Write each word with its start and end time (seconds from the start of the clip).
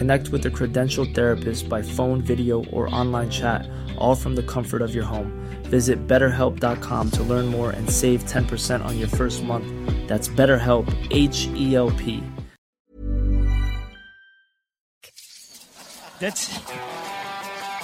Connect 0.00 0.30
with 0.30 0.46
a 0.46 0.50
credentialed 0.50 1.14
therapist 1.14 1.68
by 1.68 1.82
phone, 1.82 2.22
video, 2.22 2.64
or 2.72 2.88
online 2.88 3.28
chat, 3.28 3.68
all 3.98 4.14
from 4.14 4.34
the 4.34 4.42
comfort 4.42 4.80
of 4.80 4.94
your 4.94 5.04
home. 5.04 5.30
Visit 5.64 6.06
betterhelp.com 6.06 7.10
to 7.10 7.22
learn 7.22 7.46
more 7.48 7.72
and 7.72 7.90
save 7.90 8.24
10% 8.24 8.82
on 8.82 8.98
your 8.98 9.08
first 9.08 9.42
month. 9.44 9.66
That's 10.08 10.26
BetterHelp, 10.26 10.88
H 11.10 11.48
E 11.48 11.76
L 11.76 11.90
P. 11.90 12.24
That's. 16.18 16.48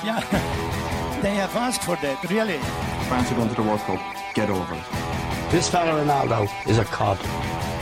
Yeah. 0.03 0.25
They 1.22 1.34
have 1.34 1.55
asked 1.56 1.83
for 1.83 1.97
that, 1.97 2.22
really. 2.31 2.59
France 3.09 3.31
are 3.33 3.34
going 3.34 3.48
to 3.50 3.55
the 3.55 3.62
World 3.62 3.81
Cup. 3.81 4.00
Get 4.34 4.48
over 4.48 4.75
it. 4.75 5.50
This 5.50 5.69
fella 5.69 6.03
Ronaldo 6.03 6.48
is 6.67 6.78
a 6.78 6.84
cod. 6.84 7.19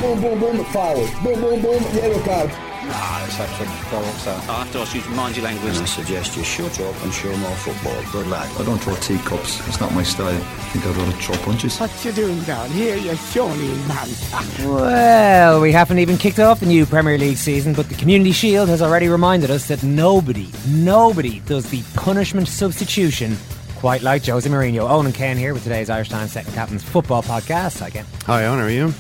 Boom, 0.01 0.21
boom, 0.21 0.41
boom, 0.41 0.65
forward. 0.67 1.11
Boom, 1.23 1.41
boom, 1.41 1.63
boom, 1.63 1.83
yellow 1.95 2.21
card. 2.25 2.74
Nah, 2.89 3.25
it's 3.25 3.41
actually 3.41 3.67
bollocks 3.91 4.25
that. 4.25 4.49
I 4.49 4.65
have 4.65 4.73
to 4.73 4.79
ask 4.81 4.95
you 4.95 5.01
to 5.01 5.11
mind 5.11 5.37
your 5.37 5.45
language. 5.45 5.77
I 5.77 5.85
suggest 5.85 6.37
you 6.37 6.45
shut 6.45 6.79
up 6.81 7.03
and 7.03 7.13
show 7.13 7.35
more 7.39 7.57
football. 7.57 7.97
Good 8.13 8.27
lad. 8.27 8.51
I 8.61 8.65
don't 8.65 8.79
throw 8.79 8.95
teacups. 8.97 9.67
It's 9.69 9.81
not 9.81 9.93
my 9.95 10.03
style. 10.03 10.29
I 10.29 10.39
think 10.71 10.87
I'd 10.87 10.97
rather 10.97 11.13
throw 11.13 11.37
punches. 11.39 11.79
What 11.79 12.05
you 12.05 12.13
doing 12.13 12.41
down 12.43 12.71
here, 12.71 12.97
you 12.97 13.17
shawny 13.17 13.69
man? 13.89 14.09
Well, 14.65 15.61
we 15.61 15.73
haven't 15.73 15.99
even 15.99 16.19
kicked 16.19 16.39
off 16.39 16.61
the 16.61 16.67
new 16.67 16.85
Premier 16.87 17.17
League 17.19 17.39
season, 17.39 17.73
but 17.73 17.89
the 17.89 17.95
Community 17.95 18.33
Shield 18.33 18.69
has 18.69 18.83
already 18.83 19.09
reminded 19.09 19.51
us 19.51 19.69
that 19.69 19.83
nobody, 19.83 20.51
nobody 20.69 21.41
does 21.41 21.71
the 21.71 21.83
punishment 21.95 22.49
substitution 22.49 23.37
quite 23.77 24.03
like 24.03 24.25
Jose 24.25 24.49
Mourinho. 24.49 24.89
Eoin 24.89 25.07
and 25.07 25.15
Ken 25.15 25.37
here 25.37 25.53
with 25.53 25.63
today's 25.63 25.91
Irish 25.91 26.09
Times 26.09 26.33
Second 26.33 26.55
Captain's 26.55 26.83
Football 26.83 27.23
Podcast. 27.23 27.81
Hi, 27.81 27.91
Ken. 27.91 28.07
Hi, 28.27 28.43
Eoin, 28.43 28.59
how 28.59 28.65
are 28.65 28.71
you? 28.71 28.95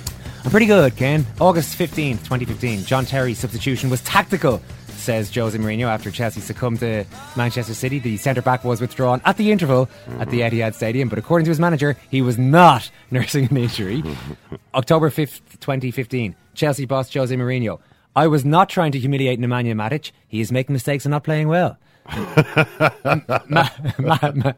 I'm 0.44 0.50
pretty 0.50 0.66
good, 0.66 0.94
Ken. 0.96 1.26
August 1.40 1.78
15th, 1.78 2.18
2015. 2.24 2.84
John 2.84 3.06
Terry's 3.06 3.38
substitution 3.38 3.88
was 3.88 4.02
tactical, 4.02 4.60
says 4.88 5.34
Jose 5.34 5.56
Mourinho 5.56 5.86
after 5.86 6.10
Chelsea 6.10 6.40
succumbed 6.42 6.80
to 6.80 7.06
Manchester 7.34 7.72
City. 7.72 7.98
The 7.98 8.18
centre 8.18 8.42
back 8.42 8.62
was 8.62 8.78
withdrawn 8.78 9.22
at 9.24 9.38
the 9.38 9.50
interval 9.50 9.88
at 10.18 10.28
the 10.28 10.40
mm-hmm. 10.40 10.54
Etihad 10.54 10.74
Stadium, 10.74 11.08
but 11.08 11.18
according 11.18 11.46
to 11.46 11.50
his 11.50 11.58
manager, 11.58 11.96
he 12.10 12.20
was 12.20 12.36
not 12.36 12.90
nursing 13.10 13.48
an 13.50 13.56
injury. 13.56 14.02
October 14.74 15.08
5th, 15.08 15.40
2015. 15.60 16.36
Chelsea 16.52 16.84
boss 16.84 17.12
Jose 17.12 17.34
Mourinho. 17.34 17.80
I 18.14 18.26
was 18.26 18.44
not 18.44 18.68
trying 18.68 18.92
to 18.92 18.98
humiliate 18.98 19.40
Nemanja 19.40 19.72
Matic. 19.72 20.12
He 20.28 20.42
is 20.42 20.52
making 20.52 20.74
mistakes 20.74 21.06
and 21.06 21.10
not 21.10 21.24
playing 21.24 21.48
well. 21.48 21.78
Ma- 22.06 23.68
Ma- 23.98 24.18
Ma- 24.34 24.52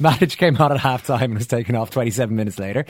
Matic 0.00 0.38
came 0.38 0.56
on 0.56 0.72
at 0.72 0.78
half 0.78 1.06
time 1.06 1.24
and 1.24 1.34
was 1.34 1.46
taken 1.46 1.76
off 1.76 1.90
27 1.90 2.34
minutes 2.34 2.58
later. 2.58 2.86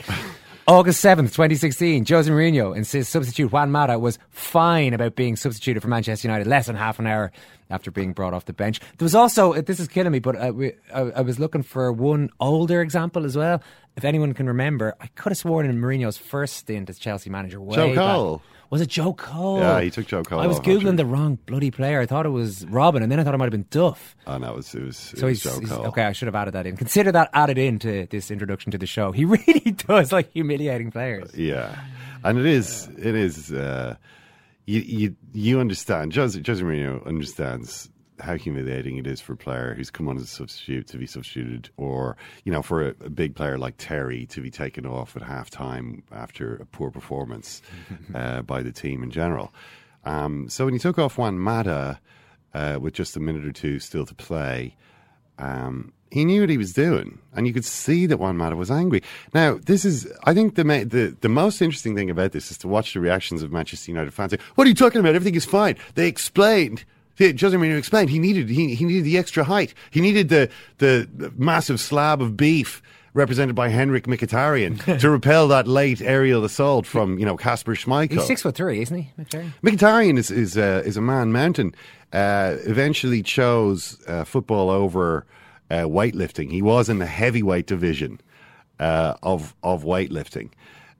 August 0.69 1.03
7th, 1.03 1.33
2016, 1.33 2.05
Jose 2.05 2.29
Mourinho 2.29 2.77
insists 2.77 3.11
substitute 3.11 3.51
Juan 3.51 3.71
Mata 3.71 3.97
was 3.97 4.19
fine 4.29 4.93
about 4.93 5.15
being 5.15 5.35
substituted 5.35 5.79
for 5.79 5.87
Manchester 5.87 6.27
United 6.27 6.45
less 6.45 6.67
than 6.67 6.75
half 6.75 6.99
an 6.99 7.07
hour 7.07 7.31
after 7.71 7.89
being 7.89 8.13
brought 8.13 8.35
off 8.35 8.45
the 8.45 8.53
bench. 8.53 8.79
There 8.99 9.05
was 9.05 9.15
also, 9.15 9.59
this 9.63 9.79
is 9.79 9.87
killing 9.87 10.11
me, 10.11 10.19
but 10.19 10.35
uh, 10.35 10.51
we, 10.53 10.73
I, 10.93 10.99
I 10.99 11.21
was 11.21 11.39
looking 11.39 11.63
for 11.63 11.91
one 11.91 12.29
older 12.39 12.83
example 12.83 13.25
as 13.25 13.35
well. 13.35 13.63
If 13.97 14.05
anyone 14.05 14.35
can 14.35 14.45
remember, 14.45 14.93
I 15.01 15.07
could 15.07 15.31
have 15.31 15.39
sworn 15.39 15.67
in 15.67 15.81
Mourinho's 15.81 16.19
first 16.19 16.57
stint 16.57 16.87
as 16.91 16.99
Chelsea 16.99 17.31
manager. 17.31 17.59
Way 17.59 17.75
Joe 17.75 17.95
back- 17.95 18.15
Cole. 18.15 18.41
Was 18.69 18.81
it 18.81 18.89
Joe 18.89 19.13
Cole? 19.13 19.59
Yeah, 19.59 19.81
he 19.81 19.89
took 19.89 20.05
Joe 20.05 20.21
Cole 20.23 20.39
I 20.39 20.45
was 20.47 20.59
off, 20.59 20.65
googling 20.65 20.95
the 20.97 21.05
wrong 21.05 21.39
bloody 21.47 21.71
player. 21.71 22.01
I 22.01 22.05
thought 22.05 22.25
it 22.27 22.29
was 22.29 22.65
Robin, 22.67 23.01
and 23.01 23.11
then 23.11 23.19
I 23.19 23.23
thought 23.23 23.33
it 23.33 23.37
might 23.37 23.45
have 23.45 23.51
been 23.51 23.65
Duff. 23.71 24.15
Oh, 24.27 24.37
no, 24.37 24.51
it 24.53 24.55
was, 24.57 24.75
it 24.75 24.83
was, 24.83 25.13
it 25.13 25.19
So 25.19 25.25
was 25.27 25.41
he's, 25.41 25.51
Joe 25.53 25.59
he's- 25.59 25.71
Cole. 25.71 25.85
okay. 25.87 26.03
I 26.03 26.11
should 26.11 26.27
have 26.27 26.35
added 26.35 26.53
that 26.53 26.67
in. 26.67 26.77
Consider 26.77 27.11
that 27.13 27.29
added 27.33 27.57
into 27.57 28.05
this 28.11 28.29
introduction 28.29 28.71
to 28.71 28.77
the 28.77 28.85
show. 28.85 29.11
He 29.11 29.25
really 29.25 29.71
does 29.71 30.11
like 30.11 30.31
humiliating 30.33 30.91
players. 30.91 31.33
Yeah, 31.35 31.79
and 32.23 32.37
it 32.37 32.45
is, 32.45 32.87
it 32.97 33.15
is. 33.15 33.51
Uh, 33.51 33.95
you, 34.67 34.81
you, 34.81 35.15
you 35.33 35.59
understand. 35.59 36.13
Jose, 36.13 36.39
Jose 36.45 36.61
Mourinho 36.63 37.03
understands 37.07 37.89
how 38.19 38.35
humiliating 38.35 38.97
it 38.97 39.07
is 39.07 39.21
for 39.21 39.33
a 39.33 39.37
player 39.37 39.73
who's 39.73 39.89
come 39.89 40.07
on 40.07 40.17
as 40.17 40.23
a 40.23 40.27
substitute 40.27 40.87
to 40.87 40.97
be 40.97 41.05
substituted, 41.05 41.69
or 41.77 42.17
you 42.43 42.51
know, 42.51 42.61
for 42.61 42.87
a, 42.87 42.89
a 43.03 43.09
big 43.09 43.35
player 43.35 43.57
like 43.57 43.75
Terry 43.77 44.25
to 44.27 44.41
be 44.41 44.49
taken 44.51 44.85
off 44.85 45.15
at 45.15 45.21
half 45.21 45.49
time 45.49 46.03
after 46.11 46.55
a 46.55 46.65
poor 46.65 46.91
performance 46.91 47.61
uh, 48.15 48.41
by 48.41 48.61
the 48.61 48.71
team 48.71 49.03
in 49.03 49.11
general. 49.11 49.53
Um, 50.05 50.49
so 50.49 50.65
when 50.65 50.73
he 50.73 50.79
took 50.79 50.97
off 50.97 51.17
Juan 51.17 51.39
Mata 51.39 51.99
uh, 52.53 52.77
with 52.81 52.93
just 52.93 53.15
a 53.15 53.19
minute 53.19 53.45
or 53.45 53.51
two 53.51 53.79
still 53.79 54.05
to 54.05 54.15
play, 54.15 54.75
um, 55.37 55.93
he 56.11 56.25
knew 56.25 56.41
what 56.41 56.49
he 56.49 56.57
was 56.57 56.73
doing, 56.73 57.19
and 57.33 57.45
you 57.45 57.53
could 57.53 57.65
see 57.65 58.05
that 58.07 58.17
Juan 58.17 58.35
Mata 58.35 58.55
was 58.55 58.71
angry. 58.71 59.03
Now, 59.33 59.59
this 59.63 59.85
is, 59.85 60.11
I 60.23 60.33
think, 60.33 60.55
the, 60.55 60.63
ma- 60.63 60.83
the 60.83 61.15
the 61.21 61.29
most 61.29 61.61
interesting 61.61 61.95
thing 61.95 62.09
about 62.09 62.31
this 62.31 62.49
is 62.49 62.57
to 62.59 62.67
watch 62.67 62.93
the 62.93 62.99
reactions 62.99 63.43
of 63.43 63.51
Manchester 63.51 63.91
United 63.91 64.11
fans. 64.11 64.31
Say, 64.31 64.39
what 64.55 64.65
are 64.65 64.69
you 64.69 64.75
talking 64.75 64.99
about? 64.99 65.15
Everything 65.15 65.35
is 65.35 65.45
fine. 65.45 65.75
They 65.95 66.07
explained. 66.07 66.83
Jose 67.19 67.55
Mourinho 67.55 67.77
explained 67.77 68.09
he 68.09 68.19
needed 68.19 68.49
he, 68.49 68.75
he 68.75 68.85
needed 68.85 69.03
the 69.03 69.17
extra 69.17 69.43
height. 69.43 69.73
He 69.91 70.01
needed 70.01 70.29
the 70.29 70.49
the 70.77 71.31
massive 71.35 71.79
slab 71.79 72.21
of 72.21 72.37
beef 72.37 72.81
represented 73.13 73.55
by 73.55 73.69
Henrik 73.69 74.05
Mkhitaryan 74.05 74.99
to 74.99 75.09
repel 75.09 75.47
that 75.49 75.67
late 75.67 76.01
aerial 76.01 76.43
assault 76.45 76.85
from 76.85 77.19
you 77.19 77.25
know 77.25 77.37
Kasper 77.37 77.75
Schmeichel. 77.75 78.13
He's 78.13 78.25
six 78.25 78.41
foot 78.41 78.55
three, 78.55 78.81
isn't 78.81 78.95
he? 78.95 79.11
McTerry? 79.19 79.51
Mkhitaryan 79.63 80.17
is 80.17 80.31
is, 80.31 80.57
uh, 80.57 80.81
is 80.85 80.97
a 80.97 81.01
man 81.01 81.31
mountain. 81.31 81.75
Uh, 82.11 82.55
eventually 82.65 83.21
chose 83.21 83.99
uh, 84.07 84.23
football 84.23 84.71
over 84.71 85.25
uh, 85.69 85.83
weightlifting. 85.83 86.51
He 86.51 86.61
was 86.61 86.89
in 86.89 86.97
the 86.97 87.05
heavyweight 87.05 87.67
division 87.67 88.19
uh, 88.79 89.15
of 89.21 89.55
of 89.63 89.83
weightlifting. 89.83 90.49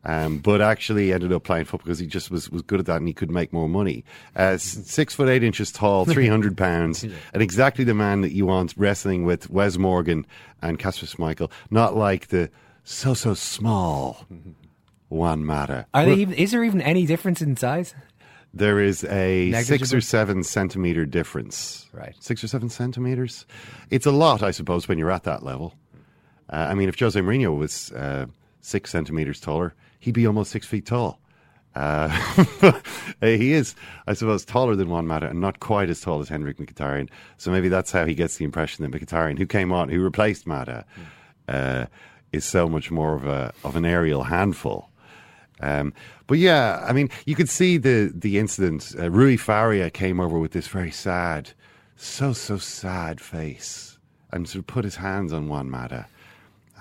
Um, 0.06 0.38
but 0.38 0.62
actually 0.62 1.12
ended 1.12 1.34
up 1.34 1.44
playing 1.44 1.66
football 1.66 1.88
because 1.88 2.00
he 2.00 2.08
just 2.08 2.32
was, 2.32 2.50
was 2.50 2.62
good 2.62 2.80
at 2.80 2.86
that 2.86 2.98
and 2.98 3.08
he 3.08 3.14
could 3.14 3.30
make 3.30 3.52
more 3.52 3.68
money. 3.68 4.06
Uh, 4.34 4.58
six 4.58 5.14
foot 5.14 5.28
eight 5.28 5.44
inches 5.44 5.74
tall, 5.74 6.06
300 6.08 6.56
pounds, 6.56 7.04
and 7.04 7.42
exactly 7.42 7.84
the 7.84 7.94
man 7.94 8.22
that 8.22 8.32
you 8.32 8.46
want 8.46 8.74
wrestling 8.78 9.26
with 9.26 9.50
Wes 9.50 9.78
Morgan 9.78 10.26
and 10.62 10.80
Kasper 10.80 11.06
Schmeichel, 11.06 11.52
not 11.70 11.98
like 11.98 12.28
the 12.28 12.50
so, 12.86 13.14
so 13.14 13.34
small 13.34 14.26
Juan 15.10 15.44
Mata. 15.44 15.86
Are 15.94 16.06
they 16.06 16.16
even, 16.16 16.34
is 16.36 16.52
there 16.52 16.64
even 16.64 16.82
any 16.82 17.06
difference 17.06 17.42
in 17.42 17.58
size? 17.58 17.94
There 18.54 18.80
is 18.80 19.04
a 19.04 19.52
six 19.62 19.94
or 19.94 20.02
seven 20.02 20.44
centimeter 20.44 21.06
difference. 21.06 21.88
Right. 21.94 22.16
Six 22.20 22.44
or 22.44 22.48
seven 22.48 22.70
centimeters. 22.70 23.46
It's 23.92 24.06
a 24.06 24.12
lot, 24.12 24.42
I 24.42 24.52
suppose, 24.52 24.88
when 24.88 24.98
you're 24.98 25.12
at 25.12 25.24
that 25.24 25.44
level. 25.44 25.76
Uh, 26.52 26.68
I 26.70 26.74
mean, 26.74 26.90
if 26.90 27.00
Jose 27.00 27.20
Mourinho 27.20 27.56
was 27.56 27.92
uh, 27.92 28.26
six 28.62 28.90
centimeters 28.90 29.40
taller, 29.40 29.76
he'd 30.00 30.14
be 30.14 30.26
almost 30.26 30.52
six 30.52 30.66
feet 30.66 30.86
tall. 30.86 31.20
Uh, 31.76 32.10
he 33.22 33.54
is, 33.54 33.76
I 34.08 34.14
suppose, 34.14 34.44
taller 34.44 34.76
than 34.76 34.90
Juan 34.90 35.08
Mata 35.08 35.30
and 35.30 35.40
not 35.40 35.60
quite 35.60 35.90
as 35.90 36.02
tall 36.02 36.20
as 36.20 36.30
Henrik 36.30 36.58
Mkhitaryan. 36.58 37.10
So 37.38 37.52
maybe 37.52 37.70
that's 37.70 37.92
how 37.92 38.06
he 38.06 38.16
gets 38.16 38.38
the 38.38 38.46
impression 38.46 38.84
that 38.84 38.92
Mkhitaryan, 38.92 39.38
who 39.38 39.46
came 39.46 39.72
on, 39.72 39.90
who 39.90 40.02
replaced 40.02 40.48
Mata, 40.48 40.86
uh, 41.48 41.86
is 42.32 42.46
so 42.46 42.68
much 42.68 42.92
more 42.92 43.16
of 43.16 43.26
a 43.26 43.54
of 43.64 43.76
an 43.76 43.86
aerial 43.86 44.24
handful. 44.24 44.90
Um, 45.62 45.94
but 46.28 46.38
yeah, 46.38 46.84
I 46.88 46.94
mean, 46.94 47.10
you 47.26 47.36
could 47.36 47.50
see 47.50 47.78
the 47.78 48.12
the 48.14 48.38
incident. 48.38 48.94
Uh, 48.98 49.10
Rui 49.10 49.38
Faria 49.38 49.90
came 49.90 50.20
over 50.20 50.40
with 50.40 50.52
this 50.52 50.68
very 50.68 50.92
sad, 50.92 51.52
so 51.96 52.34
so 52.34 52.58
sad 52.58 53.20
face, 53.20 53.98
and 54.32 54.48
sort 54.48 54.60
of 54.60 54.68
put 54.68 54.86
his 54.86 54.98
hands 54.98 55.34
on 55.34 55.50
Juan 55.50 55.70
Mata. 55.70 56.08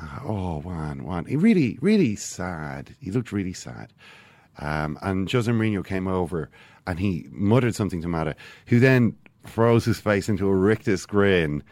Uh, 0.00 0.18
oh, 0.24 0.60
Juan, 0.60 1.04
Juan, 1.04 1.24
he 1.24 1.36
really, 1.36 1.78
really 1.80 2.14
sad. 2.16 2.94
He 3.00 3.10
looked 3.10 3.32
really 3.32 3.52
sad. 3.52 3.92
Um, 4.58 4.98
and 5.02 5.30
Jose 5.30 5.50
Mourinho 5.50 5.84
came 5.84 6.06
over 6.08 6.50
and 6.86 6.98
he 6.98 7.26
muttered 7.30 7.74
something 7.74 8.00
to 8.02 8.08
Mata, 8.08 8.34
who 8.66 8.80
then 8.80 9.16
froze 9.44 9.84
his 9.84 10.00
face 10.00 10.28
into 10.28 10.48
a 10.48 10.54
rictus 10.54 11.06
grin 11.06 11.62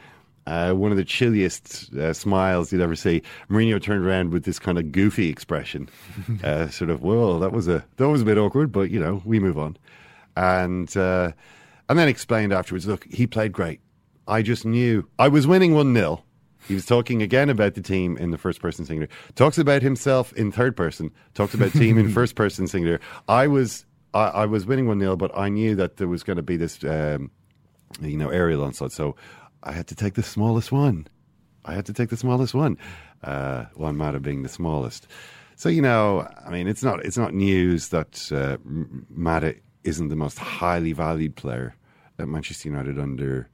Uh, 0.46 0.72
one 0.72 0.92
of 0.92 0.96
the 0.96 1.04
chilliest 1.04 1.92
uh, 1.94 2.12
smiles 2.12 2.70
you'd 2.70 2.80
ever 2.80 2.94
see. 2.94 3.20
Mourinho 3.50 3.82
turned 3.82 4.06
around 4.06 4.30
with 4.32 4.44
this 4.44 4.60
kind 4.60 4.78
of 4.78 4.92
goofy 4.92 5.28
expression, 5.28 5.88
uh, 6.44 6.68
sort 6.68 6.88
of, 6.88 7.02
"Well, 7.02 7.40
that 7.40 7.50
was 7.50 7.66
a 7.66 7.84
that 7.96 8.08
was 8.08 8.22
a 8.22 8.24
bit 8.24 8.38
awkward, 8.38 8.70
but 8.70 8.88
you 8.92 9.00
know, 9.00 9.20
we 9.24 9.40
move 9.40 9.58
on." 9.58 9.76
And 10.36 10.96
uh, 10.96 11.32
and 11.88 11.98
then 11.98 12.06
explained 12.08 12.52
afterwards, 12.52 12.86
"Look, 12.86 13.06
he 13.10 13.26
played 13.26 13.50
great. 13.50 13.80
I 14.28 14.42
just 14.42 14.64
knew 14.64 15.08
I 15.18 15.26
was 15.26 15.48
winning 15.48 15.74
one 15.74 15.92
0 15.92 16.22
He 16.68 16.74
was 16.74 16.86
talking 16.86 17.22
again 17.22 17.48
about 17.48 17.74
the 17.74 17.80
team 17.80 18.16
in 18.16 18.30
the 18.30 18.38
first 18.38 18.60
person 18.60 18.84
singular. 18.84 19.08
Talks 19.34 19.58
about 19.58 19.82
himself 19.82 20.32
in 20.32 20.50
third 20.50 20.76
person. 20.76 21.12
Talks 21.34 21.54
about 21.54 21.72
team 21.72 21.98
in 21.98 22.08
first 22.12 22.34
person 22.34 22.66
singular. 22.66 23.00
I 23.28 23.46
was 23.46 23.86
I, 24.14 24.28
I 24.28 24.46
was 24.46 24.66
winning 24.66 24.88
one 24.88 24.98
0 24.98 25.16
but 25.16 25.36
I 25.36 25.48
knew 25.48 25.74
that 25.76 25.98
there 25.98 26.08
was 26.08 26.22
going 26.22 26.36
to 26.36 26.42
be 26.42 26.56
this, 26.56 26.82
um, 26.84 27.30
you 28.00 28.16
know, 28.16 28.30
aerial 28.30 28.64
onslaught. 28.64 28.92
So 28.92 29.14
I 29.62 29.72
had 29.72 29.86
to 29.88 29.94
take 29.94 30.14
the 30.14 30.22
smallest 30.22 30.72
one. 30.72 31.06
I 31.64 31.74
had 31.74 31.86
to 31.86 31.92
take 31.92 32.10
the 32.10 32.16
smallest 32.16 32.54
one. 32.54 32.78
Uh, 33.22 33.64
Juan 33.74 33.96
Mata 33.96 34.20
being 34.20 34.42
the 34.42 34.48
smallest. 34.48 35.06
So 35.56 35.68
you 35.68 35.82
know, 35.82 36.28
I 36.44 36.50
mean, 36.50 36.68
it's 36.68 36.82
not 36.82 37.04
it's 37.04 37.16
not 37.16 37.32
news 37.32 37.88
that 37.88 38.30
uh, 38.32 38.58
Mata 39.08 39.56
isn't 39.84 40.08
the 40.08 40.16
most 40.16 40.38
highly 40.38 40.92
valued 40.92 41.36
player 41.36 41.76
at 42.18 42.28
Manchester 42.28 42.68
United 42.68 42.98
under 42.98 43.48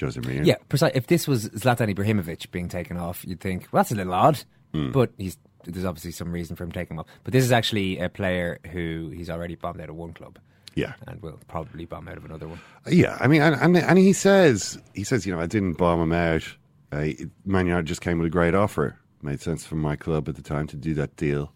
Jose 0.00 0.20
Mourinho. 0.20 0.46
Yeah, 0.46 0.56
precisely. 0.68 0.96
If 0.96 1.06
this 1.06 1.26
was 1.26 1.48
Zlatan 1.50 1.94
Ibrahimovic 1.94 2.50
being 2.50 2.68
taken 2.68 2.96
off, 2.96 3.24
you'd 3.26 3.40
think, 3.40 3.68
well, 3.72 3.80
that's 3.80 3.92
a 3.92 3.96
little 3.96 4.14
odd. 4.14 4.42
Hmm. 4.72 4.90
But 4.90 5.12
he's 5.16 5.38
there's 5.64 5.84
obviously 5.84 6.12
some 6.12 6.32
reason 6.32 6.56
for 6.56 6.64
him 6.64 6.72
taking 6.72 6.94
him 6.96 7.00
off. 7.00 7.06
But 7.24 7.32
this 7.32 7.44
is 7.44 7.52
actually 7.52 7.98
a 7.98 8.08
player 8.08 8.60
who 8.72 9.10
he's 9.14 9.30
already 9.30 9.54
bombed 9.56 9.80
out 9.80 9.88
of 9.88 9.96
one 9.96 10.12
club. 10.12 10.38
Yeah. 10.74 10.92
And 11.06 11.20
will 11.22 11.40
probably 11.48 11.86
bomb 11.86 12.06
out 12.06 12.18
of 12.18 12.24
another 12.24 12.46
one. 12.46 12.60
Yeah, 12.86 13.16
I 13.18 13.26
mean, 13.26 13.40
and, 13.40 13.56
and, 13.56 13.76
and 13.76 13.98
he 13.98 14.12
says, 14.12 14.78
he 14.94 15.04
says, 15.04 15.26
you 15.26 15.34
know, 15.34 15.40
I 15.40 15.46
didn't 15.46 15.74
bomb 15.74 16.00
him 16.00 16.12
out. 16.12 16.46
Uh, 16.92 17.08
Man 17.44 17.66
United 17.66 17.86
just 17.86 18.02
came 18.02 18.18
with 18.18 18.26
a 18.26 18.30
great 18.30 18.54
offer. 18.54 18.98
Made 19.22 19.40
sense 19.40 19.64
for 19.64 19.76
my 19.76 19.96
club 19.96 20.28
at 20.28 20.36
the 20.36 20.42
time 20.42 20.66
to 20.68 20.76
do 20.76 20.94
that 20.94 21.16
deal. 21.16 21.52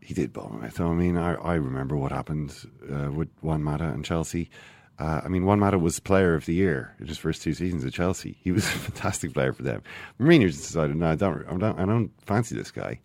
He 0.00 0.12
did 0.12 0.32
bomb 0.32 0.58
him 0.58 0.64
out. 0.64 0.74
So, 0.74 0.88
I 0.88 0.94
mean, 0.94 1.16
I, 1.16 1.34
I 1.34 1.54
remember 1.54 1.96
what 1.96 2.12
happened 2.12 2.52
uh, 2.92 3.10
with 3.12 3.28
Juan 3.42 3.62
Mata 3.62 3.84
and 3.84 4.04
Chelsea. 4.04 4.50
Uh, 4.98 5.20
I 5.24 5.28
mean, 5.28 5.44
Juan 5.44 5.58
Mata 5.60 5.78
was 5.78 6.00
player 6.00 6.34
of 6.34 6.46
the 6.46 6.54
year 6.54 6.94
in 6.98 7.06
his 7.06 7.18
first 7.18 7.42
two 7.42 7.52
seasons 7.52 7.84
at 7.84 7.92
Chelsea. 7.92 8.38
He 8.42 8.50
was 8.52 8.64
a 8.66 8.70
fantastic 8.70 9.34
player 9.34 9.52
for 9.52 9.62
them. 9.62 9.82
Mourinho 10.18 10.46
just 10.48 10.62
decided, 10.62 10.96
no, 10.96 11.10
I 11.10 11.16
don't, 11.16 11.46
I 11.48 11.56
don't, 11.56 11.78
I 11.78 11.84
don't 11.84 12.10
fancy 12.24 12.54
this 12.54 12.70
guy. 12.70 13.00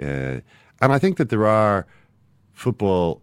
Uh, 0.00 0.40
and 0.80 0.92
I 0.92 0.98
think 0.98 1.18
that 1.18 1.28
there 1.28 1.46
are 1.46 1.86
football 2.52 3.22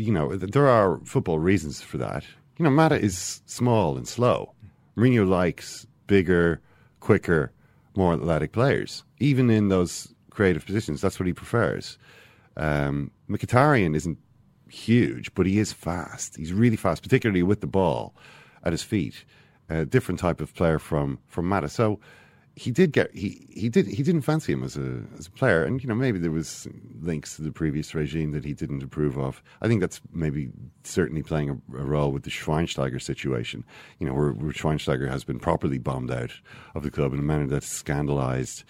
you 0.00 0.12
know, 0.12 0.34
there 0.34 0.68
are 0.68 0.98
football 1.04 1.38
reasons 1.38 1.82
for 1.82 1.98
that. 1.98 2.24
You 2.58 2.64
know, 2.64 2.70
Mata 2.70 2.98
is 2.98 3.42
small 3.46 3.96
and 3.96 4.08
slow. 4.08 4.54
Mourinho 4.96 5.28
likes 5.28 5.86
bigger, 6.06 6.60
quicker, 7.00 7.52
more 7.94 8.14
athletic 8.14 8.52
players, 8.52 9.04
even 9.18 9.50
in 9.50 9.68
those 9.68 10.14
creative 10.30 10.64
positions. 10.64 11.00
That's 11.00 11.18
what 11.20 11.26
he 11.26 11.32
prefers. 11.32 11.98
Um, 12.56 13.10
Mkhitaryan 13.28 13.94
isn't 13.94 14.18
huge, 14.70 15.34
but 15.34 15.46
he 15.46 15.58
is 15.58 15.72
fast. 15.72 16.36
He's 16.36 16.52
really 16.52 16.76
fast, 16.76 17.02
particularly 17.02 17.42
with 17.42 17.60
the 17.60 17.66
ball 17.66 18.14
at 18.64 18.72
his 18.72 18.82
feet. 18.82 19.24
A 19.68 19.84
different 19.84 20.18
type 20.18 20.40
of 20.40 20.54
player 20.54 20.78
from 20.78 21.18
from 21.28 21.48
Mata. 21.48 21.68
So 21.68 22.00
he 22.56 22.70
did 22.70 22.92
get 22.92 23.14
he 23.14 23.46
he 23.50 23.68
did 23.68 23.86
he 23.86 24.02
didn't 24.02 24.22
fancy 24.22 24.52
him 24.52 24.64
as 24.64 24.76
a 24.76 25.02
as 25.18 25.28
a 25.28 25.30
player, 25.30 25.64
and 25.64 25.82
you 25.82 25.88
know 25.88 25.94
maybe 25.94 26.18
there 26.18 26.30
was 26.30 26.66
links 27.00 27.36
to 27.36 27.42
the 27.42 27.52
previous 27.52 27.94
regime 27.94 28.32
that 28.32 28.44
he 28.44 28.52
didn't 28.52 28.82
approve 28.82 29.16
of. 29.16 29.42
I 29.62 29.68
think 29.68 29.80
that's 29.80 30.00
maybe 30.12 30.50
certainly 30.82 31.22
playing 31.22 31.50
a, 31.50 31.76
a 31.76 31.84
role 31.84 32.10
with 32.10 32.24
the 32.24 32.30
Schweinsteiger 32.30 33.00
situation. 33.00 33.64
You 33.98 34.08
know 34.08 34.14
where, 34.14 34.32
where 34.32 34.52
Schweinsteiger 34.52 35.08
has 35.08 35.24
been 35.24 35.38
properly 35.38 35.78
bombed 35.78 36.10
out 36.10 36.32
of 36.74 36.82
the 36.82 36.90
club 36.90 37.12
in 37.12 37.20
a 37.20 37.22
manner 37.22 37.46
that's 37.46 37.68
scandalized 37.68 38.64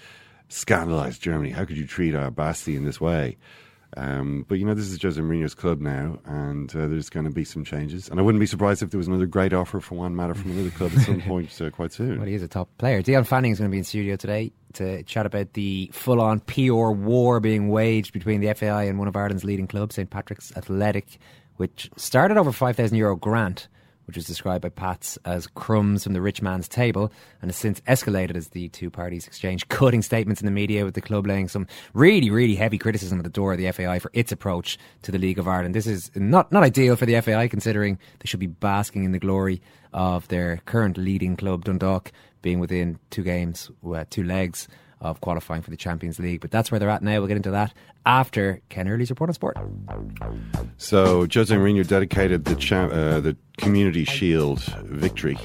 scandalized 0.49 1.23
Germany. 1.23 1.51
How 1.51 1.65
could 1.65 1.79
you 1.79 1.87
treat 1.87 2.15
our 2.15 2.31
Basti 2.31 2.77
in 2.77 2.85
this 2.85 3.01
way? 3.01 3.39
Um, 3.97 4.45
but 4.49 4.59
you 4.59 4.65
know, 4.65 4.75
this 4.75 4.89
is 4.89 5.03
Jose 5.03 5.21
Mourinho's 5.21 5.55
club 5.55 5.81
now, 5.81 6.19
and 6.25 6.75
uh, 6.77 6.87
there's 6.87 7.11
going 7.11 7.25
to 7.25 7.31
be 7.31 7.45
some 7.45 7.65
changes. 7.65 8.09
And 8.09 8.21
I 8.21 8.23
wouldn't 8.23 8.41
be 8.41 8.47
surprised 8.47 8.83
if 8.83 8.91
there 8.91 8.99
was 8.99 9.09
another 9.09 9.27
great 9.27 9.53
offer 9.53 9.81
for 9.81 9.97
Juan 9.97 10.15
Mata 10.15 10.35
from 10.35 10.53
another 10.53 10.71
club 10.71 10.93
at 10.97 11.03
some 11.03 11.21
point 11.27 11.61
uh, 11.61 11.71
quite 11.71 11.93
soon. 11.93 12.19
Well, 12.19 12.29
he 12.29 12.35
is 12.35 12.43
a 12.43 12.49
top 12.49 12.69
player. 12.79 13.03
Dion 13.03 13.25
Fanning 13.25 13.53
is 13.53 13.59
going 13.59 13.71
to 13.71 13.73
be 13.73 13.79
in 13.79 13.85
studio 13.85 14.17
today 14.17 14.53
to 14.75 15.03
chat 15.03 15.27
about 15.27 15.55
the 15.55 15.91
full-on 15.93 16.41
PR 16.41 16.91
war 16.91 17.41
being 17.41 17.69
waged 17.69 18.13
between 18.13 18.41
the 18.41 18.53
FAI 18.55 18.85
and 18.85 18.99
one 18.99 19.09
of 19.09 19.17
Ireland's 19.17 19.45
leading 19.45 19.67
clubs, 19.67 19.97
St 19.97 20.09
Patrick's 20.09 20.57
Athletic, 20.57 21.19
which 21.57 21.91
started 21.97 22.37
over 22.37 22.53
five 22.53 22.77
thousand 22.77 22.97
euro 22.97 23.17
grant 23.17 23.69
which 24.11 24.17
was 24.17 24.27
described 24.27 24.63
by 24.63 24.69
Pats 24.69 25.17
as 25.25 25.47
crumbs 25.47 26.03
from 26.03 26.15
the 26.15 26.21
rich 26.21 26.43
man's 26.43 26.67
table, 26.67 27.13
and 27.41 27.49
has 27.49 27.57
since 27.57 27.81
escalated 27.83 28.35
as 28.35 28.49
the 28.49 28.69
two 28.71 28.91
parties 28.91 29.25
exchange 29.25 29.69
cutting 29.69 30.03
statements 30.03 30.41
in 30.41 30.47
the 30.47 30.51
media, 30.51 30.85
with 30.85 30.95
the 30.95 31.01
club 31.01 31.29
laying 31.29 31.47
some 31.47 31.69
really, 31.95 32.29
really 32.29 32.57
heavy 32.57 32.77
criticism 32.77 33.21
at 33.21 33.23
the 33.23 33.31
door 33.31 33.53
of 33.53 33.59
the 33.59 33.71
FAI 33.71 34.01
for 34.01 34.11
its 34.13 34.33
approach 34.33 34.79
to 35.03 35.13
the 35.13 35.19
League 35.19 35.39
of 35.39 35.47
Ireland. 35.47 35.77
This 35.77 35.87
is 35.87 36.11
not, 36.17 36.51
not 36.51 36.65
ideal 36.65 36.97
for 36.97 37.07
the 37.07 37.21
FAI, 37.21 37.47
considering 37.47 38.01
they 38.19 38.27
should 38.27 38.41
be 38.41 38.49
basking 38.49 39.05
in 39.05 39.13
the 39.13 39.21
glory 39.21 39.63
of 39.93 40.27
their 40.27 40.61
current 40.67 40.99
leading 40.99 41.37
club, 41.37 41.65
Dundalk, 41.65 42.11
being 42.43 42.59
within 42.59 42.99
two 43.11 43.23
games, 43.23 43.71
uh, 43.87 44.05
two 44.11 44.25
legs 44.25 44.67
of 45.01 45.21
qualifying 45.21 45.63
for 45.63 45.71
the 45.71 45.77
Champions 45.77 46.19
League. 46.19 46.41
But 46.41 46.51
that's 46.51 46.71
where 46.71 46.79
they're 46.79 46.91
at 46.91 47.03
now. 47.03 47.19
We'll 47.19 47.29
get 47.29 47.37
into 47.37 47.51
that 47.53 47.73
after 48.05 48.61
Ken 48.69 48.89
Early's 48.89 49.11
report 49.11 49.31
on 49.31 49.35
sport. 49.35 49.57
So 50.77 51.27
Jose 51.33 51.55
Mourinho 51.55 51.87
dedicated 51.87 52.45
the 52.45 52.55
cha- 52.57 52.87
uh, 52.87 53.21
the 53.21 53.37
Community 53.59 54.05
Shield 54.05 54.61
victory. 54.85 55.39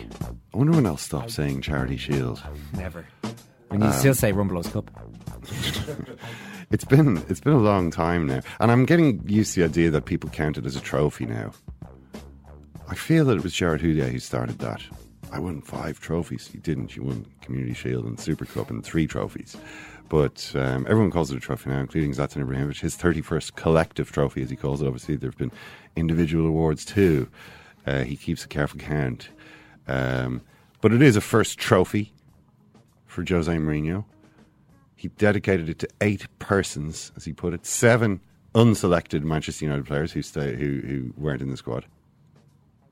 I 0.54 0.58
wonder 0.58 0.74
when 0.74 0.86
I'll 0.86 0.98
stop 0.98 1.30
saying 1.30 1.62
Charity 1.62 1.98
Shield. 1.98 2.42
Never. 2.74 3.06
And 3.72 3.84
you 3.84 3.90
um, 3.90 3.94
still 3.96 4.14
say 4.14 4.32
Rumbelows 4.32 4.72
Cup. 4.72 4.90
it's 6.72 6.86
been 6.86 7.24
it's 7.30 7.40
been 7.40 7.54
a 7.54 7.60
long 7.60 7.92
time 7.92 8.28
now, 8.28 8.42
and 8.60 8.72
I'm 8.72 8.86
getting 8.86 9.22
used 9.28 9.54
to 9.56 9.62
the 9.62 9.66
idea 9.66 9.90
that 9.92 10.06
people 10.06 10.30
count 10.30 10.58
it 10.58 10.66
as 10.66 10.76
a 10.76 10.82
trophy 10.82 11.26
now. 11.26 11.52
I 12.88 12.96
feel 12.96 13.26
that 13.26 13.38
it 13.38 13.44
was 13.44 13.54
Gerard 13.54 13.82
Houllier 13.82 14.10
who 14.10 14.20
started 14.20 14.60
that. 14.60 14.82
I 15.32 15.40
won 15.40 15.62
five 15.62 16.00
trophies. 16.00 16.50
You 16.54 16.60
didn't. 16.60 16.96
You 16.96 17.04
won 17.04 17.26
Community 17.42 17.74
Shield 17.74 18.06
and 18.06 18.20
Super 18.20 18.46
Cup 18.46 18.70
and 18.70 18.84
three 18.84 19.08
trophies. 19.08 19.58
But 20.08 20.52
um, 20.56 20.86
everyone 20.88 21.12
calls 21.12 21.32
it 21.32 21.38
a 21.38 21.40
trophy 21.40 21.72
now, 21.72 21.80
including 21.80 22.14
Zlatan 22.14 22.46
Ibrahimovic. 22.46 22.80
His 22.80 22.96
31st 22.96 23.56
collective 23.56 24.12
trophy, 24.12 24.44
as 24.44 24.50
he 24.50 24.56
calls 24.56 24.82
it. 24.82 24.88
Obviously, 24.88 25.16
there 25.16 25.30
have 25.30 25.38
been 25.38 25.52
individual 25.96 26.48
awards 26.48 26.86
too. 26.86 27.28
Uh, 27.86 28.04
he 28.04 28.16
keeps 28.16 28.46
a 28.46 28.48
careful 28.48 28.80
count. 28.80 29.30
Um, 29.88 30.42
but 30.82 30.94
it 30.94 31.02
is 31.02 31.16
a 31.16 31.22
first 31.22 31.58
trophy 31.58 32.14
for 33.08 33.24
Jose 33.28 33.52
Mourinho. 33.52 34.06
He 34.96 35.10
dedicated 35.10 35.70
it 35.70 35.80
to 35.80 35.88
eight 36.02 36.28
persons, 36.40 37.12
as 37.16 37.26
he 37.26 37.34
put 37.34 37.54
it, 37.54 37.66
seven 37.66 38.22
unselected 38.54 39.24
Manchester 39.24 39.66
United 39.66 39.86
players 39.86 40.12
who, 40.12 40.22
stay, 40.22 40.56
who, 40.56 40.80
who 40.80 41.14
weren't 41.18 41.42
in 41.42 41.50
the 41.50 41.58
squad. 41.58 41.86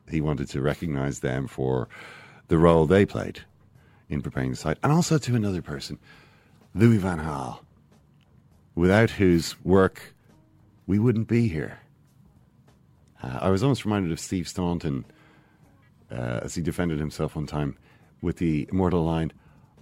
He 0.09 0.19
wanted 0.19 0.49
to 0.49 0.61
recognise 0.61 1.19
them 1.19 1.47
for 1.47 1.87
the 2.53 2.59
role 2.59 2.85
they 2.85 3.03
played 3.03 3.39
in 4.09 4.21
preparing 4.21 4.51
the 4.51 4.55
site, 4.55 4.77
and 4.83 4.93
also 4.93 5.17
to 5.17 5.35
another 5.35 5.59
person, 5.59 5.97
Louis 6.75 6.97
Van 6.97 7.17
Gaal, 7.17 7.61
without 8.75 9.09
whose 9.09 9.59
work 9.65 10.13
we 10.85 10.99
wouldn't 10.99 11.27
be 11.27 11.47
here. 11.47 11.79
Uh, 13.23 13.39
I 13.41 13.49
was 13.49 13.63
almost 13.63 13.85
reminded 13.85 14.11
of 14.11 14.19
Steve 14.19 14.47
Staunton 14.47 15.03
uh, 16.11 16.41
as 16.43 16.53
he 16.53 16.61
defended 16.61 16.99
himself 16.99 17.35
one 17.35 17.47
time 17.47 17.75
with 18.21 18.37
the 18.37 18.69
immortal 18.71 19.03
line, 19.03 19.31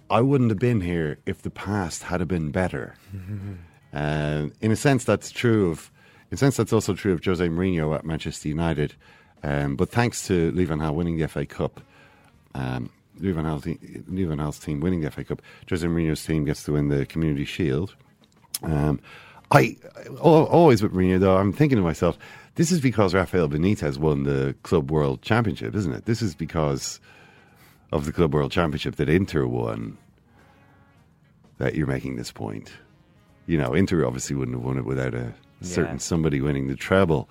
I 0.08 0.22
wouldn't 0.22 0.48
have 0.48 0.58
been 0.58 0.80
here 0.80 1.18
if 1.26 1.42
the 1.42 1.50
past 1.50 2.04
had 2.04 2.26
been 2.26 2.52
better. 2.52 2.94
uh, 3.92 4.46
in 4.62 4.72
a 4.72 4.76
sense, 4.76 5.04
that's 5.04 5.30
true 5.30 5.70
of. 5.70 5.90
In 6.30 6.36
a 6.36 6.38
sense, 6.38 6.56
that's 6.56 6.72
also 6.72 6.94
true 6.94 7.12
of 7.12 7.22
Jose 7.22 7.46
Mourinho 7.46 7.94
at 7.94 8.06
Manchester 8.06 8.48
United. 8.48 8.94
Um, 9.42 9.76
but 9.76 9.90
thanks 9.90 10.26
to 10.28 10.50
Lee 10.52 10.64
Van 10.64 10.78
Gaal 10.78 10.94
winning 10.94 11.18
the 11.18 11.28
FA 11.28 11.44
Cup, 11.44 11.82
um, 12.54 12.90
Lee 13.18 13.32
Van, 13.32 13.44
Gaal 13.44 13.62
te- 13.62 14.02
Lee 14.08 14.60
team 14.60 14.80
winning 14.80 15.00
the 15.00 15.10
FA 15.10 15.24
Cup, 15.24 15.42
Jose 15.68 15.86
Mourinho's 15.86 16.24
team 16.24 16.44
gets 16.44 16.64
to 16.64 16.72
win 16.72 16.88
the 16.88 17.06
Community 17.06 17.44
Shield. 17.44 17.94
Um, 18.62 19.00
I 19.50 19.76
always 20.20 20.82
with 20.82 20.92
Mourinho 20.92 21.20
though, 21.20 21.36
I'm 21.36 21.52
thinking 21.52 21.76
to 21.76 21.82
myself, 21.82 22.18
this 22.54 22.72
is 22.72 22.80
because 22.80 23.14
Rafael 23.14 23.48
Benitez 23.48 23.98
won 23.98 24.24
the 24.24 24.54
Club 24.62 24.90
World 24.90 25.22
Championship, 25.22 25.74
isn't 25.74 25.92
it? 25.92 26.04
This 26.04 26.22
is 26.22 26.34
because 26.34 27.00
of 27.92 28.06
the 28.06 28.12
Club 28.12 28.34
World 28.34 28.52
Championship 28.52 28.96
that 28.96 29.08
Inter 29.08 29.46
won 29.46 29.98
that 31.58 31.74
you're 31.74 31.86
making 31.86 32.16
this 32.16 32.32
point. 32.32 32.72
You 33.46 33.58
know, 33.58 33.74
Inter 33.74 34.04
obviously 34.06 34.36
wouldn't 34.36 34.56
have 34.56 34.64
won 34.64 34.78
it 34.78 34.84
without 34.84 35.14
a 35.14 35.32
certain 35.60 35.96
yeah. 35.96 35.98
somebody 35.98 36.40
winning 36.40 36.68
the 36.68 36.76
treble 36.76 37.28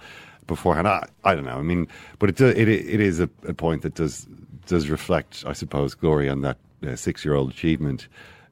beforehand. 0.48 0.88
I, 0.88 1.08
I 1.24 1.36
don't 1.36 1.46
know. 1.46 1.58
I 1.58 1.62
mean, 1.62 1.88
but 2.20 2.30
it 2.30 2.42
it 2.42 2.70
it 2.70 3.00
is 3.00 3.20
a, 3.20 3.30
a 3.48 3.54
point 3.54 3.82
that 3.82 3.96
does 3.96 4.28
does 4.72 4.90
reflect, 4.90 5.44
I 5.46 5.52
suppose, 5.52 5.94
glory 5.94 6.30
on 6.30 6.42
that 6.42 6.58
uh, 6.88 6.96
six 6.96 7.26
year 7.26 7.36
old 7.36 7.52
achievement 7.52 8.08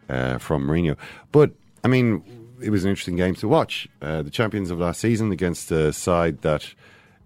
uh, 0.09 0.37
from 0.37 0.67
Mourinho. 0.67 0.97
But 1.31 1.51
I 1.83 1.87
mean, 1.87 2.21
it 2.61 2.69
was 2.71 2.83
an 2.83 2.89
interesting 2.89 3.15
game 3.15 3.35
to 3.35 3.47
watch. 3.47 3.87
Uh, 4.01 4.21
the 4.21 4.29
champions 4.29 4.69
of 4.69 4.79
last 4.79 4.99
season 4.99 5.31
against 5.31 5.71
a 5.71 5.93
side 5.93 6.41
that 6.41 6.73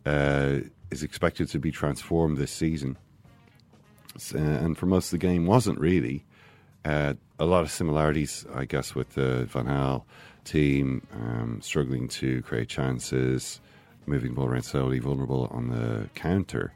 uh, 0.05 0.59
is 0.91 1.01
expected 1.01 1.49
to 1.49 1.59
be 1.59 1.71
transformed 1.71 2.37
this 2.37 2.51
season. 2.51 2.95
Uh, 4.33 4.37
and 4.37 4.77
for 4.77 4.85
most 4.85 5.07
of 5.07 5.11
the 5.11 5.17
game 5.17 5.47
wasn't 5.47 5.79
really. 5.79 6.23
Uh, 6.85 7.15
a 7.39 7.45
lot 7.45 7.63
of 7.63 7.71
similarities, 7.71 8.45
I 8.53 8.65
guess, 8.65 8.93
with 8.93 9.15
the 9.15 9.45
Van 9.45 9.65
Gaal 9.65 10.03
team, 10.45 11.07
um, 11.13 11.61
struggling 11.63 12.07
to 12.09 12.43
create 12.43 12.69
chances, 12.69 13.59
moving 14.05 14.35
ball 14.35 14.45
around 14.45 14.63
slowly, 14.63 14.99
vulnerable 14.99 15.47
on 15.49 15.69
the 15.69 16.09
counter. 16.13 16.73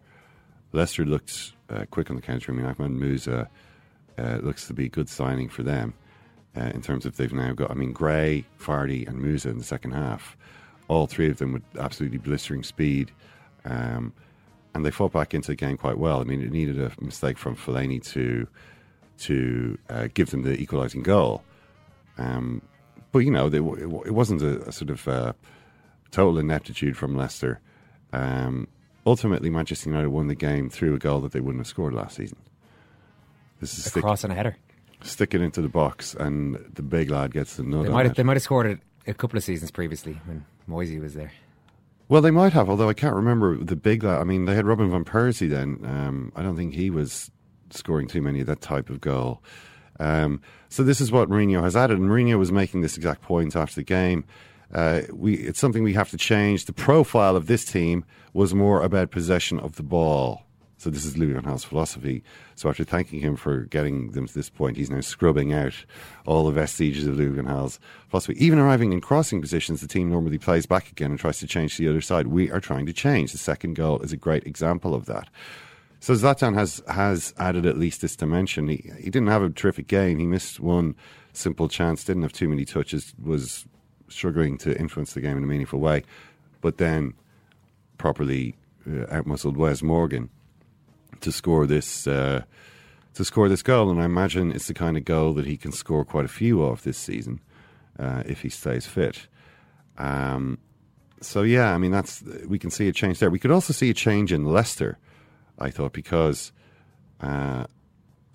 Leicester 0.72 1.06
looked 1.06 1.54
uh, 1.70 1.86
quick 1.92 2.10
on 2.10 2.16
the 2.16 2.22
counter. 2.22 2.52
I 2.52 2.56
mean, 2.56 2.66
Ahmed 2.66 2.92
Musa 2.92 3.50
uh, 4.18 4.38
looks 4.42 4.68
to 4.68 4.74
be 4.74 4.86
a 4.86 4.90
good 4.90 5.10
signing 5.10 5.50
for 5.50 5.64
them 5.64 5.94
uh, 6.56 6.72
in 6.74 6.82
terms 6.82 7.06
of 7.06 7.18
they've 7.18 7.34
now 7.34 7.54
got, 7.54 7.72
I 7.72 7.74
mean, 7.74 7.94
Gray, 7.94 8.46
Vardy, 8.60 9.08
and 9.08 9.22
Musa 9.22 9.50
in 9.50 9.58
the 9.58 9.64
second 9.64 9.92
half. 9.92 10.38
All 10.88 11.06
three 11.08 11.30
of 11.30 11.38
them 11.38 11.54
with 11.54 11.64
absolutely 11.78 12.18
blistering 12.18 12.64
speed. 12.64 13.12
Um, 13.66 14.14
and 14.74 14.86
they 14.86 14.92
fought 14.92 15.12
back 15.12 15.34
into 15.34 15.50
the 15.50 15.56
game 15.56 15.78
quite 15.78 15.98
well. 15.98 16.22
I 16.22 16.24
mean, 16.24 16.42
it 16.42 16.52
needed 16.52 16.80
a 16.80 16.92
mistake 17.02 17.38
from 17.38 17.56
Fellaini 17.56 18.04
to 18.14 18.48
to 19.20 19.78
uh, 19.90 20.08
give 20.14 20.30
them 20.30 20.44
the 20.44 20.54
equalising 20.62 21.02
goal. 21.02 21.44
Um, 22.20 22.62
but 23.12 23.20
you 23.20 23.32
know, 23.32 23.50
they, 23.50 23.58
it 23.58 24.14
wasn't 24.14 24.44
a, 24.44 24.68
a 24.68 24.72
sort 24.72 24.92
of 24.92 25.08
uh, 25.08 25.34
total 26.12 26.38
ineptitude 26.38 26.96
from 26.96 27.16
Leicester. 27.16 27.60
Um, 28.14 28.68
ultimately, 29.08 29.50
Manchester 29.50 29.90
United 29.90 30.10
won 30.10 30.28
the 30.28 30.36
game 30.36 30.70
through 30.70 30.94
a 30.94 31.00
goal 31.00 31.22
that 31.22 31.32
they 31.32 31.40
wouldn't 31.40 31.62
have 31.62 31.68
scored 31.68 31.94
last 31.94 32.18
season. 32.18 32.38
This 33.60 33.78
is 33.80 33.88
A 33.88 33.90
stick, 33.90 34.04
cross 34.04 34.24
and 34.24 34.32
a 34.32 34.36
header. 34.36 34.56
stick 35.02 35.34
it 35.34 35.42
into 35.42 35.62
the 35.62 35.70
box, 35.70 36.14
and 36.14 36.56
the 36.74 36.84
big 36.84 37.10
lad 37.10 37.32
gets 37.34 37.56
the 37.56 37.64
nut 37.64 37.86
They 37.86 37.90
might 37.90 38.06
have, 38.06 38.12
it. 38.12 38.18
they 38.18 38.24
might 38.24 38.36
have 38.36 38.44
scored 38.44 38.68
it 38.68 38.80
a 39.08 39.14
couple 39.16 39.38
of 39.38 39.44
seasons 39.44 39.72
previously 39.72 40.20
when 40.26 40.46
Moisey 40.68 41.00
was 41.00 41.14
there. 41.16 41.32
Well, 42.10 42.22
they 42.22 42.32
might 42.32 42.54
have, 42.54 42.70
although 42.70 42.88
I 42.90 42.94
can't 42.94 43.16
remember 43.16 43.58
the 43.58 43.76
big 43.76 44.04
lad. 44.04 44.22
I 44.22 44.24
mean, 44.26 44.46
they 44.46 44.54
had 44.56 44.66
Robin 44.66 44.90
van 44.92 45.04
Persie 45.06 45.50
then. 45.50 45.80
Um, 45.84 46.32
I 46.36 46.44
don't 46.44 46.56
think 46.56 46.74
he 46.76 46.90
was 46.90 47.32
scoring 47.72 48.08
too 48.08 48.22
many 48.22 48.40
of 48.42 48.48
that 48.48 48.62
type 48.62 48.90
of 48.90 49.02
goal. 49.02 49.42
Um, 50.00 50.42
so 50.70 50.84
this 50.84 51.02
is 51.02 51.12
what 51.12 51.28
Mourinho 51.30 51.64
has 51.64 51.76
added, 51.76 51.98
and 51.98 52.10
Mourinho 52.10 52.38
was 52.38 52.52
making 52.52 52.82
this 52.82 52.96
exact 52.98 53.24
point 53.24 53.56
after 53.56 53.76
the 53.76 53.84
game. 53.84 54.24
Uh, 54.74 55.02
we, 55.14 55.36
it's 55.36 55.60
something 55.60 55.84
we 55.84 55.94
have 55.94 56.10
to 56.10 56.18
change. 56.18 56.66
The 56.66 56.74
profile 56.74 57.36
of 57.36 57.48
this 57.48 57.66
team 57.66 58.04
was 58.34 58.54
more 58.54 58.82
about 58.82 59.12
possession 59.12 59.60
of 59.60 59.76
the 59.76 59.84
ball. 59.84 60.44
So 60.80 60.92
this 60.92 61.06
is 61.06 61.18
Louis 61.18 61.34
van 61.34 61.44
Gaal's 61.44 61.64
philosophy. 61.64 62.24
So 62.56 62.70
after 62.70 62.84
thanking 62.84 63.20
him 63.20 63.36
for 63.36 63.62
getting 63.62 64.12
them 64.12 64.28
to 64.28 64.34
this 64.34 64.50
point, 64.50 64.78
he's 64.78 64.92
now 64.92 65.02
scrubbing 65.02 65.52
out 65.52 65.74
all 66.28 66.46
the 66.46 66.52
vestiges 66.52 67.08
of 67.08 67.18
Louis 67.18 67.34
van 67.34 67.46
Gaal's 67.46 67.80
philosophy. 68.10 68.36
Even 68.38 68.60
arriving 68.60 68.94
in 68.94 69.02
crossing 69.02 69.42
positions, 69.42 69.82
the 69.82 69.88
team 69.88 70.10
normally 70.10 70.38
plays 70.38 70.68
back 70.68 70.92
again 70.92 71.10
and 71.10 71.20
tries 71.20 71.40
to 71.40 71.48
change 71.48 71.78
the 71.78 71.88
other 71.88 72.02
side. 72.02 72.28
We 72.28 72.52
are 72.52 72.60
trying 72.60 72.86
to 72.86 72.94
change. 72.94 73.32
The 73.32 73.40
second 73.40 73.74
goal 73.74 74.02
is 74.02 74.14
a 74.14 74.18
great 74.18 74.46
example 74.46 74.94
of 74.94 75.08
that. 75.08 75.30
So 76.00 76.14
Zlatan 76.14 76.54
has 76.54 76.84
has 76.88 77.34
added 77.40 77.66
at 77.66 77.78
least 77.78 78.02
this 78.02 78.16
dimension. 78.16 78.68
He 78.68 78.92
he 78.98 79.10
didn't 79.10 79.30
have 79.30 79.42
a 79.42 79.50
terrific 79.50 79.88
game. 79.88 80.20
He 80.20 80.28
missed 80.28 80.60
one 80.60 80.96
simple 81.34 81.68
chance. 81.68 82.04
Didn't 82.04 82.22
have 82.22 82.34
too 82.34 82.48
many 82.48 82.66
touches. 82.66 83.16
Was 83.20 83.66
struggling 84.10 84.58
to 84.60 84.78
influence 84.80 85.14
the 85.14 85.22
game 85.22 85.38
in 85.38 85.44
a 85.44 85.48
meaningful 85.48 85.80
way. 85.80 86.04
But 86.62 86.78
then 86.78 87.14
properly 87.98 88.56
uh, 88.86 89.06
outmuscled 89.08 89.58
Wes 89.58 89.82
Morgan 89.82 90.30
to 91.22 91.32
score 91.32 91.66
this 91.66 92.08
uh, 92.08 92.44
to 93.14 93.26
score 93.26 93.50
this 93.50 93.64
goal. 93.64 93.90
And 93.90 94.02
I 94.02 94.06
imagine 94.06 94.52
it's 94.52 94.68
the 94.68 94.74
kind 94.74 94.98
of 94.98 95.06
goal 95.06 95.34
that 95.34 95.46
he 95.46 95.58
can 95.58 95.72
score 95.72 96.06
quite 96.06 96.26
a 96.26 96.30
few 96.30 96.62
of 96.62 96.84
this 96.84 96.98
season 96.98 97.40
uh, 98.00 98.24
if 98.26 98.42
he 98.42 98.50
stays 98.50 98.86
fit. 98.86 99.28
Um, 99.98 100.60
so 101.22 101.42
yeah, 101.42 101.74
I 101.74 101.78
mean 101.78 101.92
that's 101.92 102.24
we 102.48 102.60
can 102.60 102.70
see 102.70 102.88
a 102.88 102.92
change 102.92 103.20
there. 103.20 103.30
We 103.30 103.40
could 103.40 103.52
also 103.52 103.74
see 103.74 103.90
a 103.90 103.94
change 103.94 104.32
in 104.32 104.46
Leicester. 104.46 104.98
I 105.60 105.72
thought 105.72 105.94
because, 105.94 106.52
uh, 107.20 107.66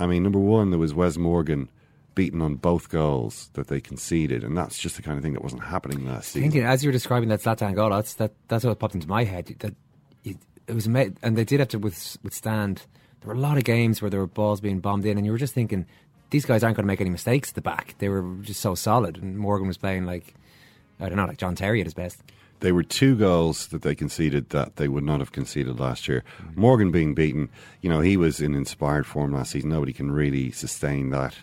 I 0.00 0.06
mean, 0.06 0.24
number 0.24 0.40
one, 0.40 0.70
there 0.70 0.78
was 0.78 0.92
Wes 0.92 1.16
Morgan 1.16 1.68
beaten 2.14 2.40
on 2.42 2.56
both 2.56 2.88
goals 2.88 3.50
that 3.54 3.68
they 3.68 3.80
conceded, 3.80 4.44
and 4.44 4.56
that's 4.56 4.78
just 4.78 4.96
the 4.96 5.02
kind 5.02 5.16
of 5.16 5.22
thing 5.22 5.32
that 5.32 5.42
wasn't 5.42 5.64
happening 5.64 6.06
last 6.06 6.32
season. 6.32 6.50
Thinking 6.50 6.64
as 6.68 6.82
you 6.82 6.88
were 6.88 6.92
describing 6.92 7.28
that 7.30 7.40
Zlatan 7.40 7.74
goal, 7.74 7.90
that's 7.90 8.14
that 8.14 8.32
that's 8.48 8.64
what 8.64 8.78
popped 8.78 8.94
into 8.94 9.08
my 9.08 9.24
head. 9.24 9.54
That 9.60 9.74
it, 10.24 10.36
it 10.66 10.74
was 10.74 10.86
ama- 10.86 11.12
and 11.22 11.36
they 11.36 11.44
did 11.44 11.60
have 11.60 11.68
to 11.70 11.78
withstand. 11.78 12.86
There 13.20 13.28
were 13.28 13.34
a 13.34 13.38
lot 13.40 13.56
of 13.56 13.64
games 13.64 14.02
where 14.02 14.10
there 14.10 14.20
were 14.20 14.26
balls 14.26 14.60
being 14.60 14.80
bombed 14.80 15.04
in, 15.06 15.16
and 15.16 15.24
you 15.24 15.32
were 15.32 15.38
just 15.38 15.54
thinking 15.54 15.86
these 16.30 16.44
guys 16.44 16.64
aren't 16.64 16.76
going 16.76 16.84
to 16.84 16.88
make 16.88 17.00
any 17.00 17.10
mistakes 17.10 17.50
at 17.50 17.54
the 17.54 17.60
back. 17.60 17.94
They 17.98 18.08
were 18.08 18.36
just 18.40 18.60
so 18.60 18.74
solid, 18.74 19.18
and 19.18 19.38
Morgan 19.38 19.68
was 19.68 19.76
playing 19.78 20.06
like 20.06 20.34
I 21.00 21.08
don't 21.08 21.16
know, 21.16 21.26
like 21.26 21.38
John 21.38 21.54
Terry 21.54 21.80
at 21.80 21.86
his 21.86 21.94
best. 21.94 22.22
They 22.60 22.70
were 22.70 22.84
two 22.84 23.16
goals 23.16 23.66
that 23.68 23.82
they 23.82 23.96
conceded 23.96 24.50
that 24.50 24.76
they 24.76 24.86
would 24.86 25.02
not 25.02 25.18
have 25.18 25.32
conceded 25.32 25.80
last 25.80 26.06
year. 26.06 26.22
Morgan 26.54 26.92
being 26.92 27.12
beaten, 27.12 27.48
you 27.80 27.90
know, 27.90 28.00
he 28.00 28.16
was 28.16 28.40
in 28.40 28.54
inspired 28.54 29.04
form 29.04 29.32
last 29.32 29.50
season. 29.50 29.70
Nobody 29.70 29.92
can 29.92 30.12
really 30.12 30.52
sustain 30.52 31.10
that. 31.10 31.34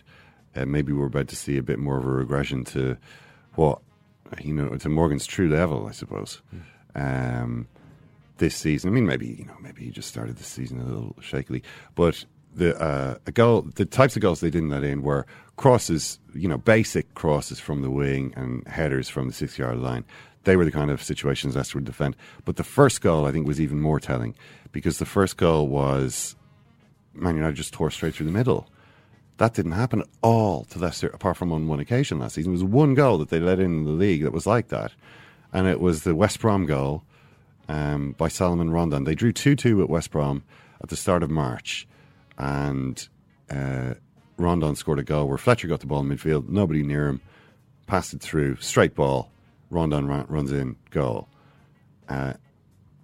Maybe 0.56 0.92
we're 0.94 1.08
about 1.08 1.28
to 1.30 1.36
see 1.36 1.58
a 1.58 1.64
bit 1.64 1.80
more 1.80 1.98
of 1.98 2.06
a 2.06 2.10
regression 2.10 2.66
to 2.66 2.98
what, 3.56 3.80
you 4.42 4.54
know, 4.54 4.76
to 4.76 4.90
Morgan's 4.90 5.26
true 5.26 5.50
level, 5.50 5.88
I 5.88 5.92
suppose. 5.92 6.42
Um, 6.96 7.68
this 8.38 8.56
season, 8.56 8.90
I 8.90 8.94
mean, 8.94 9.06
maybe 9.06 9.28
you 9.28 9.46
know, 9.46 9.58
maybe 9.62 9.84
he 9.84 9.92
just 9.92 10.10
started 10.10 10.38
the 10.38 10.44
season 10.44 10.80
a 10.80 10.86
little 10.86 11.16
shakily, 11.22 11.62
but 11.96 12.26
the 12.56 12.80
uh, 12.82 13.18
a 13.26 13.32
goal, 13.32 13.64
the 13.76 13.86
types 13.86 14.16
of 14.16 14.22
goals 14.22 14.40
they 14.40 14.50
didn't 14.50 14.70
let 14.70 14.84
in 14.84 15.04
were 15.04 15.26
crosses, 15.56 16.20
you 16.34 16.48
know, 16.48 16.58
basic 16.58 17.14
crosses 17.16 17.60
from 17.60 17.82
the 17.82 17.92
wing 17.92 18.34
and 18.36 18.68
headers 18.68 19.10
from 19.10 19.28
the 19.28 19.34
six 19.34 19.58
yard 19.58 19.78
line. 19.78 20.06
They 20.46 20.56
were 20.56 20.66
the 20.66 20.72
kind 20.72 20.90
of 20.90 21.04
situations 21.04 21.56
Leicester 21.56 21.78
would 21.78 21.86
defend. 21.86 22.16
But 22.46 22.56
the 22.56 22.64
first 22.64 23.02
goal, 23.02 23.26
I 23.26 23.32
think, 23.32 23.46
was 23.46 23.60
even 23.60 23.82
more 23.82 24.00
telling 24.00 24.36
because 24.72 24.98
the 24.98 25.06
first 25.06 25.38
goal 25.38 25.68
was 25.68 26.36
Man 27.14 27.36
United 27.36 27.56
just 27.56 27.74
tore 27.74 27.92
straight 27.92 28.16
through 28.16 28.28
the 28.28 28.32
middle. 28.32 28.70
That 29.40 29.54
didn't 29.54 29.72
happen 29.72 30.02
at 30.02 30.08
all 30.22 30.66
to 30.66 30.80
Leicester, 30.80 31.08
apart 31.08 31.38
from 31.38 31.54
on 31.54 31.70
one 31.70 31.80
occasion 31.80 32.20
last 32.20 32.36
season. 32.36 32.52
It 32.52 32.56
was 32.56 32.64
one 32.66 32.94
goal 32.94 33.18
that 33.20 33.30
they 33.30 33.40
let 33.40 33.58
in 33.58 33.86
the 33.86 33.92
league 33.92 34.24
that 34.24 34.34
was 34.34 34.46
like 34.46 34.68
that, 34.68 34.92
and 35.54 35.66
it 35.66 35.80
was 35.80 36.04
the 36.04 36.14
West 36.14 36.42
Brom 36.42 36.66
goal 36.66 37.04
um, 37.70 38.16
by 38.18 38.28
Solomon 38.28 38.70
Rondon. 38.70 39.06
They 39.06 39.16
drew 39.16 39.32
2 39.32 39.56
2 39.56 39.82
at 39.82 39.90
West 39.90 40.12
Brom 40.12 40.44
at 40.82 40.90
the 40.90 40.98
start 40.98 41.24
of 41.24 41.30
March, 41.30 41.88
and 42.38 43.08
uh, 43.50 43.94
Rondon 44.36 44.76
scored 44.76 45.00
a 45.00 45.04
goal 45.04 45.30
where 45.30 45.38
Fletcher 45.38 45.70
got 45.70 45.80
the 45.80 45.88
ball 45.88 46.02
in 46.02 46.10
midfield, 46.10 46.50
nobody 46.50 46.84
near 46.84 47.08
him, 47.08 47.22
passed 47.88 48.14
it 48.14 48.20
through, 48.20 48.58
straight 48.58 48.94
ball, 48.94 49.32
Rondon 49.70 50.06
run, 50.06 50.26
runs 50.28 50.52
in, 50.52 50.76
goal. 50.90 51.30
Uh, 52.10 52.34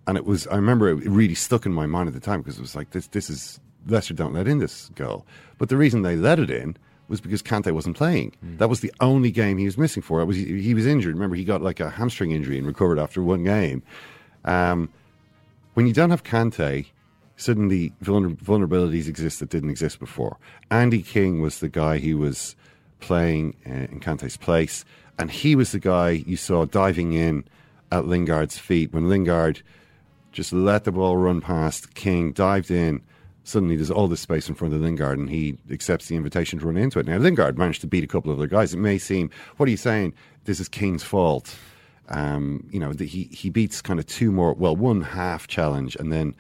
and 0.06 0.18
it 0.18 0.26
was, 0.26 0.48
I 0.48 0.58
remember 0.58 0.90
it 0.90 1.10
really 1.10 1.34
stuck 1.34 1.66
in 1.66 1.72
my 1.72 1.86
mind 1.86 2.10
at 2.10 2.14
the 2.14 2.20
time 2.20 2.42
because 2.42 2.58
it 2.58 2.62
was 2.62 2.76
like, 2.76 2.90
this, 2.90 3.08
this 3.08 3.30
is, 3.30 3.62
Leicester 3.88 4.14
don't 4.14 4.34
let 4.34 4.48
in 4.48 4.60
this 4.60 4.90
goal. 4.96 5.26
But 5.58 5.70
the 5.70 5.78
reason 5.78 6.02
they 6.02 6.16
let 6.16 6.40
it 6.40 6.50
in 6.50 6.78
was 7.08 7.22
because 7.22 7.44
Kante 7.44 7.72
wasn't 7.72 7.96
playing. 7.96 8.34
That 8.58 8.70
was 8.70 8.80
the 8.80 8.92
only 9.00 9.30
game 9.30 9.58
he 9.58 9.66
was 9.66 9.78
missing 9.78 10.02
for. 10.02 10.22
It 10.22 10.26
was 10.26 10.38
he, 10.38 10.62
he 10.62 10.74
was 10.74 10.88
injured. 10.88 11.14
Remember, 11.14 11.36
he 11.36 11.44
got 11.44 11.62
like 11.62 11.80
a 11.80 11.90
hamstring 11.90 12.32
injury 12.32 12.58
and 12.58 12.66
recovered 12.66 12.98
after 12.98 13.22
one 13.22 13.44
game. 13.44 13.84
Um, 14.44 14.90
when 15.76 15.88
you 15.88 15.94
don't 15.94 16.10
have 16.10 16.24
Kante, 16.24 16.88
suddenly 17.38 17.94
vulner- 18.04 18.38
vulnerabilities 18.38 19.08
exist 19.08 19.40
that 19.40 19.50
didn't 19.50 19.70
exist 19.70 20.00
before. 20.00 20.38
Andy 20.72 21.02
King 21.02 21.42
was 21.42 21.60
the 21.60 21.70
guy 21.70 22.00
who 22.00 22.18
was 22.18 22.56
playing 23.00 23.56
uh, 23.68 23.72
in 23.92 24.00
Kante's 24.00 24.38
place, 24.38 24.86
and 25.20 25.30
he 25.30 25.56
was 25.56 25.72
the 25.72 25.80
guy 25.80 26.10
you 26.10 26.38
saw 26.38 26.66
diving 26.66 27.14
in 27.14 27.44
at 27.92 28.08
Lingard's 28.08 28.58
feet 28.58 28.94
when 28.94 29.10
Lingard 29.10 29.62
just 30.32 30.52
let 30.52 30.84
the 30.84 30.92
ball 30.92 31.18
run 31.18 31.40
past 31.40 31.94
King, 31.94 32.32
dived 32.32 32.72
in. 32.72 33.02
Suddenly, 33.46 33.76
there's 33.76 33.92
all 33.92 34.08
this 34.08 34.22
space 34.22 34.50
in 34.50 34.56
front 34.56 34.74
of 34.74 34.82
Lingard, 34.82 35.20
and 35.20 35.30
he 35.30 35.58
accepts 35.70 36.08
the 36.08 36.16
invitation 36.16 36.58
to 36.58 36.66
run 36.66 36.78
into 36.78 36.98
it. 36.98 37.06
Now, 37.06 37.18
Lingard 37.18 37.60
managed 37.60 37.82
to 37.82 37.88
beat 37.88 38.04
a 38.04 38.08
couple 38.08 38.32
of 38.32 38.40
other 38.40 38.48
guys. 38.48 38.74
It 38.74 38.78
may 38.78 38.98
seem, 38.98 39.30
what 39.58 39.68
are 39.68 39.72
you 39.72 39.78
saying? 39.78 40.16
This 40.46 40.60
is 40.60 40.68
King's 40.68 41.04
fault. 41.04 41.56
Um, 42.10 42.68
you 42.72 42.80
know, 42.80 42.92
the, 42.92 43.06
he 43.06 43.26
he 43.26 43.52
beats 43.52 43.84
kind 43.84 44.00
of 44.00 44.08
two 44.08 44.32
more, 44.32 44.54
well, 44.56 44.76
one 44.76 45.02
half 45.02 45.46
challenge, 45.48 45.96
and 45.96 46.12
then 46.12 46.36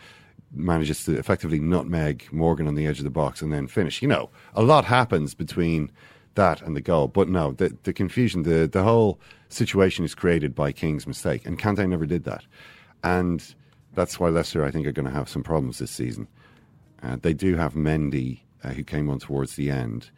manages 0.52 1.06
to 1.06 1.16
effectively 1.16 1.60
nutmeg 1.60 2.28
Morgan 2.32 2.68
on 2.68 2.74
the 2.74 2.88
edge 2.88 2.98
of 2.98 3.04
the 3.04 3.12
box 3.12 3.42
and 3.42 3.54
then 3.54 3.68
finish. 3.68 4.02
You 4.02 4.08
know, 4.08 4.32
a 4.56 4.64
lot 4.64 4.86
happens 4.86 5.36
between 5.36 5.92
that 6.34 6.62
and 6.62 6.76
the 6.76 6.82
goal, 6.82 7.08
but 7.08 7.30
no, 7.30 7.52
the 7.52 7.78
the 7.84 7.94
confusion, 7.94 8.44
the 8.44 8.68
the 8.68 8.84
whole 8.84 9.20
situation 9.50 10.06
is 10.06 10.16
created 10.16 10.56
by 10.56 10.72
King's 10.72 11.06
mistake, 11.06 11.46
and 11.46 11.60
Kante 11.60 11.88
never 11.88 12.08
did 12.08 12.24
that, 12.24 12.46
and 13.04 13.54
that's 13.94 14.20
why 14.20 14.30
Leicester, 14.30 14.66
I 14.66 14.72
think, 14.72 14.88
are 14.88 14.92
going 14.92 15.06
to 15.06 15.12
have 15.12 15.30
some 15.30 15.44
problems 15.44 15.78
this 15.78 15.92
season. 15.92 16.28
Uh, 17.02 17.18
they 17.22 17.34
do 17.34 17.56
have 17.56 17.74
Mendy, 17.74 18.42
uh, 18.64 18.70
who 18.70 18.84
came 18.84 19.10
on 19.10 19.20
towards 19.20 19.56
the 19.56 19.70
end. 19.70 20.10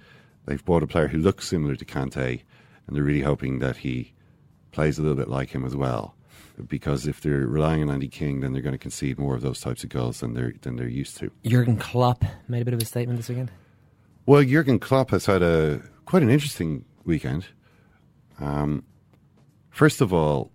They've 0.46 0.64
bought 0.64 0.84
a 0.84 0.88
player 0.88 1.08
who 1.08 1.18
looks 1.18 1.48
similar 1.48 1.76
to 1.76 1.86
Kante, 1.86 2.42
and 2.88 2.96
they're 2.96 3.04
really 3.04 3.22
hoping 3.22 3.60
that 3.60 3.78
he 3.78 4.14
plays 4.72 4.98
a 4.98 5.02
little 5.02 5.18
bit 5.18 5.28
like 5.28 5.50
him 5.50 5.66
as 5.66 5.76
well. 5.76 6.16
Because 6.68 7.06
if 7.06 7.22
they're 7.22 7.46
relying 7.46 7.84
on 7.84 7.90
Andy 7.90 8.08
King, 8.08 8.40
then 8.40 8.54
they're 8.54 8.62
going 8.62 8.74
to 8.74 8.80
concede 8.80 9.20
more 9.20 9.36
of 9.36 9.42
those 9.42 9.60
types 9.60 9.84
of 9.84 9.90
goals 9.90 10.22
than 10.22 10.34
they're 10.34 10.54
than 10.62 10.76
they're 10.76 10.88
used 10.88 11.18
to. 11.18 11.30
Jurgen 11.46 11.78
Klopp 11.78 12.24
made 12.48 12.62
a 12.62 12.66
bit 12.66 12.74
of 12.74 12.82
a 12.82 12.86
statement 12.86 13.18
this 13.18 13.30
weekend. 13.30 13.52
Well, 14.26 14.44
Jurgen 14.44 14.80
Klopp 14.80 15.12
has 15.12 15.26
had 15.26 15.44
a 15.44 15.82
quite 16.06 16.24
an 16.24 16.30
interesting 16.30 16.86
weekend. 17.04 17.46
Um, 18.40 18.84
first 19.70 20.02
of 20.02 20.14
all, 20.14 20.52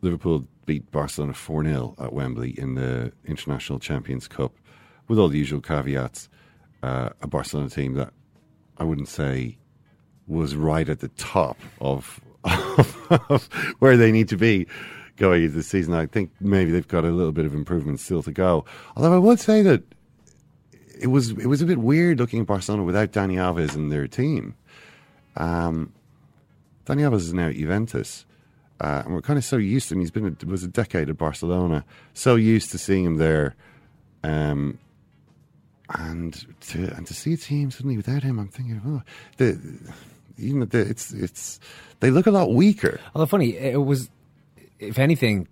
Liverpool 0.00 0.46
beat 0.66 0.90
Barcelona 0.90 1.34
4 1.34 1.64
0 1.64 1.94
at 1.98 2.12
Wembley 2.12 2.58
in 2.58 2.74
the 2.74 3.12
International 3.24 3.78
Champions 3.78 4.26
Cup 4.28 4.54
with 5.08 5.18
all 5.18 5.28
the 5.28 5.38
usual 5.38 5.60
caveats, 5.60 6.28
uh, 6.82 7.10
a 7.20 7.26
Barcelona 7.26 7.70
team 7.70 7.94
that 7.94 8.12
I 8.78 8.84
wouldn't 8.84 9.08
say 9.08 9.58
was 10.26 10.56
right 10.56 10.88
at 10.88 11.00
the 11.00 11.08
top 11.08 11.58
of, 11.80 12.20
of 12.44 13.48
where 13.78 13.96
they 13.96 14.10
need 14.10 14.28
to 14.28 14.36
be 14.36 14.66
going 15.16 15.44
into 15.44 15.56
the 15.56 15.62
season. 15.62 15.94
I 15.94 16.06
think 16.06 16.30
maybe 16.40 16.70
they've 16.70 16.88
got 16.88 17.04
a 17.04 17.10
little 17.10 17.32
bit 17.32 17.46
of 17.46 17.54
improvement 17.54 18.00
still 18.00 18.22
to 18.22 18.32
go. 18.32 18.64
Although 18.96 19.14
I 19.14 19.18
would 19.18 19.40
say 19.40 19.62
that 19.62 19.82
it 20.98 21.08
was 21.08 21.30
it 21.30 21.46
was 21.46 21.60
a 21.60 21.66
bit 21.66 21.78
weird 21.78 22.18
looking 22.18 22.40
at 22.40 22.46
Barcelona 22.46 22.84
without 22.84 23.12
Dani 23.12 23.34
Alves 23.34 23.74
in 23.74 23.88
their 23.88 24.06
team. 24.06 24.54
Um, 25.36 25.92
Dani 26.86 27.02
Alves 27.02 27.16
is 27.16 27.34
now 27.34 27.48
at 27.48 27.56
Juventus. 27.56 28.26
Uh, 28.80 29.02
and 29.04 29.14
we're 29.14 29.22
kind 29.22 29.38
of 29.38 29.44
so 29.44 29.56
used 29.56 29.88
to 29.88 29.94
him. 29.94 30.00
He's 30.00 30.10
been 30.10 30.26
it 30.26 30.44
was 30.44 30.64
a 30.64 30.68
decade 30.68 31.08
at 31.08 31.16
Barcelona. 31.16 31.84
So 32.12 32.34
used 32.34 32.70
to 32.72 32.78
seeing 32.78 33.04
him 33.04 33.16
there, 33.16 33.54
um, 34.22 34.78
and 35.88 36.34
to 36.68 36.92
and 36.94 37.06
to 37.06 37.14
see 37.14 37.34
a 37.34 37.36
team 37.36 37.70
suddenly 37.70 37.96
without 37.96 38.22
him, 38.22 38.38
I'm 38.38 38.48
thinking, 38.48 38.80
oh, 38.86 39.02
the 39.36 39.60
the, 40.36 40.80
it's 40.80 41.12
it's 41.12 41.60
they 42.00 42.10
look 42.10 42.26
a 42.26 42.30
lot 42.30 42.52
weaker. 42.52 43.00
Although 43.14 43.26
funny, 43.26 43.56
it 43.56 43.82
was 43.82 44.10
if 44.78 44.98
anything, 44.98 45.48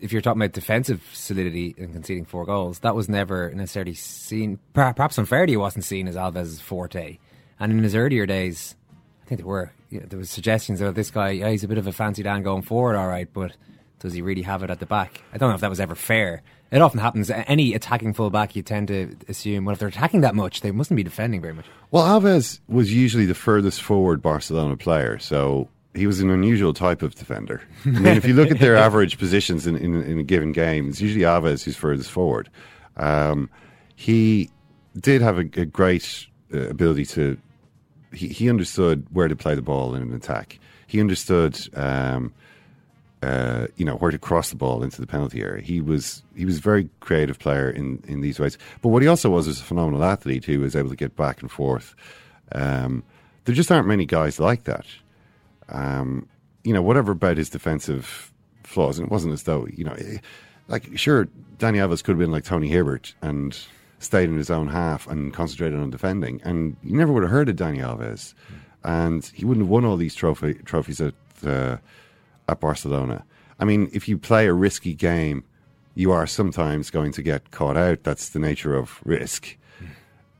if 0.00 0.12
you're 0.12 0.22
talking 0.22 0.40
about 0.40 0.52
defensive 0.52 1.02
solidity 1.12 1.74
and 1.78 1.92
conceding 1.92 2.24
four 2.24 2.44
goals, 2.44 2.80
that 2.80 2.94
was 2.94 3.08
never 3.08 3.50
necessarily 3.52 3.94
seen. 3.94 4.58
Perhaps 4.72 5.18
unfairly, 5.18 5.54
it 5.54 5.58
wasn't 5.58 5.84
seen 5.84 6.08
as 6.08 6.16
Alves' 6.16 6.60
forte. 6.60 7.18
And 7.58 7.72
in 7.72 7.82
his 7.82 7.94
earlier 7.94 8.26
days, 8.26 8.76
I 9.24 9.28
think 9.28 9.40
there 9.40 9.46
were 9.46 9.72
you 9.90 10.00
know, 10.00 10.06
there 10.06 10.18
was 10.18 10.30
suggestions 10.30 10.80
that 10.80 10.94
this 10.94 11.10
guy, 11.10 11.30
yeah, 11.30 11.50
he's 11.50 11.64
a 11.64 11.68
bit 11.68 11.78
of 11.78 11.86
a 11.86 11.92
fancy 11.92 12.22
Dan 12.22 12.42
going 12.42 12.62
forward, 12.62 12.96
all 12.96 13.08
right, 13.08 13.28
but 13.32 13.52
does 13.98 14.12
he 14.12 14.22
really 14.22 14.42
have 14.42 14.62
it 14.62 14.70
at 14.70 14.80
the 14.80 14.86
back? 14.86 15.22
I 15.32 15.38
don't 15.38 15.48
know 15.48 15.54
if 15.54 15.60
that 15.60 15.70
was 15.70 15.80
ever 15.80 15.94
fair. 15.94 16.42
It 16.70 16.82
often 16.82 16.98
happens. 16.98 17.30
Any 17.30 17.74
attacking 17.74 18.12
fullback, 18.12 18.56
you 18.56 18.62
tend 18.62 18.88
to 18.88 19.16
assume, 19.28 19.64
well, 19.64 19.72
if 19.74 19.78
they're 19.78 19.88
attacking 19.88 20.22
that 20.22 20.34
much, 20.34 20.62
they 20.62 20.72
mustn't 20.72 20.96
be 20.96 21.04
defending 21.04 21.40
very 21.40 21.54
much. 21.54 21.66
Well, 21.90 22.04
Alves 22.04 22.60
was 22.68 22.92
usually 22.92 23.24
the 23.24 23.34
furthest 23.34 23.82
forward 23.82 24.20
Barcelona 24.20 24.76
player, 24.76 25.18
so 25.18 25.68
he 25.94 26.06
was 26.06 26.20
an 26.20 26.30
unusual 26.30 26.74
type 26.74 27.02
of 27.02 27.14
defender. 27.14 27.62
I 27.84 27.88
mean, 27.88 28.16
if 28.16 28.24
you 28.24 28.34
look 28.34 28.50
at 28.50 28.58
their 28.58 28.76
average 28.86 29.18
positions 29.18 29.66
in, 29.66 29.76
in, 29.76 30.02
in, 30.02 30.18
a 30.18 30.22
given 30.22 30.52
game, 30.52 30.88
it's 30.88 31.00
usually 31.00 31.24
Alves 31.24 31.64
who's 31.64 31.76
furthest 31.76 32.10
forward. 32.10 32.50
Um, 32.96 33.48
he 33.94 34.50
did 34.98 35.22
have 35.22 35.38
a, 35.38 35.42
a 35.56 35.64
great 35.64 36.26
uh, 36.52 36.68
ability 36.68 37.06
to. 37.06 37.38
He, 38.12 38.28
he 38.28 38.50
understood 38.50 39.06
where 39.12 39.28
to 39.28 39.36
play 39.36 39.54
the 39.54 39.62
ball 39.62 39.94
in 39.94 40.02
an 40.02 40.14
attack. 40.14 40.58
He 40.86 41.00
understood, 41.00 41.58
um, 41.74 42.32
uh, 43.22 43.66
you 43.76 43.84
know, 43.84 43.96
where 43.96 44.10
to 44.10 44.18
cross 44.18 44.50
the 44.50 44.56
ball 44.56 44.82
into 44.82 45.00
the 45.00 45.06
penalty 45.06 45.42
area. 45.42 45.62
He 45.62 45.80
was 45.80 46.22
he 46.34 46.44
was 46.44 46.58
a 46.58 46.60
very 46.60 46.88
creative 47.00 47.38
player 47.38 47.70
in, 47.70 48.02
in 48.06 48.20
these 48.20 48.38
ways. 48.38 48.58
But 48.82 48.90
what 48.90 49.02
he 49.02 49.08
also 49.08 49.30
was 49.30 49.46
was 49.46 49.60
a 49.60 49.64
phenomenal 49.64 50.04
athlete 50.04 50.44
who 50.44 50.60
was 50.60 50.76
able 50.76 50.90
to 50.90 50.96
get 50.96 51.16
back 51.16 51.40
and 51.40 51.50
forth. 51.50 51.94
Um, 52.52 53.02
there 53.44 53.54
just 53.54 53.72
aren't 53.72 53.88
many 53.88 54.04
guys 54.04 54.38
like 54.38 54.64
that. 54.64 54.86
Um, 55.68 56.28
you 56.62 56.72
know, 56.72 56.82
whatever 56.82 57.12
about 57.12 57.38
his 57.38 57.48
defensive 57.48 58.32
flaws, 58.64 58.98
and 58.98 59.06
it 59.06 59.12
wasn't 59.12 59.32
as 59.32 59.44
though 59.44 59.66
you 59.66 59.84
know, 59.84 59.92
eh, 59.92 60.18
like 60.68 60.96
sure, 60.98 61.26
Dani 61.58 61.78
Alves 61.78 62.04
could 62.04 62.12
have 62.12 62.18
been 62.18 62.32
like 62.32 62.44
Tony 62.44 62.68
Hibbert 62.68 63.14
and 63.22 63.58
stayed 63.98 64.28
in 64.28 64.36
his 64.36 64.50
own 64.50 64.68
half 64.68 65.06
and 65.06 65.32
concentrated 65.32 65.78
on 65.78 65.90
defending, 65.90 66.40
and 66.44 66.76
you 66.84 66.96
never 66.96 67.12
would 67.12 67.22
have 67.22 67.32
heard 67.32 67.48
of 67.48 67.56
Dani 67.56 67.78
Alves, 67.78 68.34
and 68.84 69.24
he 69.34 69.44
wouldn't 69.44 69.64
have 69.64 69.70
won 69.70 69.86
all 69.86 69.96
these 69.96 70.14
trophy 70.14 70.54
trophies 70.54 71.00
at 71.00 71.14
uh, 71.44 71.78
at 72.48 72.60
Barcelona. 72.60 73.24
I 73.58 73.64
mean, 73.64 73.90
if 73.92 74.08
you 74.08 74.18
play 74.18 74.46
a 74.46 74.52
risky 74.52 74.94
game, 74.94 75.44
you 75.94 76.12
are 76.12 76.26
sometimes 76.26 76.90
going 76.90 77.12
to 77.12 77.22
get 77.22 77.50
caught 77.50 77.76
out. 77.76 78.02
That's 78.02 78.30
the 78.30 78.38
nature 78.38 78.74
of 78.74 79.00
risk. 79.04 79.56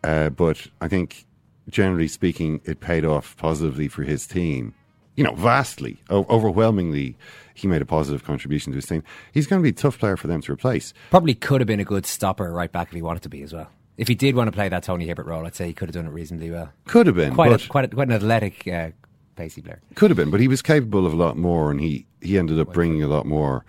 Uh, 0.04 0.28
but 0.28 0.66
I 0.80 0.88
think, 0.88 1.26
generally 1.68 2.08
speaking, 2.08 2.60
it 2.64 2.80
paid 2.80 3.04
off 3.04 3.36
positively 3.36 3.88
for 3.88 4.02
his 4.02 4.26
team 4.26 4.75
you 5.16 5.25
know, 5.25 5.34
vastly, 5.34 5.99
overwhelmingly, 6.10 7.16
he 7.54 7.66
made 7.66 7.80
a 7.80 7.86
positive 7.86 8.23
contribution 8.23 8.73
to 8.73 8.76
his 8.76 8.86
team. 8.86 9.02
He's 9.32 9.47
going 9.47 9.60
to 9.60 9.62
be 9.62 9.71
a 9.71 9.73
tough 9.73 9.99
player 9.99 10.16
for 10.16 10.26
them 10.26 10.42
to 10.42 10.52
replace. 10.52 10.92
Probably 11.10 11.34
could 11.34 11.60
have 11.62 11.66
been 11.66 11.80
a 11.80 11.84
good 11.84 12.06
stopper 12.06 12.52
right 12.52 12.71
back 12.71 12.88
if 12.88 12.95
he 12.95 13.02
wanted 13.02 13.23
to 13.23 13.30
be 13.30 13.42
as 13.42 13.52
well. 13.52 13.71
If 13.97 14.08
he 14.08 14.14
did 14.14 14.34
want 14.36 14.49
to 14.49 14.52
play 14.52 14.69
that 14.69 14.82
Tony 14.82 15.06
Hibbert 15.06 15.26
role, 15.26 15.47
I'd 15.47 15.56
say 15.56 15.69
he 15.69 15.73
could 15.73 15.88
have 15.88 15.95
done 15.95 16.06
it 16.06 16.10
reasonably 16.10 16.50
well. 16.50 16.71
Could 16.84 17.06
have 17.06 17.16
been 17.16 17.34
quite 17.34 17.64
a, 17.64 17.69
quite, 17.69 17.86
a, 17.86 17.88
quite 17.88 18.08
an 18.08 18.14
athletic, 18.14 18.69
uh, 18.69 18.90
pacey 19.36 19.62
player. 19.62 19.80
Could 19.94 20.10
have 20.10 20.16
been, 20.16 20.30
but 20.30 20.40
he 20.40 20.49
was 20.49 20.62
capable 20.62 21.06
of 21.06 21.12
a 21.12 21.16
lot 21.16 21.36
more, 21.36 21.70
and 21.70 21.80
he 21.80 22.06
he 22.20 22.38
ended 22.38 22.58
up 22.58 22.72
bringing 22.72 23.02
a 23.02 23.08
lot 23.08 23.26
more 23.26 23.64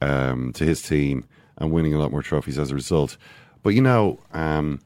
um, 0.00 0.52
to 0.54 0.64
his 0.64 0.82
team 0.82 1.24
and 1.58 1.70
winning 1.70 1.94
a 1.94 1.98
lot 1.98 2.10
more 2.10 2.22
trophies 2.22 2.58
as 2.58 2.70
a 2.70 2.74
result. 2.74 3.16
But 3.62 3.70
you 3.70 3.80
know, 3.80 4.18
um, 4.32 4.80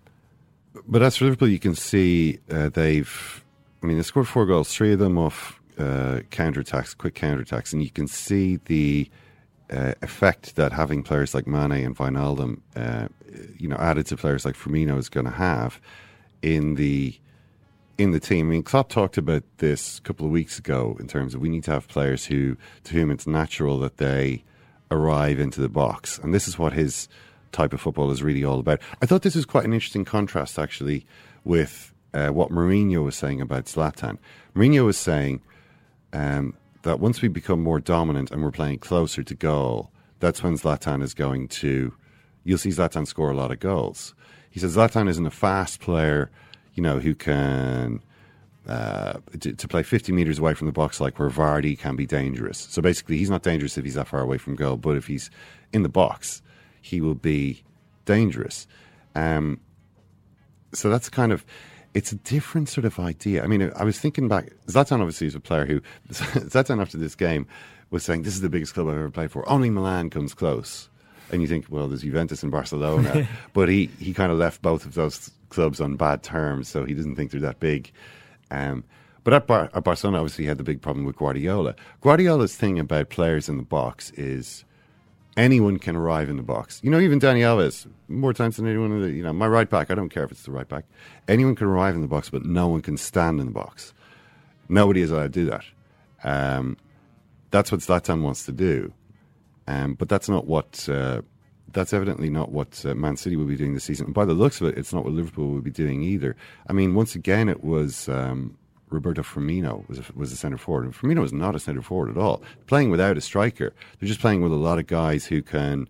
but 0.86 1.02
as 1.02 1.16
for 1.16 1.24
Liverpool, 1.24 1.48
you 1.48 1.58
can 1.58 1.74
see 1.74 2.38
uh, 2.50 2.68
they've. 2.68 3.42
I 3.82 3.86
mean, 3.86 3.98
they 3.98 4.02
scored 4.02 4.26
four 4.26 4.46
goals, 4.46 4.72
three 4.72 4.92
of 4.92 4.98
them 4.98 5.18
off 5.18 5.60
uh, 5.78 6.20
counterattacks, 6.30 6.96
quick 6.96 7.14
counterattacks, 7.14 7.72
and 7.72 7.82
you 7.82 7.90
can 7.90 8.08
see 8.08 8.58
the 8.64 9.08
uh, 9.70 9.94
effect 10.02 10.56
that 10.56 10.72
having 10.72 11.02
players 11.02 11.34
like 11.34 11.46
Mane 11.46 11.84
and 11.84 11.96
Wijnaldum, 11.96 12.60
uh, 12.74 13.08
you 13.58 13.68
know, 13.68 13.76
added 13.76 14.06
to 14.06 14.16
players 14.16 14.44
like 14.44 14.54
Firmino 14.54 14.98
is 14.98 15.08
going 15.08 15.26
to 15.26 15.32
have 15.32 15.80
in 16.42 16.74
the 16.74 17.18
in 17.98 18.10
the 18.12 18.20
team. 18.20 18.48
I 18.48 18.50
mean, 18.50 18.62
Klopp 18.62 18.88
talked 18.88 19.16
about 19.16 19.42
this 19.58 19.98
a 19.98 20.02
couple 20.02 20.26
of 20.26 20.32
weeks 20.32 20.58
ago 20.58 20.96
in 21.00 21.08
terms 21.08 21.34
of 21.34 21.40
we 21.40 21.48
need 21.48 21.64
to 21.64 21.70
have 21.70 21.88
players 21.88 22.26
who 22.26 22.56
to 22.84 22.94
whom 22.94 23.10
it's 23.10 23.26
natural 23.26 23.78
that 23.80 23.96
they 23.96 24.44
arrive 24.90 25.40
into 25.40 25.60
the 25.60 25.68
box, 25.68 26.18
and 26.18 26.34
this 26.34 26.46
is 26.46 26.58
what 26.58 26.72
his 26.72 27.08
type 27.52 27.72
of 27.72 27.80
football 27.80 28.10
is 28.10 28.22
really 28.22 28.44
all 28.44 28.58
about. 28.58 28.80
I 29.00 29.06
thought 29.06 29.22
this 29.22 29.34
was 29.34 29.46
quite 29.46 29.64
an 29.64 29.72
interesting 29.72 30.04
contrast 30.04 30.58
actually 30.58 31.06
with 31.44 31.92
uh, 32.12 32.28
what 32.28 32.50
Mourinho 32.50 33.04
was 33.04 33.16
saying 33.16 33.40
about 33.40 33.64
Zlatan. 33.64 34.18
Mourinho 34.54 34.84
was 34.84 34.98
saying 34.98 35.40
um, 36.12 36.54
that 36.82 37.00
once 37.00 37.22
we 37.22 37.28
become 37.28 37.62
more 37.62 37.80
dominant 37.80 38.30
and 38.30 38.42
we're 38.42 38.50
playing 38.50 38.78
closer 38.78 39.22
to 39.22 39.34
goal, 39.34 39.90
that's 40.20 40.42
when 40.42 40.54
Zlatan 40.54 41.02
is 41.02 41.14
going 41.14 41.48
to. 41.48 41.94
You'll 42.44 42.58
see 42.58 42.70
Zlatan 42.70 43.06
score 43.06 43.30
a 43.30 43.36
lot 43.36 43.50
of 43.50 43.60
goals. 43.60 44.14
He 44.50 44.60
says 44.60 44.76
Zlatan 44.76 45.08
isn't 45.08 45.26
a 45.26 45.30
fast 45.30 45.80
player, 45.80 46.30
you 46.76 46.82
know, 46.82 47.00
who 47.00 47.14
can 47.14 48.00
uh, 48.68 49.14
to, 49.40 49.52
to, 49.52 49.68
play 49.68 49.82
50 49.82 50.12
metres 50.12 50.38
away 50.38 50.54
from 50.54 50.66
the 50.66 50.72
box, 50.72 51.00
like 51.00 51.18
where 51.18 51.30
Vardy 51.30 51.78
can 51.78 51.94
be 51.94 52.06
dangerous. 52.06 52.58
So 52.58 52.82
basically, 52.82 53.16
he's 53.16 53.30
not 53.30 53.42
dangerous 53.42 53.78
if 53.78 53.84
he's 53.84 53.94
that 53.94 54.08
far 54.08 54.20
away 54.20 54.38
from 54.38 54.56
goal, 54.56 54.76
but 54.76 54.96
if 54.96 55.06
he's 55.06 55.30
in 55.72 55.82
the 55.82 55.88
box, 55.88 56.42
he 56.80 57.00
will 57.00 57.14
be 57.14 57.62
dangerous. 58.04 58.66
Um, 59.14 59.60
so 60.72 60.90
that's 60.90 61.08
kind 61.08 61.32
of 61.32 61.44
it's 61.94 62.12
a 62.12 62.16
different 62.16 62.68
sort 62.68 62.84
of 62.84 62.98
idea. 62.98 63.42
I 63.42 63.46
mean, 63.46 63.72
I 63.74 63.84
was 63.84 63.98
thinking 63.98 64.28
back. 64.28 64.50
Zlatan 64.66 65.00
obviously 65.00 65.26
is 65.26 65.34
a 65.34 65.40
player 65.40 65.64
who 65.64 65.80
Zlatan 66.12 66.80
after 66.80 66.98
this 66.98 67.14
game 67.14 67.46
was 67.90 68.04
saying, 68.04 68.22
"This 68.22 68.34
is 68.34 68.40
the 68.40 68.50
biggest 68.50 68.74
club 68.74 68.88
I've 68.88 68.94
ever 68.94 69.10
played 69.10 69.30
for. 69.30 69.48
Only 69.48 69.70
Milan 69.70 70.10
comes 70.10 70.34
close." 70.34 70.88
And 71.32 71.42
you 71.42 71.48
think, 71.48 71.66
well, 71.68 71.88
there's 71.88 72.02
Juventus 72.02 72.44
and 72.44 72.52
Barcelona, 72.52 73.28
but 73.52 73.68
he 73.68 73.90
he 73.98 74.12
kind 74.12 74.30
of 74.30 74.38
left 74.38 74.60
both 74.60 74.84
of 74.84 74.94
those 74.94 75.30
clubs 75.48 75.80
on 75.80 75.96
bad 75.96 76.22
terms, 76.22 76.68
so 76.68 76.84
he 76.84 76.94
doesn't 76.94 77.16
think 77.16 77.30
they're 77.30 77.40
that 77.40 77.60
big. 77.60 77.90
Um, 78.50 78.84
but 79.24 79.34
at, 79.34 79.46
Bar- 79.46 79.70
at 79.74 79.82
Barcelona, 79.82 80.18
obviously, 80.18 80.44
he 80.44 80.48
had 80.48 80.58
the 80.58 80.64
big 80.64 80.80
problem 80.80 81.04
with 81.04 81.16
Guardiola. 81.16 81.74
Guardiola's 82.00 82.54
thing 82.54 82.78
about 82.78 83.10
players 83.10 83.48
in 83.48 83.56
the 83.56 83.64
box 83.64 84.12
is 84.12 84.64
anyone 85.36 85.78
can 85.78 85.96
arrive 85.96 86.28
in 86.28 86.36
the 86.36 86.42
box. 86.42 86.80
You 86.82 86.90
know, 86.90 87.00
even 87.00 87.18
Dani 87.18 87.40
Alves, 87.40 87.86
more 88.08 88.32
times 88.32 88.56
than 88.56 88.66
anyone 88.66 88.92
in 88.92 89.02
the, 89.02 89.10
you 89.10 89.22
know, 89.22 89.32
my 89.32 89.48
right 89.48 89.68
back, 89.68 89.90
I 89.90 89.94
don't 89.94 90.10
care 90.10 90.24
if 90.24 90.30
it's 90.30 90.44
the 90.44 90.52
right 90.52 90.68
back. 90.68 90.84
Anyone 91.28 91.56
can 91.56 91.66
arrive 91.66 91.94
in 91.94 92.02
the 92.02 92.08
box, 92.08 92.30
but 92.30 92.44
no 92.44 92.68
one 92.68 92.82
can 92.82 92.96
stand 92.96 93.40
in 93.40 93.46
the 93.46 93.52
box. 93.52 93.92
Nobody 94.68 95.02
is 95.02 95.10
allowed 95.10 95.32
to 95.32 95.40
do 95.40 95.46
that. 95.46 95.64
Um, 96.24 96.76
that's 97.50 97.70
what 97.70 97.80
Zlatan 97.80 98.22
wants 98.22 98.46
to 98.46 98.52
do. 98.52 98.92
Um, 99.66 99.94
but 99.94 100.08
that's 100.08 100.28
not 100.28 100.46
what, 100.46 100.88
uh, 100.88 101.22
that's 101.76 101.92
evidently 101.92 102.30
not 102.30 102.50
what 102.50 102.84
uh, 102.86 102.94
Man 102.94 103.16
City 103.16 103.36
will 103.36 103.44
be 103.44 103.56
doing 103.56 103.74
this 103.74 103.84
season. 103.84 104.06
And 104.06 104.14
by 104.14 104.24
the 104.24 104.32
looks 104.32 104.60
of 104.60 104.68
it, 104.68 104.78
it's 104.78 104.94
not 104.94 105.04
what 105.04 105.12
Liverpool 105.12 105.48
will 105.48 105.60
be 105.60 105.70
doing 105.70 106.02
either. 106.02 106.34
I 106.68 106.72
mean, 106.72 106.94
once 106.94 107.14
again, 107.14 107.50
it 107.50 107.62
was 107.62 108.08
um, 108.08 108.56
Roberto 108.88 109.22
Firmino 109.22 109.86
was 109.86 109.98
a, 109.98 110.04
was 110.14 110.32
a 110.32 110.36
centre 110.36 110.56
forward. 110.56 110.86
And 110.86 110.94
Firmino 110.94 111.22
is 111.22 111.34
not 111.34 111.54
a 111.54 111.58
centre 111.60 111.82
forward 111.82 112.10
at 112.10 112.16
all. 112.16 112.42
Playing 112.66 112.90
without 112.90 113.18
a 113.18 113.20
striker, 113.20 113.74
they're 113.98 114.08
just 114.08 114.20
playing 114.20 114.40
with 114.40 114.52
a 114.52 114.56
lot 114.56 114.78
of 114.78 114.86
guys 114.86 115.26
who 115.26 115.42
can 115.42 115.86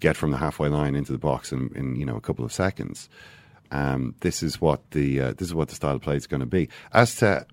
get 0.00 0.16
from 0.16 0.32
the 0.32 0.36
halfway 0.38 0.68
line 0.68 0.96
into 0.96 1.12
the 1.12 1.18
box 1.18 1.52
in, 1.52 1.70
in 1.76 1.94
you 1.94 2.04
know 2.04 2.16
a 2.16 2.20
couple 2.20 2.44
of 2.44 2.52
seconds. 2.52 3.08
Um, 3.70 4.16
this 4.20 4.42
is 4.42 4.60
what 4.60 4.90
the 4.90 5.20
uh, 5.20 5.32
this 5.34 5.46
is 5.48 5.54
what 5.54 5.68
the 5.68 5.76
style 5.76 5.94
of 5.94 6.02
play 6.02 6.16
is 6.16 6.26
going 6.26 6.40
to 6.40 6.46
be. 6.46 6.68
As 6.92 7.14
to 7.16 7.46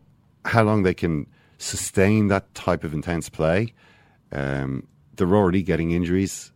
how 0.44 0.64
long 0.64 0.82
they 0.82 0.96
can 0.96 1.28
sustain 1.60 2.30
that 2.30 2.52
type 2.56 2.84
of 2.84 2.96
intense 2.96 3.30
play, 3.30 3.74
um, 4.32 4.88
they're 5.16 5.36
already 5.36 5.62
getting 5.62 5.92
injuries. 5.92 6.52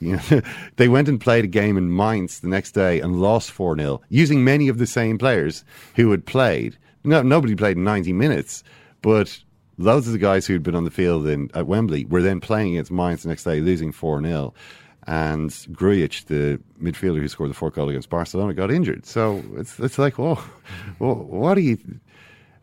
They 0.76 0.88
went 0.88 1.08
and 1.08 1.20
played 1.20 1.44
a 1.44 1.48
game 1.48 1.76
in 1.76 1.94
Mainz 1.94 2.40
the 2.40 2.48
next 2.48 2.72
day 2.72 3.00
and 3.00 3.20
lost 3.20 3.50
4 3.50 3.76
0 3.76 4.00
using 4.08 4.42
many 4.44 4.68
of 4.68 4.78
the 4.78 4.86
same 4.86 5.18
players 5.18 5.64
who 5.96 6.10
had 6.10 6.24
played 6.26 6.78
no, 7.04 7.22
nobody 7.22 7.54
played 7.54 7.76
90 7.76 8.12
minutes, 8.12 8.62
but 9.02 9.42
loads 9.78 10.06
of 10.06 10.12
the 10.12 10.18
guys 10.18 10.46
who'd 10.46 10.62
been 10.62 10.74
on 10.74 10.84
the 10.84 10.90
field 10.90 11.26
in, 11.26 11.50
at 11.54 11.66
Wembley 11.66 12.04
were 12.04 12.22
then 12.22 12.40
playing 12.40 12.74
against 12.74 12.90
Mainz 12.90 13.22
the 13.22 13.28
next 13.28 13.44
day, 13.44 13.60
losing 13.60 13.92
4 13.92 14.22
0. 14.22 14.54
and 15.06 15.50
Grujic, 15.50 16.26
the 16.26 16.60
midfielder 16.80 17.20
who 17.20 17.28
scored 17.28 17.50
the 17.50 17.54
fourth 17.54 17.74
goal 17.74 17.88
against 17.88 18.10
Barcelona, 18.10 18.54
got 18.54 18.70
injured. 18.70 19.06
So 19.06 19.42
it's 19.56 19.78
it's 19.80 19.98
like, 19.98 20.18
oh, 20.18 20.34
well, 20.98 21.14
well 21.14 21.40
what 21.40 21.54
do 21.54 21.62
you? 21.62 21.78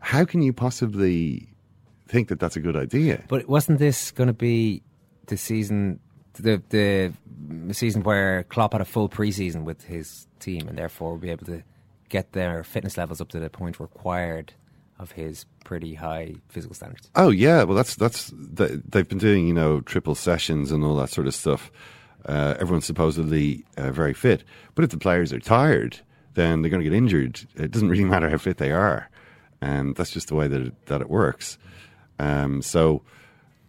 How 0.00 0.24
can 0.24 0.42
you 0.42 0.52
possibly 0.52 1.48
think 2.06 2.28
that 2.28 2.38
that's 2.38 2.56
a 2.56 2.60
good 2.60 2.76
idea? 2.76 3.24
But 3.28 3.48
wasn't 3.48 3.80
this 3.80 4.12
going 4.12 4.28
to 4.28 4.32
be 4.32 4.82
the 5.26 5.36
season, 5.36 5.98
the 6.42 6.62
the 6.68 7.74
season 7.74 8.02
where 8.02 8.44
Klopp 8.44 8.72
had 8.72 8.80
a 8.80 8.86
full 8.86 9.08
preseason 9.08 9.64
with 9.64 9.84
his 9.84 10.26
team, 10.40 10.68
and 10.68 10.78
therefore 10.78 11.12
will 11.12 11.18
be 11.18 11.30
able 11.30 11.46
to 11.46 11.62
get 12.08 12.32
their 12.32 12.64
fitness 12.64 12.96
levels 12.96 13.20
up 13.20 13.28
to 13.28 13.38
the 13.38 13.50
point 13.50 13.78
required 13.80 14.54
of 14.98 15.12
his 15.12 15.44
pretty 15.64 15.94
high 15.94 16.34
physical 16.48 16.74
standards. 16.74 17.10
Oh 17.14 17.30
yeah, 17.30 17.62
well 17.62 17.76
that's 17.76 17.94
that's 17.94 18.32
they've 18.34 19.08
been 19.08 19.18
doing 19.18 19.46
you 19.46 19.54
know 19.54 19.80
triple 19.80 20.14
sessions 20.14 20.72
and 20.72 20.84
all 20.84 20.96
that 20.96 21.10
sort 21.10 21.26
of 21.26 21.34
stuff. 21.34 21.70
Uh, 22.26 22.54
everyone's 22.58 22.84
supposedly 22.84 23.64
uh, 23.76 23.90
very 23.92 24.12
fit, 24.12 24.44
but 24.74 24.84
if 24.84 24.90
the 24.90 24.98
players 24.98 25.32
are 25.32 25.38
tired, 25.38 26.00
then 26.34 26.62
they're 26.62 26.70
going 26.70 26.82
to 26.82 26.88
get 26.88 26.96
injured. 26.96 27.40
It 27.54 27.70
doesn't 27.70 27.88
really 27.88 28.04
matter 28.12 28.28
how 28.28 28.38
fit 28.38 28.58
they 28.58 28.72
are, 28.72 29.08
and 29.60 29.94
that's 29.94 30.10
just 30.10 30.28
the 30.28 30.34
way 30.34 30.48
that 30.48 30.60
it, 30.60 30.86
that 30.86 31.00
it 31.00 31.08
works. 31.08 31.58
Um, 32.18 32.60
so 32.60 33.02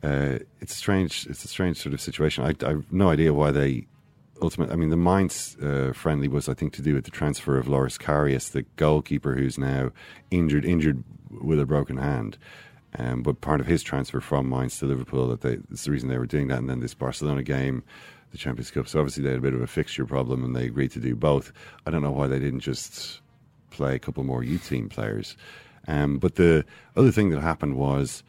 uh, 0.03 0.39
it's 0.61 0.75
strange. 0.75 1.27
It's 1.29 1.43
a 1.43 1.47
strange 1.47 1.77
sort 1.77 1.93
of 1.93 2.01
situation. 2.01 2.43
I, 2.43 2.65
I 2.65 2.69
have 2.71 2.91
no 2.91 3.09
idea 3.09 3.33
why 3.33 3.51
they 3.51 3.87
ultimately. 4.41 4.73
I 4.73 4.77
mean, 4.77 4.89
the 4.89 4.97
Mainz 4.97 5.57
uh, 5.61 5.91
friendly 5.93 6.27
was, 6.27 6.47
I 6.47 6.53
think, 6.53 6.73
to 6.73 6.81
do 6.81 6.93
with 6.93 7.05
the 7.05 7.11
transfer 7.11 7.57
of 7.57 7.67
Loris 7.67 7.97
Karius, 7.97 8.51
the 8.51 8.63
goalkeeper 8.77 9.35
who's 9.35 9.57
now 9.57 9.91
injured, 10.31 10.65
injured 10.65 11.03
with 11.41 11.59
a 11.59 11.65
broken 11.65 11.97
hand. 11.97 12.37
Um, 12.97 13.21
but 13.21 13.41
part 13.41 13.59
of 13.59 13.67
his 13.67 13.83
transfer 13.83 14.19
from 14.19 14.49
Mainz 14.49 14.79
to 14.79 14.85
Liverpool, 14.85 15.27
that 15.27 15.41
they, 15.41 15.57
that's 15.69 15.85
the 15.85 15.91
reason 15.91 16.09
they 16.09 16.17
were 16.17 16.25
doing 16.25 16.47
that. 16.47 16.57
And 16.57 16.69
then 16.69 16.79
this 16.79 16.95
Barcelona 16.95 17.43
game, 17.43 17.83
the 18.31 18.37
Champions 18.37 18.71
Cup. 18.71 18.87
So 18.87 18.99
obviously 18.99 19.23
they 19.23 19.29
had 19.29 19.39
a 19.39 19.43
bit 19.43 19.53
of 19.53 19.61
a 19.61 19.67
fixture 19.67 20.05
problem, 20.05 20.43
and 20.43 20.55
they 20.55 20.65
agreed 20.65 20.91
to 20.91 20.99
do 20.99 21.15
both. 21.15 21.51
I 21.85 21.91
don't 21.91 22.01
know 22.01 22.11
why 22.11 22.27
they 22.27 22.39
didn't 22.39 22.61
just 22.61 23.21
play 23.69 23.95
a 23.95 23.99
couple 23.99 24.23
more 24.23 24.43
youth 24.43 24.67
team 24.67 24.89
players. 24.89 25.35
Um, 25.87 26.17
but 26.17 26.35
the 26.35 26.65
other 26.95 27.11
thing 27.11 27.29
that 27.29 27.41
happened 27.41 27.75
was 27.75 28.23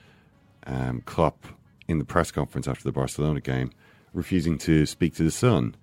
um, 0.67 1.03
Klopp 1.03 1.47
in 1.91 1.99
the 1.99 2.05
press 2.05 2.31
conference 2.31 2.69
after 2.69 2.85
the 2.85 2.93
Barcelona 2.93 3.41
game 3.41 3.71
refusing 4.13 4.59
to 4.59 4.87
speak 4.87 5.15
to 5.17 5.25
the 5.25 5.31
Sun. 5.31 5.75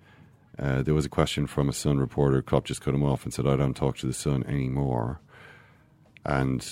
Uh, 0.58 0.82
there 0.82 0.94
was 0.94 1.04
a 1.04 1.08
question 1.08 1.46
from 1.46 1.68
a 1.68 1.72
Sun 1.72 1.98
reporter. 1.98 2.42
Klopp 2.42 2.64
just 2.64 2.80
cut 2.80 2.94
him 2.94 3.04
off 3.04 3.24
and 3.24 3.32
said, 3.32 3.46
"I 3.46 3.56
don't 3.56 3.76
talk 3.76 3.96
to 3.98 4.06
the 4.06 4.12
Sun 4.12 4.44
anymore." 4.44 5.20
And 6.24 6.66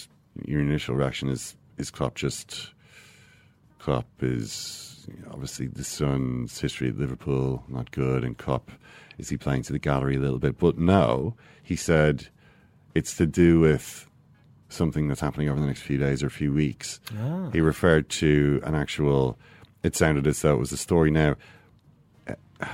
your 0.45 0.61
initial 0.61 0.97
reaction 0.97 1.29
is, 1.29 1.57
"Is 1.79 1.91
Klopp 1.91 2.15
just 2.15 2.73
Klopp 3.79 4.07
is 4.21 5.07
you 5.09 5.23
know, 5.23 5.31
obviously 5.33 5.67
the 5.69 5.85
Sun's 5.85 6.61
history 6.61 6.89
at 6.89 6.99
Liverpool 6.99 7.65
not 7.69 7.93
good, 7.93 8.25
and 8.25 8.37
Klopp 8.37 8.71
is 9.19 9.29
he 9.29 9.37
playing 9.37 9.63
to 9.63 9.73
the 9.73 9.79
gallery 9.79 10.17
a 10.17 10.21
little 10.21 10.41
bit?" 10.41 10.59
But 10.59 10.79
no, 10.79 11.37
he 11.63 11.77
said 11.77 12.29
it's 12.95 13.17
to 13.19 13.27
do 13.27 13.61
with 13.61 14.09
something 14.69 15.09
that's 15.09 15.21
happening 15.21 15.49
over 15.49 15.61
the 15.61 15.67
next 15.67 15.83
few 15.83 15.99
days 15.99 16.23
or 16.23 16.27
a 16.27 16.31
few 16.31 16.53
weeks. 16.53 17.01
Oh. 17.21 17.51
He 17.51 17.61
referred 17.61 18.09
to 18.11 18.61
an 18.65 18.75
actual. 18.75 19.39
It 19.83 19.95
sounded 19.95 20.27
as 20.27 20.41
though 20.43 20.55
it 20.55 20.59
was 20.59 20.73
a 20.73 20.77
story. 20.77 21.11
Now, 21.11 21.37
uh, 22.27 22.35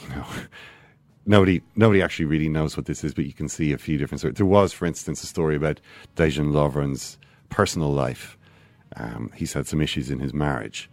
you 0.00 0.08
know, 0.10 0.26
nobody 1.26 1.62
nobody 1.76 2.02
actually 2.02 2.26
really 2.26 2.48
knows 2.48 2.76
what 2.76 2.86
this 2.86 3.04
is, 3.04 3.14
but 3.14 3.24
you 3.24 3.32
can 3.32 3.48
see 3.48 3.72
a 3.72 3.78
few 3.78 3.98
different 3.98 4.20
stories. 4.20 4.36
There 4.36 4.46
was, 4.46 4.72
for 4.72 4.86
instance, 4.86 5.22
a 5.22 5.26
story 5.26 5.56
about 5.56 5.80
Dejan 6.16 6.52
Lovren's 6.52 7.18
personal 7.48 7.92
life. 7.92 8.36
Um, 8.96 9.30
he's 9.34 9.52
had 9.52 9.66
some 9.66 9.80
issues 9.80 10.10
in 10.10 10.20
his 10.20 10.34
marriage 10.34 10.90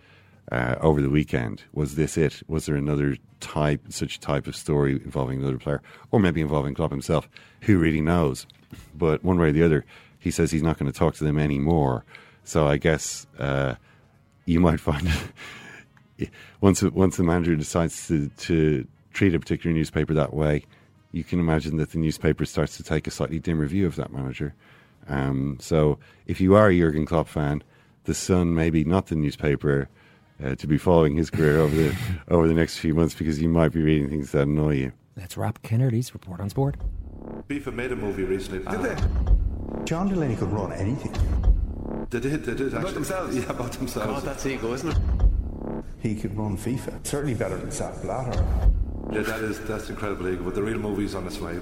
uh, 0.52 0.76
over 0.82 1.02
the 1.02 1.10
weekend. 1.10 1.64
Was 1.74 1.96
this 1.96 2.18
it? 2.18 2.42
Was 2.48 2.66
there 2.66 2.76
another 2.76 3.18
type, 3.40 3.82
such 3.90 4.20
type 4.20 4.48
of 4.48 4.56
story 4.56 4.94
involving 4.94 5.40
another 5.40 5.58
player, 5.58 5.82
or 6.12 6.20
maybe 6.20 6.42
involving 6.42 6.74
Klopp 6.74 6.92
himself? 6.92 7.30
Who 7.62 7.78
really 7.78 8.02
knows? 8.02 8.46
But 8.96 9.24
one 9.24 9.40
way 9.40 9.50
or 9.50 9.52
the 9.52 9.64
other, 9.64 9.86
he 10.20 10.32
says 10.32 10.52
he's 10.52 10.64
not 10.64 10.78
going 10.78 10.92
to 10.92 10.98
talk 10.98 11.16
to 11.16 11.24
them 11.24 11.40
anymore. 11.40 12.06
So 12.44 12.68
I 12.68 12.78
guess 12.78 13.26
uh, 13.38 13.76
you 14.46 14.60
might 14.60 14.80
find 14.80 15.10
once 16.62 16.82
once 16.84 17.18
the 17.18 17.24
manager 17.24 17.56
decides 17.56 18.08
to, 18.08 18.30
to 18.30 18.88
treat 19.14 19.34
a 19.34 19.40
particular 19.40 19.74
newspaper 19.74 20.14
that 20.14 20.34
way, 20.34 20.66
you 21.12 21.24
can 21.24 21.40
imagine 21.40 21.78
that 21.78 21.92
the 21.92 21.98
newspaper 21.98 22.46
starts 22.46 22.78
to 22.78 22.84
take 22.84 23.08
a 23.08 23.12
slightly 23.12 23.40
dim 23.40 23.60
review 23.60 23.88
of 23.88 23.96
that 23.96 24.12
manager. 24.12 24.54
Um, 25.08 25.58
so 25.60 25.98
if 26.28 26.40
you 26.40 26.56
are 26.56 26.70
a 26.70 26.78
Jurgen 26.78 27.06
Klopp 27.06 27.28
fan, 27.28 27.64
the 28.04 28.14
Sun 28.14 28.54
maybe 28.54 28.84
not 28.84 29.08
the 29.08 29.16
newspaper 29.16 29.90
uh, 30.44 30.56
to 30.56 30.68
be 30.68 30.78
following 30.78 31.16
his 31.16 31.30
career 31.30 31.60
over 31.60 31.76
the 31.76 31.96
over 32.30 32.48
the 32.48 32.54
next 32.54 32.78
few 32.78 32.94
months 32.94 33.16
because 33.16 33.42
you 33.42 33.50
might 33.50 33.72
be 33.72 33.82
reading 33.82 34.10
things 34.10 34.32
that 34.32 34.44
annoy 34.44 34.76
you. 34.76 34.92
That's 35.16 35.36
Rob 35.36 35.56
wrap 35.56 35.64
Ken 35.64 35.82
Early's 35.82 36.14
report 36.14 36.40
on 36.40 36.50
sport. 36.50 36.78
FIFA 37.50 37.74
made 37.74 37.92
a 37.92 37.96
movie 37.96 38.24
recently. 38.24 38.60
Did 38.72 38.82
they? 38.84 39.59
John 39.86 40.08
Delaney 40.08 40.36
could 40.36 40.52
run 40.52 40.72
anything. 40.74 41.14
They 42.10 42.20
did, 42.20 42.44
they 42.44 42.54
did 42.54 42.74
actually. 42.74 42.80
About 42.80 42.94
themselves? 42.94 43.36
Yeah, 43.38 43.50
about 43.50 43.72
themselves. 43.72 44.08
God, 44.08 44.24
that's 44.24 44.46
ego, 44.46 44.74
isn't 44.74 44.90
it? 44.90 44.98
He 46.00 46.16
could 46.16 46.36
run 46.38 46.58
FIFA. 46.58 47.06
Certainly 47.06 47.36
better 47.36 47.58
than 47.58 47.72
Sepp 47.72 48.02
Blatter. 48.02 48.44
Yeah, 49.12 49.22
that 49.22 49.42
is 49.42 49.60
that's 49.62 49.90
incredible 49.90 50.28
ego, 50.30 50.44
but 50.44 50.56
the 50.56 50.64
real 50.64 50.80
movie's 50.80 51.16
on 51.16 51.26
its 51.28 51.40
way. 51.40 51.60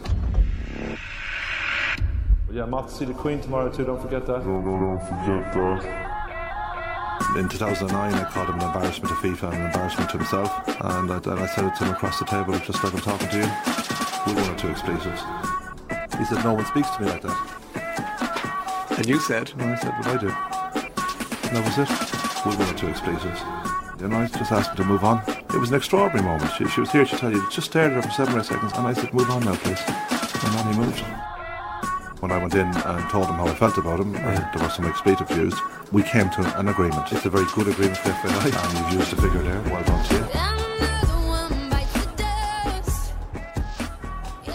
Yeah, 2.51 2.63
I'm 2.63 2.73
off 2.73 2.89
to 2.89 2.95
see 2.95 3.05
the 3.05 3.13
Queen 3.13 3.41
tomorrow 3.41 3.69
too, 3.69 3.85
don't 3.85 4.01
forget 4.01 4.25
that. 4.25 4.45
No, 4.45 4.61
no, 4.61 4.79
don't 4.79 4.99
forget 5.01 5.53
that. 5.53 6.07
In 7.35 7.49
2009, 7.49 8.13
I 8.13 8.23
called 8.31 8.49
him 8.49 8.55
an 8.55 8.67
embarrassment 8.67 9.09
to 9.09 9.15
FIFA 9.15 9.51
and 9.51 9.55
an 9.55 9.65
embarrassment 9.67 10.09
to 10.11 10.17
himself, 10.17 10.67
and 10.67 11.11
I, 11.11 11.17
and 11.17 11.39
I 11.39 11.45
said 11.47 11.65
it 11.65 11.75
to 11.75 11.83
him 11.85 11.93
across 11.93 12.19
the 12.19 12.25
table, 12.25 12.57
just 12.59 12.83
like 12.83 12.93
I'm 12.93 13.01
talking 13.01 13.27
to 13.29 13.35
you, 13.37 13.49
with 14.25 14.35
one 14.35 14.49
or 14.49 14.57
two 14.57 14.69
expletives. 14.69 15.21
He 16.17 16.25
said, 16.25 16.43
no 16.43 16.53
one 16.53 16.65
speaks 16.65 16.89
to 16.91 17.01
me 17.01 17.09
like 17.09 17.21
that. 17.21 17.66
And 18.97 19.07
you 19.07 19.19
said? 19.19 19.51
And 19.59 19.61
I 19.61 19.75
said, 19.75 19.93
what 19.99 20.07
I 20.07 20.17
do. 20.17 20.29
And 21.47 21.55
that 21.55 21.63
was 21.63 21.77
it. 21.77 22.45
With 22.45 22.57
one 22.57 22.67
or 22.67 22.77
two 22.77 22.87
expletives. 22.87 23.41
And 24.01 24.13
I 24.13 24.27
just 24.27 24.51
asked 24.51 24.71
him 24.71 24.77
to 24.77 24.83
move 24.85 25.03
on. 25.03 25.21
It 25.27 25.59
was 25.59 25.69
an 25.69 25.75
extraordinary 25.75 26.25
moment. 26.27 26.51
She, 26.57 26.67
she 26.67 26.79
was 26.79 26.91
here 26.91 27.05
to 27.05 27.17
tell 27.17 27.31
you, 27.31 27.47
just 27.51 27.67
stared 27.67 27.93
at 27.93 27.95
her 27.95 28.01
for 28.01 28.11
seven 28.11 28.35
or 28.35 28.39
eight 28.39 28.45
seconds, 28.45 28.73
and 28.73 28.87
I 28.87 28.93
said, 28.93 29.13
move 29.13 29.29
on 29.29 29.45
now, 29.45 29.55
please. 29.55 29.79
And 29.87 30.53
then 30.53 30.73
he 30.73 30.79
moved. 30.79 30.99
When 32.21 32.31
I 32.31 32.39
went 32.39 32.55
in 32.55 32.67
and 32.67 33.09
told 33.09 33.27
him 33.27 33.35
how 33.35 33.47
I 33.47 33.53
felt 33.53 33.77
about 33.77 33.99
him, 33.99 34.15
and 34.15 34.37
there 34.37 34.63
was 34.63 34.75
some 34.75 34.85
expletive 34.85 35.29
used, 35.31 35.57
we 35.91 36.01
came 36.01 36.29
to 36.31 36.59
an 36.59 36.67
agreement. 36.67 37.11
It's 37.11 37.25
a 37.25 37.29
very 37.29 37.45
good 37.53 37.67
agreement 37.67 37.97
for 37.97 38.11
FAI, 38.11 38.49
and 38.49 38.77
you've 38.77 38.99
used 38.99 39.11
the 39.11 39.21
figure 39.21 39.43
there. 39.43 39.61
Well 39.71 39.83
done 39.83 40.05
to 40.05 40.15
you. 40.15 40.66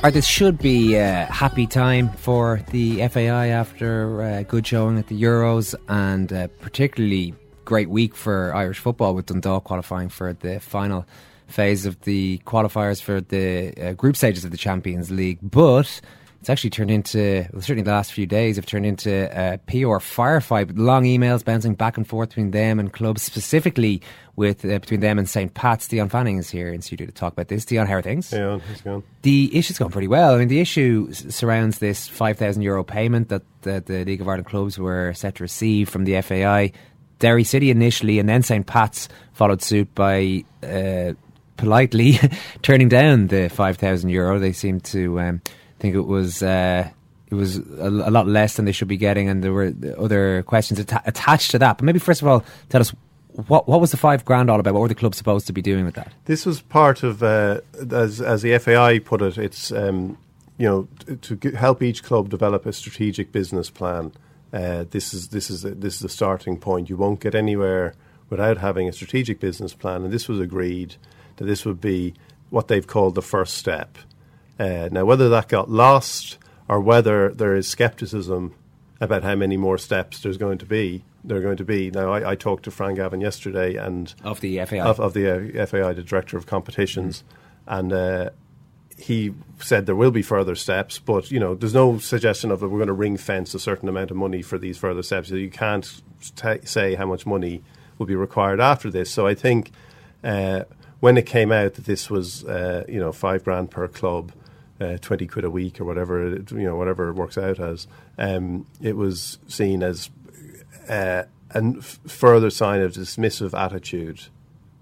Right, 0.02 0.12
this 0.12 0.26
should 0.26 0.58
be 0.58 0.96
a 0.96 1.26
happy 1.26 1.64
time 1.64 2.08
for 2.08 2.60
the 2.72 3.06
FAI 3.06 3.50
after 3.50 4.20
a 4.20 4.42
good 4.42 4.66
showing 4.66 4.98
at 4.98 5.06
the 5.06 5.22
Euros 5.22 5.76
and 5.86 6.32
a 6.32 6.48
particularly 6.48 7.34
great 7.64 7.88
week 7.88 8.16
for 8.16 8.52
Irish 8.52 8.80
football 8.80 9.14
with 9.14 9.26
Dundalk 9.26 9.62
qualifying 9.62 10.08
for 10.08 10.32
the 10.32 10.58
final 10.58 11.06
phase 11.46 11.86
of 11.86 12.00
the 12.00 12.38
qualifiers 12.38 13.00
for 13.00 13.20
the 13.20 13.72
uh, 13.80 13.92
group 13.92 14.16
stages 14.16 14.44
of 14.44 14.50
the 14.50 14.56
Champions 14.56 15.12
League. 15.12 15.38
But 15.40 16.00
it's 16.42 16.50
actually 16.50 16.70
turned 16.70 16.90
into, 16.90 17.46
well, 17.52 17.62
certainly 17.62 17.84
the 17.84 17.92
last 17.92 18.12
few 18.12 18.26
days 18.26 18.56
have 18.56 18.66
turned 18.66 18.84
into 18.84 19.30
a 19.30 19.58
PR 19.58 20.02
firefight 20.02 20.66
with 20.66 20.76
long 20.76 21.04
emails 21.04 21.44
bouncing 21.44 21.74
back 21.74 21.96
and 21.96 22.04
forth 22.04 22.30
between 22.30 22.50
them 22.50 22.80
and 22.80 22.92
clubs, 22.92 23.22
specifically 23.22 24.02
with 24.34 24.64
uh, 24.64 24.80
between 24.80 24.98
them 24.98 25.20
and 25.20 25.28
St. 25.28 25.54
Pat's. 25.54 25.86
Dion 25.86 26.08
Fanning 26.08 26.38
is 26.38 26.50
here 26.50 26.72
in 26.72 26.82
studio 26.82 27.06
to 27.06 27.12
talk 27.12 27.34
about 27.34 27.46
this. 27.46 27.64
Dion, 27.64 27.86
how 27.86 27.94
are 27.94 28.02
things? 28.02 28.32
Yeah, 28.32 28.58
how's 28.58 28.80
it 28.80 28.82
going? 28.82 29.04
The 29.22 29.56
issue's 29.56 29.78
going 29.78 29.92
pretty 29.92 30.08
well. 30.08 30.34
I 30.34 30.38
mean, 30.38 30.48
the 30.48 30.58
issue 30.58 31.12
surrounds 31.12 31.78
this 31.78 32.08
€5,000 32.08 32.60
Euro 32.64 32.82
payment 32.82 33.28
that 33.28 33.42
the, 33.60 33.80
the 33.86 34.04
League 34.04 34.20
of 34.20 34.26
Ireland 34.26 34.46
clubs 34.46 34.80
were 34.80 35.12
set 35.12 35.36
to 35.36 35.44
receive 35.44 35.88
from 35.88 36.06
the 36.06 36.20
FAI. 36.22 36.72
Derry 37.20 37.44
City 37.44 37.70
initially, 37.70 38.18
and 38.18 38.28
then 38.28 38.42
St. 38.42 38.66
Pat's 38.66 39.08
followed 39.32 39.62
suit 39.62 39.94
by 39.94 40.44
uh, 40.64 41.12
politely 41.56 42.18
turning 42.62 42.88
down 42.88 43.28
the 43.28 43.48
€5,000 43.48 44.10
Euro. 44.10 44.40
They 44.40 44.50
seem 44.50 44.80
to. 44.80 45.20
Um, 45.20 45.42
think 45.82 45.96
it 45.96 46.06
was 46.06 46.42
uh, 46.42 46.88
it 47.26 47.34
was 47.34 47.58
a, 47.58 47.88
a, 47.88 48.10
lot 48.10 48.26
less 48.28 48.54
than 48.54 48.64
they 48.64 48.72
should 48.72 48.88
be 48.88 48.96
getting, 48.96 49.28
and 49.28 49.42
there 49.42 49.52
were 49.52 49.72
other 49.98 50.44
questions 50.44 50.78
atta- 50.78 51.02
attached 51.06 51.50
to 51.50 51.58
that. 51.58 51.76
But 51.76 51.84
maybe 51.84 51.98
first 51.98 52.22
of 52.22 52.28
all, 52.28 52.44
tell 52.68 52.80
us 52.80 52.94
what 53.48 53.68
what 53.68 53.80
was 53.80 53.90
the 53.90 53.96
five 53.96 54.24
grand 54.24 54.48
all 54.48 54.60
about? 54.60 54.74
What 54.74 54.80
were 54.80 54.88
the 54.88 54.94
clubs 54.94 55.18
supposed 55.18 55.48
to 55.48 55.52
be 55.52 55.60
doing 55.60 55.84
with 55.84 55.94
that? 55.96 56.12
This 56.26 56.46
was 56.46 56.62
part 56.62 57.02
of, 57.02 57.22
uh, 57.22 57.60
as 57.90 58.20
as 58.20 58.42
the 58.42 58.56
FAI 58.58 59.00
put 59.00 59.20
it, 59.22 59.36
it's 59.36 59.72
um, 59.72 60.16
you 60.56 60.68
know 60.68 60.88
to, 61.22 61.50
help 61.50 61.82
each 61.82 62.04
club 62.04 62.28
develop 62.28 62.64
a 62.64 62.72
strategic 62.72 63.32
business 63.32 63.68
plan. 63.68 64.12
Uh, 64.52 64.84
this 64.90 65.12
is 65.12 65.28
this 65.28 65.50
is 65.50 65.64
a, 65.64 65.70
this 65.74 65.96
is 65.96 66.04
a 66.04 66.08
starting 66.08 66.58
point. 66.58 66.88
You 66.88 66.96
won't 66.96 67.18
get 67.18 67.34
anywhere 67.34 67.94
without 68.30 68.58
having 68.58 68.88
a 68.88 68.92
strategic 68.92 69.40
business 69.40 69.74
plan, 69.74 70.04
and 70.04 70.12
this 70.12 70.28
was 70.28 70.38
agreed 70.38 70.94
that 71.36 71.46
this 71.46 71.66
would 71.66 71.80
be 71.80 72.14
what 72.50 72.68
they've 72.68 72.86
called 72.86 73.16
the 73.16 73.22
first 73.22 73.54
step. 73.54 73.98
Uh, 74.58 74.88
now, 74.92 75.04
whether 75.04 75.28
that 75.28 75.48
got 75.48 75.70
lost 75.70 76.38
or 76.68 76.80
whether 76.80 77.30
there 77.30 77.54
is 77.54 77.68
skepticism 77.68 78.54
about 79.00 79.24
how 79.24 79.34
many 79.34 79.56
more 79.56 79.76
steps 79.76 80.20
there's 80.20 80.36
going 80.36 80.58
to 80.58 80.66
be. 80.66 81.04
There 81.24 81.36
are 81.36 81.42
going 81.42 81.56
to 81.56 81.64
be 81.64 81.90
now. 81.90 82.12
I, 82.12 82.32
I 82.32 82.34
talked 82.34 82.64
to 82.64 82.70
Fran 82.70 82.94
Gavin 82.94 83.20
yesterday, 83.20 83.76
and 83.76 84.12
of 84.22 84.40
the 84.40 84.64
FAI 84.64 84.80
of, 84.80 85.00
of 85.00 85.14
the 85.14 85.60
uh, 85.60 85.66
FAI, 85.66 85.92
the 85.92 86.02
director 86.02 86.36
of 86.36 86.46
competitions, 86.46 87.22
mm. 87.22 87.78
and 87.78 87.92
uh, 87.92 88.30
he 88.96 89.34
said 89.58 89.86
there 89.86 89.96
will 89.96 90.10
be 90.10 90.22
further 90.22 90.54
steps, 90.54 90.98
but 90.98 91.30
you 91.30 91.40
know, 91.40 91.54
there's 91.54 91.74
no 91.74 91.98
suggestion 91.98 92.50
of 92.50 92.60
that 92.60 92.68
we're 92.68 92.78
going 92.78 92.86
to 92.86 92.92
ring 92.92 93.16
fence 93.16 93.54
a 93.54 93.58
certain 93.58 93.88
amount 93.88 94.10
of 94.10 94.16
money 94.16 94.42
for 94.42 94.58
these 94.58 94.78
further 94.78 95.02
steps. 95.02 95.30
You 95.30 95.50
can't 95.50 96.02
t- 96.36 96.64
say 96.64 96.94
how 96.94 97.06
much 97.06 97.26
money 97.26 97.62
will 97.98 98.06
be 98.06 98.16
required 98.16 98.60
after 98.60 98.90
this. 98.90 99.10
So 99.10 99.26
I 99.26 99.34
think 99.34 99.72
uh, 100.22 100.62
when 101.00 101.16
it 101.16 101.26
came 101.26 101.52
out 101.52 101.74
that 101.74 101.84
this 101.84 102.10
was, 102.10 102.44
uh, 102.44 102.84
you 102.88 103.00
know, 103.00 103.12
five 103.12 103.44
grand 103.44 103.70
per 103.70 103.88
club, 103.88 104.32
uh, 104.82 104.98
twenty 105.00 105.26
quid 105.26 105.44
a 105.44 105.50
week 105.50 105.80
or 105.80 105.84
whatever, 105.84 106.34
it, 106.34 106.50
you 106.50 106.64
know, 106.64 106.76
whatever 106.76 107.08
it 107.08 107.14
works 107.14 107.38
out 107.38 107.60
as, 107.60 107.86
um, 108.18 108.66
it 108.80 108.96
was 108.96 109.38
seen 109.46 109.82
as 109.82 110.10
uh, 110.88 111.22
a 111.50 111.80
further 111.80 112.50
sign 112.50 112.80
of 112.80 112.92
dismissive 112.92 113.58
attitude 113.58 114.24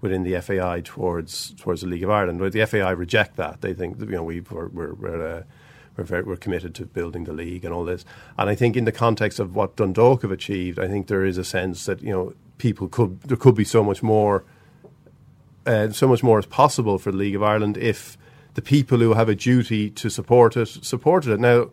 within 0.01 0.23
the 0.23 0.39
FAI 0.41 0.81
towards 0.83 1.51
towards 1.51 1.81
the 1.81 1.87
League 1.87 2.03
of 2.03 2.09
Ireland. 2.09 2.39
But 2.39 2.53
the 2.53 2.65
FAI 2.65 2.91
reject 2.91 3.35
that. 3.37 3.61
They 3.61 3.73
think 3.73 3.99
that, 3.99 4.09
you 4.09 4.15
know 4.15 4.23
we 4.23 4.41
we're 4.41 4.67
we're, 4.67 4.93
we're, 4.93 5.37
uh, 5.37 5.43
we're, 5.95 6.03
very, 6.03 6.23
we're 6.23 6.37
committed 6.37 6.73
to 6.75 6.85
building 6.85 7.25
the 7.25 7.33
league 7.33 7.63
and 7.63 7.73
all 7.73 7.85
this. 7.85 8.03
And 8.37 8.49
I 8.49 8.55
think 8.55 8.75
in 8.75 8.85
the 8.85 8.91
context 8.91 9.39
of 9.39 9.55
what 9.55 9.75
Dundalk 9.75 10.23
have 10.23 10.31
achieved, 10.31 10.79
I 10.79 10.87
think 10.87 11.07
there 11.07 11.25
is 11.25 11.37
a 11.37 11.43
sense 11.43 11.85
that 11.85 12.01
you 12.01 12.11
know 12.11 12.33
people 12.57 12.87
could 12.87 13.21
there 13.21 13.37
could 13.37 13.55
be 13.55 13.65
so 13.65 13.83
much 13.83 14.01
more, 14.01 14.43
uh, 15.65 15.89
so 15.89 16.07
much 16.07 16.23
more 16.23 16.39
is 16.39 16.45
possible 16.45 16.97
for 16.97 17.11
the 17.11 17.17
League 17.17 17.35
of 17.35 17.43
Ireland 17.43 17.77
if 17.77 18.17
the 18.53 18.61
people 18.61 18.99
who 18.99 19.13
have 19.13 19.29
a 19.29 19.35
duty 19.35 19.89
to 19.91 20.09
support 20.09 20.57
it 20.57 20.67
supported 20.67 21.33
it. 21.33 21.39
Now, 21.39 21.69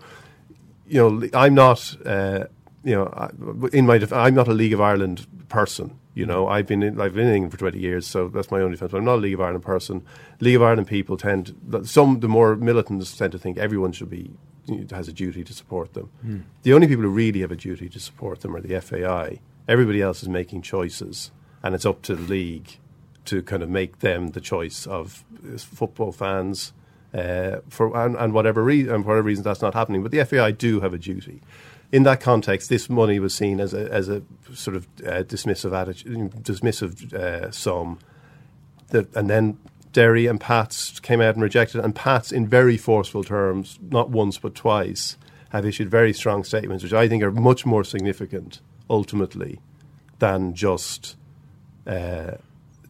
you 0.87 1.11
know, 1.11 1.29
I'm 1.35 1.55
not. 1.55 1.97
Uh, 2.05 2.45
you 2.85 2.95
know, 2.95 3.69
in 3.73 3.87
my 3.87 3.99
def- 3.99 4.13
I'm 4.13 4.35
not 4.35 4.49
a 4.49 4.53
League 4.53 4.73
of 4.73 4.81
Ireland 4.81 5.27
person. 5.49 5.99
You 6.15 6.27
know, 6.27 6.49
I've 6.49 6.67
been 6.67 6.83
in, 6.83 7.01
I've 7.01 7.15
been 7.15 7.27
in 7.27 7.35
England 7.35 7.53
for 7.53 7.59
20 7.59 7.79
years, 7.79 8.07
so 8.07 8.29
that's 8.29 8.51
my 8.51 8.61
only 8.61 8.73
defence. 8.73 8.93
But 8.93 8.99
I'm 8.99 9.05
not 9.05 9.17
a 9.17 9.21
League 9.21 9.35
of 9.35 9.41
Ireland 9.41 9.65
person. 9.65 10.05
League 10.41 10.57
of 10.57 10.63
Ireland 10.63 10.87
people 10.87 11.17
tend, 11.17 11.55
some 11.85 12.21
the 12.21 12.29
more 12.29 12.57
militants 12.57 13.17
tend 13.17 13.33
to 13.33 13.39
think 13.39 13.59
everyone 13.59 13.93
should 13.93 14.11
be 14.11 14.31
has 14.91 15.09
a 15.09 15.13
duty 15.13 15.45
to 15.45 15.53
support 15.53 15.95
them. 15.95 16.11
Mm. 16.25 16.43
The 16.63 16.75
only 16.75 16.87
people 16.87 17.05
who 17.05 17.11
really 17.11 17.41
have 17.41 17.53
a 17.53 17.57
duty 17.57 17.89
to 17.89 18.01
support 18.01 18.41
them 18.41 18.55
are 18.55 18.61
the 18.61 18.81
FAI. 18.81 19.41
Everybody 19.67 20.03
else 20.03 20.23
is 20.23 20.29
making 20.29 20.63
choices, 20.63 21.31
and 21.63 21.75
it's 21.75 21.87
up 21.87 22.03
to 22.03 22.17
the 22.17 22.23
league 22.23 22.79
to 23.29 23.43
kind 23.43 23.63
of 23.63 23.71
make 23.71 24.01
them 24.01 24.29
the 24.29 24.41
choice 24.41 24.87
of 24.87 25.25
football 25.57 26.13
fans. 26.13 26.73
Uh, 27.15 27.61
for 27.71 27.97
and, 27.97 28.17
and 28.17 28.35
whatever 28.35 28.63
reason, 28.63 28.95
and 28.95 29.03
for 29.03 29.09
whatever 29.09 29.27
reason 29.27 29.43
that's 29.43 29.63
not 29.63 29.73
happening, 29.73 30.03
but 30.03 30.13
the 30.13 30.23
FAI 30.23 30.51
do 30.51 30.81
have 30.81 30.93
a 30.93 30.99
duty 30.99 31.41
in 31.91 32.03
that 32.03 32.21
context, 32.21 32.69
this 32.69 32.91
money 32.91 33.19
was 33.19 33.35
seen 33.35 33.61
as 33.61 33.73
a, 33.73 33.91
as 33.91 34.09
a 34.09 34.23
sort 34.53 34.77
of 34.77 34.87
uh, 35.07 35.23
dismissive 35.23 35.75
attitude, 35.75 36.31
dismissive 36.43 37.13
uh, 37.15 37.51
sum. 37.51 37.99
That, 38.89 39.15
and 39.17 39.29
then 39.29 39.59
Derry 39.93 40.27
and 40.27 40.41
Pats 40.41 41.01
came 41.01 41.21
out 41.21 41.35
and 41.35 41.43
rejected. 41.43 41.83
And 41.83 41.95
Pats, 41.95 42.31
in 42.31 42.47
very 42.47 42.77
forceful 42.77 43.25
terms, 43.25 43.79
not 43.83 44.11
once 44.11 44.39
but 44.39 44.55
twice, 44.55 45.17
have 45.51 45.65
issued 45.65 45.91
very 45.91 46.13
strong 46.13 46.45
statements, 46.45 46.85
which 46.85 46.93
I 46.93 47.09
think 47.09 47.23
are 47.23 47.31
much 47.31 47.65
more 47.65 47.85
significant 47.85 48.61
ultimately 48.91 49.61
than 50.19 50.55
just 50.55 51.17
uh, 51.87 52.33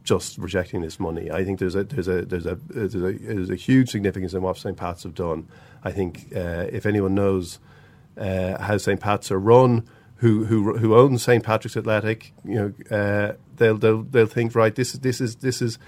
just 0.08 0.38
rejecting 0.38 0.80
this 0.80 0.98
money. 0.98 1.30
I 1.30 1.44
think 1.44 1.58
there's 1.58 1.74
a 1.74 1.84
there's 1.84 2.08
a 2.08 2.24
there's 2.24 2.46
a 2.46 2.58
there's 2.68 2.94
a, 2.94 3.12
there's 3.12 3.50
a 3.50 3.56
huge 3.56 3.90
significance 3.90 4.32
in 4.32 4.40
what 4.40 4.56
St. 4.56 4.76
Pat's 4.76 5.02
have 5.02 5.14
done. 5.14 5.46
I 5.84 5.92
think 5.92 6.32
uh, 6.34 6.66
if 6.72 6.86
anyone 6.86 7.14
knows 7.14 7.58
uh, 8.16 8.60
how 8.60 8.78
St. 8.78 8.98
Pat's 8.98 9.30
are 9.30 9.38
run, 9.38 9.86
who 10.16 10.46
who 10.46 10.78
who 10.78 10.96
owns 10.96 11.22
St. 11.22 11.44
Patrick's 11.44 11.76
Athletic, 11.76 12.32
you 12.42 12.54
know, 12.54 12.96
uh, 12.96 13.34
they'll 13.56 13.76
they'll 13.76 14.02
they'll 14.02 14.26
think 14.26 14.54
right. 14.54 14.74
This 14.74 14.94
is 14.94 15.00
this 15.00 15.20
is 15.20 15.36
this 15.36 15.60
is 15.60 15.78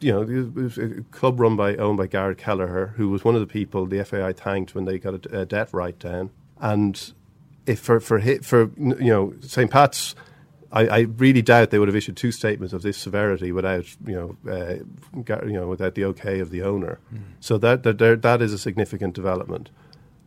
you 0.00 0.12
know 0.12 0.70
a 0.78 1.02
club 1.10 1.40
run 1.40 1.56
by 1.56 1.74
owned 1.74 1.98
by 1.98 2.06
Garrett 2.06 2.38
Kelleher, 2.38 2.94
who 2.96 3.08
was 3.08 3.24
one 3.24 3.34
of 3.34 3.40
the 3.40 3.46
people 3.48 3.86
the 3.86 4.04
FAI 4.04 4.32
thanked 4.32 4.76
when 4.76 4.84
they 4.84 5.00
got 5.00 5.26
a, 5.26 5.40
a 5.40 5.46
debt 5.46 5.70
write 5.72 5.98
down. 5.98 6.30
And 6.60 7.12
if 7.66 7.80
for 7.80 7.98
for 7.98 8.20
for 8.20 8.70
you 8.76 9.10
know 9.10 9.34
St. 9.40 9.70
Pat's. 9.70 10.14
I, 10.74 10.86
I, 10.86 10.98
really 11.00 11.40
doubt 11.40 11.70
they 11.70 11.78
would 11.78 11.86
have 11.86 11.94
issued 11.94 12.16
two 12.16 12.32
statements 12.32 12.74
of 12.74 12.82
this 12.82 12.98
severity 12.98 13.52
without, 13.52 13.86
you 14.04 14.14
know, 14.44 14.52
uh, 14.52 14.74
you 15.46 15.52
know, 15.52 15.68
without 15.68 15.94
the 15.94 16.04
okay 16.06 16.40
of 16.40 16.50
the 16.50 16.62
owner. 16.62 16.98
Mm. 17.14 17.20
So 17.38 17.58
that, 17.58 17.84
that 17.84 18.22
that 18.22 18.42
is 18.42 18.52
a 18.52 18.58
significant 18.58 19.14
development. 19.14 19.70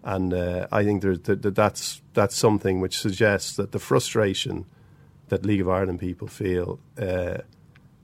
And 0.04 0.34
uh, 0.34 0.68
I 0.72 0.86
think 0.86 1.02
there's, 1.02 1.20
that, 1.22 1.54
that's, 1.54 2.02
that's 2.14 2.36
something 2.36 2.80
which 2.80 2.98
suggests 2.98 3.58
that 3.58 3.74
the 3.74 3.80
frustration 3.80 4.66
that 5.28 5.46
League 5.46 5.60
of 5.60 5.68
Ireland 5.68 6.00
people 6.00 6.30
feel. 6.30 6.80
Uh, 6.98 7.40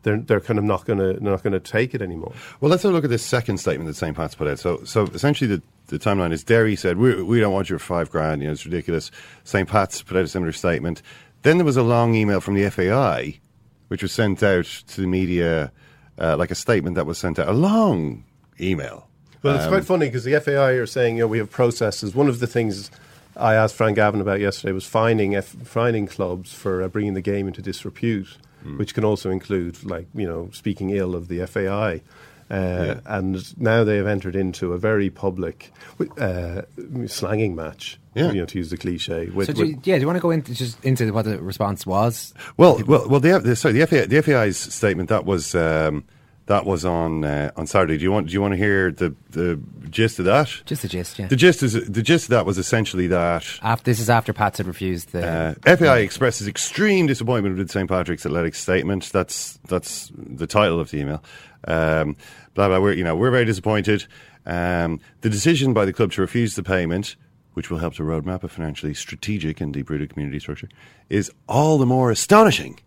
they're, 0.04 0.18
they're 0.18 0.42
kind 0.42 0.60
of 0.60 0.66
not 0.66 0.86
going 0.86 1.00
to 1.00 1.24
not 1.24 1.44
going 1.44 1.54
to 1.54 1.60
take 1.60 1.96
it 1.96 2.02
anymore. 2.02 2.34
Well, 2.60 2.70
let's 2.70 2.84
have 2.84 2.92
a 2.92 2.96
look 2.96 3.06
at 3.06 3.10
this 3.10 3.26
second 3.26 3.58
statement 3.58 3.88
that 3.88 3.96
St. 3.96 4.16
Pat's 4.16 4.36
put 4.36 4.48
out. 4.48 4.60
So, 4.60 4.84
so 4.84 5.06
essentially, 5.06 5.48
the, 5.48 5.62
the 5.88 5.98
timeline 5.98 6.34
is 6.34 6.44
Derry 6.44 6.76
said 6.76 6.98
we, 6.98 7.24
we 7.24 7.40
don't 7.40 7.54
want 7.54 7.70
your 7.70 7.80
five 7.80 8.12
grand. 8.12 8.42
You 8.42 8.48
know, 8.48 8.52
it's 8.52 8.66
ridiculous. 8.66 9.12
St. 9.46 9.68
Pat's 9.68 10.02
put 10.04 10.18
out 10.18 10.24
a 10.24 10.28
similar 10.28 10.52
statement. 10.52 11.02
Then 11.44 11.58
there 11.58 11.66
was 11.66 11.78
a 11.78 11.84
long 11.84 12.16
email 12.16 12.42
from 12.42 12.56
the 12.56 12.70
FAI, 12.70 13.40
which 13.88 14.02
was 14.02 14.12
sent 14.12 14.42
out 14.42 14.66
to 14.66 15.02
the 15.02 15.08
media, 15.08 15.72
uh, 16.20 16.36
like 16.38 16.52
a 16.52 16.56
statement 16.56 16.96
that 16.96 17.06
was 17.06 17.18
sent 17.18 17.40
out, 17.40 17.48
a 17.48 17.54
long 17.54 18.26
email 18.60 19.08
well, 19.44 19.56
it's 19.56 19.66
um, 19.66 19.72
quite 19.72 19.86
funny 19.86 20.08
because 20.08 20.24
the 20.24 20.40
FAI 20.40 20.72
are 20.72 20.86
saying, 20.86 21.18
you 21.18 21.24
know, 21.24 21.28
we 21.28 21.38
have 21.38 21.52
processes. 21.52 22.16
One 22.16 22.30
of 22.30 22.40
the 22.40 22.48
things 22.48 22.90
I 23.36 23.56
asked 23.56 23.76
Fran 23.76 23.94
Gavin 23.94 24.22
about 24.22 24.40
yesterday 24.40 24.72
was 24.72 24.88
finding 24.88 25.36
F- 25.36 25.46
finding 25.46 26.08
clubs 26.08 26.54
for 26.54 26.82
uh, 26.82 26.88
bringing 26.88 27.14
the 27.14 27.22
game 27.22 27.48
into 27.48 27.62
disrepute, 27.62 28.38
mm. 28.66 28.78
which 28.78 28.94
can 28.94 29.04
also 29.04 29.30
include, 29.30 29.84
like, 29.84 30.08
you 30.16 30.26
know, 30.26 30.50
speaking 30.54 30.92
ill 30.92 31.14
of 31.14 31.28
the 31.28 31.46
FAI. 31.46 32.02
Uh, 32.50 32.96
yeah. 32.96 33.00
And 33.06 33.60
now 33.60 33.84
they 33.84 33.98
have 33.98 34.08
entered 34.08 34.36
into 34.36 34.74
a 34.74 34.78
very 34.78 35.10
public 35.10 35.74
uh, 36.18 36.62
slanging 37.08 37.54
match. 37.54 38.00
Yeah. 38.16 38.32
You 38.32 38.42
know, 38.42 38.46
to 38.46 38.58
use 38.58 38.70
the 38.70 38.78
cliche. 38.78 39.28
With, 39.28 39.48
so 39.48 39.54
do 39.54 39.66
you, 39.66 39.80
yeah, 39.84 39.96
do 39.96 40.02
you 40.02 40.08
want 40.08 40.18
to 40.18 40.22
go 40.22 40.32
into 40.32 40.54
just 40.54 40.84
into 40.84 41.12
what 41.12 41.26
the 41.26 41.42
response 41.42 41.86
was? 41.86 42.34
Well, 42.58 42.82
well, 42.86 43.08
well. 43.08 43.20
The, 43.20 43.56
sorry, 43.56 43.74
the, 43.74 43.88
FAI, 43.88 44.06
the 44.06 44.22
FAI's 44.22 44.58
statement 44.58 45.10
that 45.10 45.26
was 45.26 45.56
um, 45.56 46.04
that 46.46 46.66
was 46.66 46.84
on 46.86 47.24
uh, 47.24 47.52
on 47.56 47.68
Saturday. 47.68 47.98
Do 47.98 48.04
you 48.04 48.12
want 48.12 48.28
do 48.28 48.34
you 48.34 48.42
want 48.42 48.54
to 48.54 48.58
hear 48.58 48.92
the 48.92 49.16
the 49.30 49.60
gist 49.90 50.20
of 50.20 50.26
that? 50.26 50.50
Just 50.66 50.82
the 50.82 50.88
gist, 50.88 51.18
yeah. 51.20 51.28
The 51.28 51.36
gist 51.36 51.64
is 51.64 51.74
the 51.74 52.02
gist 52.02 52.26
of 52.26 52.30
that 52.32 52.46
was 52.46 52.58
essentially 52.58 53.08
that 53.08 53.46
after, 53.62 53.84
this 53.84 54.00
is 54.00 54.10
after 54.10 54.34
Pats 54.34 54.58
had 54.58 54.68
refused 54.68 55.12
the 55.12 55.56
uh, 55.66 55.76
FAI 55.76 56.00
expresses 56.00 56.48
extreme 56.48 57.08
disappointment 57.08 57.58
with 57.58 57.72
St 57.72 57.88
Patrick's 57.88 58.26
Athletic 58.26 58.56
statement. 58.56 59.12
That's 59.12 59.60
that's 59.68 60.12
the 60.16 60.48
title 60.48 60.80
of 60.80 60.92
the 60.92 61.00
email. 61.00 61.24
Um, 61.66 62.18
blah 62.54 62.68
blah. 62.68 62.80
We're 62.80 62.94
you 62.94 63.04
know 63.04 63.16
we're 63.16 63.32
very 63.32 63.46
disappointed. 63.46 64.06
Um, 64.46 65.00
the 65.22 65.30
decision 65.30 65.74
by 65.74 65.86
the 65.86 65.94
club 65.94 66.12
to 66.14 66.22
refuse 66.22 66.56
the 66.56 66.64
payment, 66.64 67.16
which 67.54 67.70
will 67.70 67.78
help 67.78 67.94
to 67.96 68.04
roadmap 68.04 68.44
a 68.44 68.48
financially 68.48 68.94
strategic 68.94 69.62
and 69.62 69.74
deep 69.74 69.90
rooted 69.90 70.12
community 70.12 70.40
structure, 70.40 70.70
is 71.10 71.32
all 71.48 71.78
the 71.78 71.86
more 71.86 72.12
astonishing, 72.12 72.80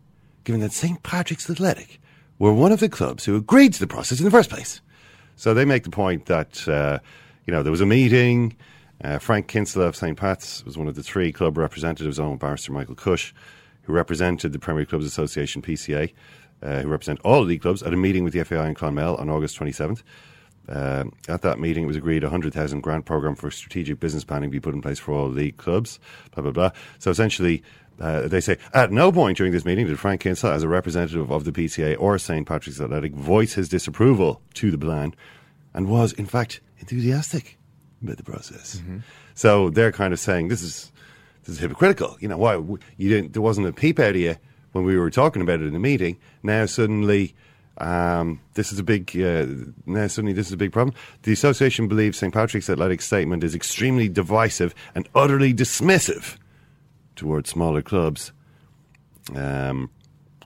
given 0.45 0.61
that 0.61 0.73
St 0.73 1.03
Patrick's 1.03 1.49
Athletic 1.49 2.01
were 2.39 2.53
one 2.53 2.73
of 2.73 2.81
the 2.81 2.89
clubs 2.89 3.25
who 3.25 3.37
agreed 3.37 3.73
to 3.75 3.81
the 3.81 3.87
process 3.87 4.19
in 4.19 4.25
the 4.25 4.31
first 4.31 4.51
place. 4.51 4.81
So 5.37 5.55
they 5.55 5.65
make 5.65 5.85
the 5.85 5.91
point 5.91 6.27
that, 6.27 6.67
uh, 6.69 6.99
you 7.47 7.53
know, 7.53 7.63
there 7.63 7.71
was 7.71 7.81
a 7.81 7.87
meeting. 7.87 8.57
Uh, 9.03 9.19
Frank 9.19 9.49
Kinsella 9.49 9.87
of 9.87 9.97
St. 9.97 10.17
Pat's 10.17 10.65
was 10.65 10.79
one 10.79 10.89
of 10.89 10.95
the 10.95 11.03
three 11.03 11.33
club 11.33 11.59
representatives, 11.59 12.19
along 12.19 12.33
with 12.33 12.41
Barrister 12.41 12.73
Michael 12.73 12.95
Cush, 12.95 13.35
who 13.83 13.93
represented 13.93 14.53
the 14.53 14.59
Premier 14.59 14.87
Clubs 14.87 15.05
Association, 15.05 15.63
PCA, 15.63 16.13
uh, 16.63 16.81
who 16.81 16.89
represent 16.89 17.21
all 17.21 17.43
the 17.43 17.49
league 17.49 17.63
clubs, 17.63 17.83
at 17.83 17.93
a 17.93 17.97
meeting 17.97 18.25
with 18.25 18.33
the 18.33 18.43
FAI 18.43 18.69
in 18.69 18.75
Clonmel 18.75 19.19
on 19.21 19.29
August 19.29 19.59
27th. 19.59 20.03
Uh, 20.69 21.05
at 21.29 21.43
that 21.43 21.61
meeting, 21.61 21.85
it 21.85 21.87
was 21.87 21.97
agreed 21.97 22.25
a 22.25 22.27
100,000 22.27 22.81
grant 22.81 23.05
programme 23.05 23.37
for 23.37 23.51
strategic 23.51 24.01
business 24.01 24.25
planning 24.25 24.51
be 24.51 24.61
put 24.61 24.75
in 24.75 24.83
place 24.83 24.99
for 24.99 25.13
all 25.13 25.29
league 25.29 25.57
clubs, 25.57 26.01
blah, 26.35 26.43
blah, 26.43 26.51
blah. 26.51 26.71
So 26.99 27.11
essentially, 27.11 27.63
uh, 28.01 28.29
they 28.29 28.41
say 28.41 28.59
at 28.75 28.93
no 28.93 29.11
point 29.11 29.39
during 29.39 29.53
this 29.53 29.65
meeting 29.65 29.87
did 29.87 29.99
Frank 29.99 30.21
Kinsella, 30.21 30.55
as 30.55 30.63
a 30.63 30.69
representative 30.69 31.31
of 31.31 31.45
the 31.45 31.53
PCA 31.53 31.97
or 31.99 32.19
St 32.19 32.47
Patrick's 32.47 32.81
Athletic, 32.81 33.15
voice 33.15 33.55
his 33.55 33.69
disapproval 33.69 34.43
to 34.55 34.71
the 34.71 34.79
plan, 34.79 35.15
and 35.73 35.89
was 35.89 36.13
in 36.13 36.27
fact 36.27 36.61
enthusiastic 36.79 37.59
about 38.03 38.17
the 38.19 38.23
process. 38.23 38.77
Mm-hmm. 38.77 38.99
So 39.35 39.71
they're 39.71 39.93
kind 39.93 40.13
of 40.13 40.21
saying 40.21 40.49
this 40.49 40.63
is 40.63 40.93
this 41.45 41.57
is 41.57 41.61
hypocritical. 41.61 42.17
You 42.21 42.29
know 42.29 42.37
why 42.37 42.57
you 42.97 43.09
didn't? 43.09 43.33
There 43.33 43.43
wasn't 43.43 43.67
a 43.67 43.73
peep 43.73 43.99
out 43.99 44.11
of 44.11 44.17
you 44.17 44.37
when 44.73 44.85
we 44.85 44.99
were 44.99 45.11
talking 45.11 45.41
about 45.41 45.61
it 45.61 45.67
in 45.67 45.73
the 45.73 45.79
meeting. 45.79 46.19
Now 46.43 46.67
suddenly. 46.67 47.35
Um, 47.79 48.41
this 48.55 48.73
is 48.73 48.79
a 48.79 48.83
big. 48.83 49.11
Uh, 49.17 49.47
now 49.85 50.07
suddenly, 50.07 50.33
this 50.33 50.47
is 50.47 50.53
a 50.53 50.57
big 50.57 50.73
problem. 50.73 50.95
The 51.23 51.33
association 51.33 51.89
believes 51.89 52.19
St 52.19 52.33
Patrick's 52.33 52.71
Athletic 52.71 53.03
statement 53.03 53.45
is 53.45 53.55
extremely 53.55 54.09
divisive 54.09 54.75
and 54.95 55.09
utterly 55.15 55.53
dismissive 55.53 56.37
towards 57.17 57.51
smaller 57.51 57.83
clubs. 57.83 58.33
Um, 59.35 59.91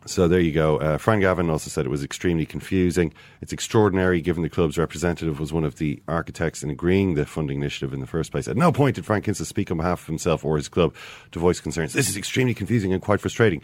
So 0.06 0.28
there 0.28 0.40
you 0.40 0.52
go. 0.52 0.78
Uh, 0.78 0.96
Fran 0.96 1.20
Gavin 1.20 1.50
also 1.50 1.68
said 1.68 1.84
it 1.84 1.90
was 1.90 2.02
extremely 2.02 2.46
confusing. 2.46 3.12
It's 3.42 3.52
extraordinary 3.52 4.22
given 4.22 4.42
the 4.42 4.48
club's 4.48 4.78
representative 4.78 5.38
was 5.38 5.52
one 5.52 5.62
of 5.64 5.76
the 5.76 6.02
architects 6.08 6.62
in 6.62 6.70
agreeing 6.70 7.14
the 7.14 7.26
funding 7.26 7.58
initiative 7.58 7.92
in 7.92 8.00
the 8.00 8.06
first 8.06 8.32
place. 8.32 8.48
At 8.48 8.56
no 8.56 8.72
point 8.72 8.96
did 8.96 9.04
Frank 9.04 9.24
Kinsella 9.26 9.46
speak 9.46 9.70
on 9.70 9.76
behalf 9.76 10.00
of 10.00 10.06
himself 10.06 10.42
or 10.42 10.56
his 10.56 10.68
club 10.68 10.94
to 11.32 11.38
voice 11.38 11.60
concerns. 11.60 11.92
This 11.92 12.08
is 12.08 12.16
extremely 12.16 12.54
confusing 12.54 12.94
and 12.94 13.02
quite 13.02 13.20
frustrating, 13.20 13.60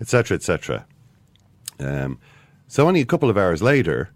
etc., 0.00 0.36
etc. 0.36 0.86
Um, 1.80 2.18
so 2.66 2.86
only 2.86 3.00
a 3.00 3.06
couple 3.06 3.30
of 3.30 3.36
hours 3.36 3.62
later, 3.62 4.10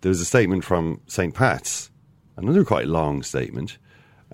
there 0.00 0.08
was 0.08 0.20
a 0.20 0.24
statement 0.24 0.64
from 0.64 1.00
St. 1.06 1.34
Pat's, 1.34 1.90
another 2.36 2.64
quite 2.64 2.86
long 2.86 3.22
statement, 3.22 3.78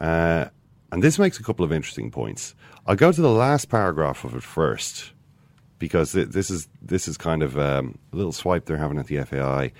uh, 0.00 0.46
and 0.90 1.02
this 1.02 1.18
makes 1.18 1.38
a 1.38 1.42
couple 1.42 1.64
of 1.64 1.72
interesting 1.72 2.10
points. 2.10 2.54
I'll 2.86 2.96
go 2.96 3.12
to 3.12 3.20
the 3.20 3.30
last 3.30 3.68
paragraph 3.68 4.24
of 4.24 4.34
it 4.34 4.42
first 4.42 5.12
because 5.78 6.12
this 6.12 6.50
is 6.50 6.68
this 6.80 7.06
is 7.06 7.16
kind 7.16 7.42
of 7.42 7.58
um, 7.58 7.98
a 8.12 8.16
little 8.16 8.32
swipe 8.32 8.64
they're 8.64 8.78
having 8.78 8.98
at 8.98 9.06
the 9.06 9.22
FAI. 9.22 9.72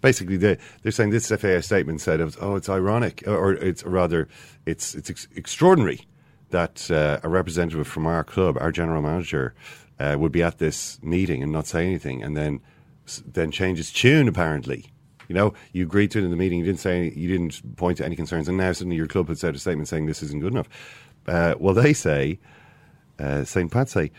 Basically, 0.00 0.36
they, 0.36 0.58
they're 0.82 0.92
saying 0.92 1.10
this 1.10 1.28
FAI 1.28 1.60
statement 1.60 2.00
said, 2.00 2.20
"Oh, 2.40 2.56
it's 2.56 2.68
ironic, 2.68 3.22
or 3.26 3.54
it's 3.54 3.84
rather, 3.84 4.28
it's 4.66 4.94
it's 4.94 5.10
ex- 5.10 5.28
extraordinary 5.34 6.00
that 6.50 6.90
uh, 6.90 7.18
a 7.22 7.28
representative 7.28 7.86
from 7.86 8.06
our 8.06 8.22
club, 8.22 8.56
our 8.60 8.70
general 8.70 9.02
manager, 9.02 9.54
uh, 9.98 10.16
would 10.18 10.32
be 10.32 10.42
at 10.42 10.58
this 10.58 11.00
meeting 11.02 11.42
and 11.42 11.52
not 11.52 11.66
say 11.66 11.84
anything, 11.86 12.22
and 12.22 12.36
then 12.36 12.60
then 13.26 13.50
change 13.50 13.78
his 13.78 13.92
tune. 13.92 14.28
Apparently, 14.28 14.86
you 15.28 15.34
know, 15.34 15.54
you 15.72 15.84
agreed 15.84 16.10
to 16.12 16.18
it 16.18 16.24
in 16.24 16.30
the 16.30 16.36
meeting, 16.36 16.58
you 16.58 16.64
didn't 16.64 16.80
say, 16.80 16.98
any, 16.98 17.10
you 17.14 17.28
didn't 17.28 17.76
point 17.76 17.98
to 17.98 18.04
any 18.04 18.16
concerns, 18.16 18.48
and 18.48 18.56
now 18.56 18.72
suddenly 18.72 18.96
your 18.96 19.06
club 19.06 19.26
puts 19.26 19.42
out 19.44 19.54
a 19.54 19.58
statement 19.58 19.88
saying 19.88 20.06
this 20.06 20.22
isn't 20.22 20.40
good 20.40 20.52
enough. 20.52 20.68
Uh, 21.26 21.54
well, 21.58 21.74
they 21.74 21.92
say, 21.92 22.38
uh, 23.18 23.44
St. 23.44 23.70
Pat 23.70 23.88
say, 23.88 24.12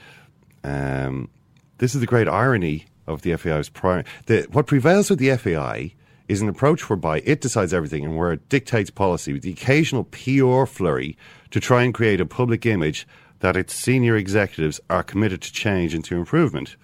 um, 0.63 1.29
this 1.77 1.95
is 1.95 2.01
the 2.01 2.07
great 2.07 2.27
irony 2.27 2.85
of 3.05 3.21
the 3.21 3.35
FAI's 3.37 3.69
prior. 3.69 4.03
The, 4.25 4.47
what 4.51 4.67
prevails 4.67 5.09
with 5.09 5.19
the 5.19 5.35
FAI 5.37 5.93
is 6.27 6.41
an 6.41 6.49
approach 6.49 6.89
whereby 6.89 7.21
it 7.23 7.39
decides 7.39 7.73
everything 7.73 8.03
and 8.03 8.17
where 8.17 8.33
it 8.33 8.49
dictates 8.49 8.89
policy 8.89 9.31
with 9.31 9.43
the 9.43 9.51
occasional 9.51 10.03
PR 10.05 10.65
flurry 10.65 11.17
to 11.51 11.59
try 11.59 11.83
and 11.83 11.93
create 11.93 12.19
a 12.19 12.25
public 12.25 12.65
image 12.65 13.07
that 13.39 13.55
its 13.55 13.73
senior 13.73 14.17
executives 14.17 14.81
are 14.89 15.03
committed 15.03 15.41
to 15.41 15.53
change 15.53 15.93
and 15.93 16.03
to 16.03 16.17
improvement. 16.17 16.75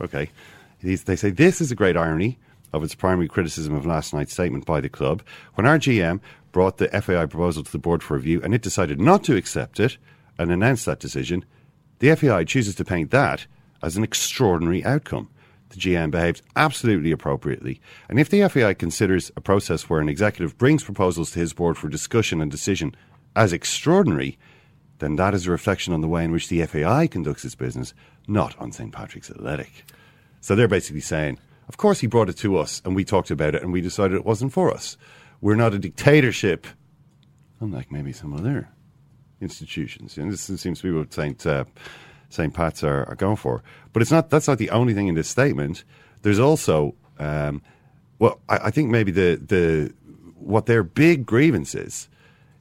Okay. 0.00 0.30
They 0.82 1.16
say 1.16 1.30
this 1.30 1.60
is 1.60 1.70
a 1.70 1.76
great 1.76 1.96
irony 1.96 2.38
of 2.72 2.84
its 2.84 2.94
primary 2.94 3.28
criticism 3.28 3.74
of 3.74 3.86
last 3.86 4.12
night's 4.12 4.32
statement 4.32 4.66
by 4.66 4.80
the 4.80 4.88
club. 4.88 5.22
When 5.54 5.66
our 5.66 5.78
GM 5.78 6.20
brought 6.52 6.78
the 6.78 6.88
FAI 6.88 7.26
proposal 7.26 7.64
to 7.64 7.72
the 7.72 7.78
board 7.78 8.02
for 8.02 8.16
review 8.16 8.40
and 8.42 8.54
it 8.54 8.62
decided 8.62 9.00
not 9.00 9.24
to 9.24 9.36
accept 9.36 9.80
it 9.80 9.96
and 10.38 10.50
announced 10.50 10.86
that 10.86 11.00
decision, 11.00 11.44
the 11.98 12.14
FAI 12.14 12.44
chooses 12.44 12.74
to 12.76 12.84
paint 12.84 13.10
that 13.10 13.46
as 13.82 13.96
an 13.96 14.04
extraordinary 14.04 14.84
outcome. 14.84 15.30
The 15.70 15.76
GM 15.76 16.10
behaved 16.10 16.42
absolutely 16.54 17.10
appropriately. 17.10 17.80
And 18.08 18.20
if 18.20 18.28
the 18.28 18.48
FAI 18.48 18.74
considers 18.74 19.32
a 19.36 19.40
process 19.40 19.88
where 19.88 20.00
an 20.00 20.08
executive 20.08 20.56
brings 20.58 20.84
proposals 20.84 21.32
to 21.32 21.40
his 21.40 21.52
board 21.52 21.76
for 21.76 21.88
discussion 21.88 22.40
and 22.40 22.50
decision 22.50 22.94
as 23.34 23.52
extraordinary, 23.52 24.38
then 24.98 25.16
that 25.16 25.34
is 25.34 25.46
a 25.46 25.50
reflection 25.50 25.92
on 25.92 26.00
the 26.00 26.08
way 26.08 26.24
in 26.24 26.32
which 26.32 26.48
the 26.48 26.64
FAI 26.64 27.06
conducts 27.06 27.44
its 27.44 27.54
business, 27.54 27.94
not 28.28 28.58
on 28.58 28.72
St. 28.72 28.92
Patrick's 28.92 29.30
Athletic. 29.30 29.84
So 30.46 30.54
they're 30.54 30.68
basically 30.68 31.00
saying, 31.00 31.40
of 31.68 31.76
course 31.76 31.98
he 31.98 32.06
brought 32.06 32.28
it 32.28 32.36
to 32.36 32.56
us 32.56 32.80
and 32.84 32.94
we 32.94 33.04
talked 33.04 33.32
about 33.32 33.56
it 33.56 33.64
and 33.64 33.72
we 33.72 33.80
decided 33.80 34.14
it 34.14 34.24
wasn't 34.24 34.52
for 34.52 34.72
us. 34.72 34.96
We're 35.40 35.56
not 35.56 35.74
a 35.74 35.78
dictatorship, 35.80 36.68
unlike 37.58 37.90
maybe 37.90 38.12
some 38.12 38.32
other 38.32 38.68
institutions. 39.40 40.16
And 40.16 40.30
this 40.30 40.42
seems 40.42 40.82
to 40.82 40.82
be 40.84 40.96
what 40.96 41.12
St. 41.12 41.44
Uh, 41.44 41.64
St. 42.28 42.54
Pat's 42.54 42.84
are, 42.84 43.08
are, 43.08 43.16
going 43.16 43.34
for. 43.34 43.64
But 43.92 44.02
it's 44.02 44.12
not. 44.12 44.30
That's 44.30 44.46
not 44.46 44.58
the 44.58 44.70
only 44.70 44.94
thing 44.94 45.08
in 45.08 45.16
this 45.16 45.28
statement. 45.28 45.82
There's 46.22 46.38
also, 46.38 46.94
um, 47.18 47.60
well, 48.20 48.40
I, 48.48 48.66
I, 48.66 48.70
think 48.70 48.88
maybe 48.88 49.10
the 49.10 49.42
the 49.44 49.92
what 50.36 50.66
their 50.66 50.84
big 50.84 51.26
grievance 51.26 51.74
is 51.74 52.08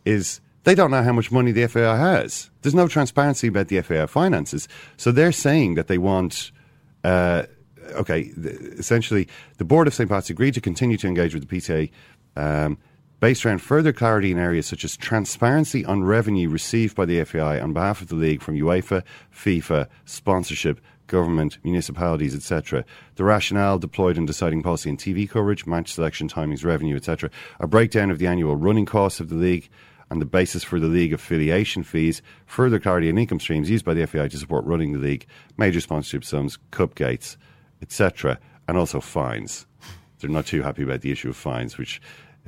is 0.05 0.41
they 0.63 0.73
don't 0.73 0.89
know 0.89 1.03
how 1.03 1.13
much 1.13 1.31
money 1.31 1.51
the 1.51 1.67
FAI 1.67 1.97
has. 1.97 2.49
There's 2.63 2.73
no 2.73 2.87
transparency 2.87 3.45
about 3.45 3.67
the 3.67 3.79
FAI 3.83 4.07
finances. 4.07 4.67
So 4.97 5.11
they're 5.11 5.31
saying 5.31 5.75
that 5.75 5.85
they 5.85 5.99
want. 5.99 6.51
Uh, 7.03 7.43
okay, 7.91 8.31
essentially, 8.77 9.27
the 9.57 9.65
board 9.65 9.87
of 9.87 9.93
St. 9.93 10.09
Pat's 10.09 10.29
agreed 10.29 10.53
to 10.53 10.61
continue 10.61 10.97
to 10.97 11.07
engage 11.07 11.33
with 11.33 11.47
the 11.47 11.57
PTA. 11.57 11.91
Um, 12.35 12.77
based 13.19 13.45
around 13.45 13.59
further 13.59 13.93
clarity 13.93 14.31
in 14.31 14.37
areas 14.37 14.67
such 14.67 14.83
as 14.83 14.97
transparency 14.97 15.85
on 15.85 16.03
revenue 16.03 16.49
received 16.49 16.95
by 16.95 17.05
the 17.05 17.23
FAI 17.23 17.59
on 17.59 17.73
behalf 17.73 18.01
of 18.01 18.09
the 18.09 18.15
league 18.15 18.41
from 18.41 18.55
UEFA, 18.55 19.03
FIFA, 19.33 19.87
sponsorship, 20.05 20.81
government, 21.07 21.57
municipalities, 21.63 22.35
etc. 22.35 22.83
The 23.15 23.23
rationale 23.23 23.79
deployed 23.79 24.17
in 24.17 24.25
deciding 24.25 24.63
policy 24.63 24.89
and 24.89 24.99
TV 24.99 25.29
coverage, 25.29 25.65
match 25.65 25.93
selection, 25.93 26.27
timings, 26.27 26.65
revenue, 26.65 26.95
etc. 26.95 27.29
A 27.59 27.67
breakdown 27.67 28.11
of 28.11 28.19
the 28.19 28.27
annual 28.27 28.55
running 28.55 28.85
costs 28.85 29.19
of 29.19 29.29
the 29.29 29.35
league 29.35 29.69
and 30.09 30.21
the 30.21 30.25
basis 30.25 30.63
for 30.63 30.79
the 30.79 30.87
league 30.87 31.13
affiliation 31.13 31.83
fees, 31.83 32.21
further 32.45 32.79
clarity 32.79 33.09
on 33.09 33.17
income 33.17 33.39
streams 33.39 33.69
used 33.69 33.85
by 33.85 33.93
the 33.93 34.05
FAI 34.05 34.27
to 34.27 34.37
support 34.37 34.65
running 34.65 34.93
the 34.93 34.99
league, 34.99 35.25
major 35.57 35.81
sponsorship 35.81 36.23
sums, 36.23 36.57
cup 36.71 36.95
gates, 36.95 37.37
etc., 37.81 38.39
and 38.67 38.77
also 38.77 38.99
fines. 38.99 39.65
They're 40.19 40.29
not 40.29 40.45
too 40.45 40.63
happy 40.63 40.83
about 40.83 41.01
the 41.01 41.11
issue 41.11 41.29
of 41.29 41.35
fines, 41.35 41.77
which 41.77 42.01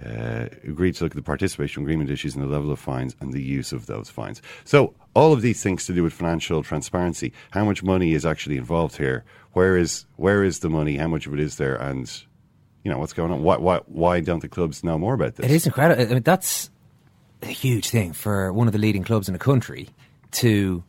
uh, 0.03 0.47
agreed 0.63 0.95
to 0.95 1.03
look 1.03 1.11
at 1.11 1.15
the 1.15 1.23
participation 1.23 1.83
agreement 1.83 2.09
issues 2.09 2.35
and 2.35 2.43
the 2.43 2.47
level 2.47 2.71
of 2.71 2.79
fines 2.79 3.15
and 3.19 3.33
the 3.33 3.41
use 3.41 3.71
of 3.71 3.87
those 3.87 4.09
fines. 4.09 4.41
So, 4.63 4.93
all 5.15 5.33
of 5.33 5.41
these 5.41 5.63
things 5.63 5.85
to 5.87 5.93
do 5.93 6.03
with 6.03 6.13
financial 6.13 6.61
transparency. 6.61 7.33
How 7.51 7.65
much 7.65 7.83
money 7.83 8.13
is 8.13 8.25
actually 8.25 8.57
involved 8.57 8.97
here? 8.97 9.25
Where 9.53 9.75
is 9.75 10.05
where 10.15 10.43
is 10.43 10.59
the 10.59 10.69
money? 10.69 10.97
How 10.97 11.07
much 11.07 11.25
of 11.25 11.33
it 11.33 11.39
is 11.39 11.57
there? 11.57 11.75
And 11.75 12.11
you 12.83 12.91
know 12.91 12.99
what's 12.99 13.13
going 13.13 13.31
on? 13.31 13.41
Why 13.41 13.57
why 13.57 13.79
why 13.87 14.19
don't 14.19 14.41
the 14.41 14.47
clubs 14.47 14.83
know 14.83 14.99
more 14.99 15.15
about 15.15 15.35
this? 15.35 15.45
It 15.45 15.51
is 15.51 15.65
incredible. 15.65 16.01
I 16.01 16.05
mean, 16.05 16.23
that's 16.23 16.69
a 17.41 17.47
huge 17.47 17.89
thing 17.89 18.13
for 18.13 18.53
one 18.53 18.67
of 18.67 18.73
the 18.73 18.79
leading 18.79 19.03
clubs 19.03 19.27
in 19.27 19.33
the 19.33 19.39
country 19.39 19.89
to 20.31 20.83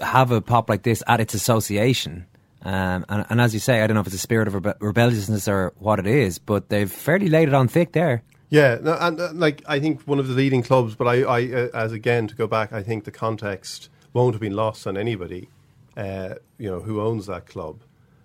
have 0.00 0.30
a 0.30 0.40
pop 0.40 0.68
like 0.68 0.82
this 0.82 1.02
at 1.06 1.20
its 1.20 1.34
association 1.34 2.26
um, 2.64 3.04
and, 3.08 3.26
and, 3.28 3.40
as 3.40 3.54
you 3.54 3.60
say, 3.60 3.82
I 3.82 3.86
don't 3.86 3.94
know 3.94 4.02
if 4.02 4.06
it's 4.06 4.14
a 4.14 4.18
spirit 4.18 4.46
of 4.46 4.54
rebe- 4.54 4.76
rebelliousness 4.78 5.48
or 5.48 5.72
what 5.78 5.98
it 5.98 6.06
is, 6.06 6.38
but 6.38 6.68
they've 6.68 6.90
fairly 6.90 7.28
laid 7.28 7.48
it 7.48 7.54
on 7.54 7.66
thick 7.66 7.92
there. 7.92 8.22
Yeah, 8.50 8.78
no, 8.80 8.96
and 9.00 9.18
uh, 9.18 9.30
like 9.32 9.62
I 9.66 9.80
think 9.80 10.02
one 10.02 10.20
of 10.20 10.28
the 10.28 10.34
leading 10.34 10.62
clubs, 10.62 10.94
but 10.94 11.08
I, 11.08 11.22
I 11.22 11.52
uh, 11.52 11.68
as 11.74 11.90
again 11.90 12.28
to 12.28 12.36
go 12.36 12.46
back, 12.46 12.72
I 12.72 12.82
think 12.82 13.04
the 13.04 13.10
context 13.10 13.88
won't 14.12 14.34
have 14.34 14.40
been 14.40 14.54
lost 14.54 14.86
on 14.86 14.96
anybody, 14.96 15.48
uh, 15.96 16.34
you 16.58 16.70
know, 16.70 16.80
who 16.80 17.00
owns 17.00 17.26
that 17.26 17.46
club, 17.46 17.80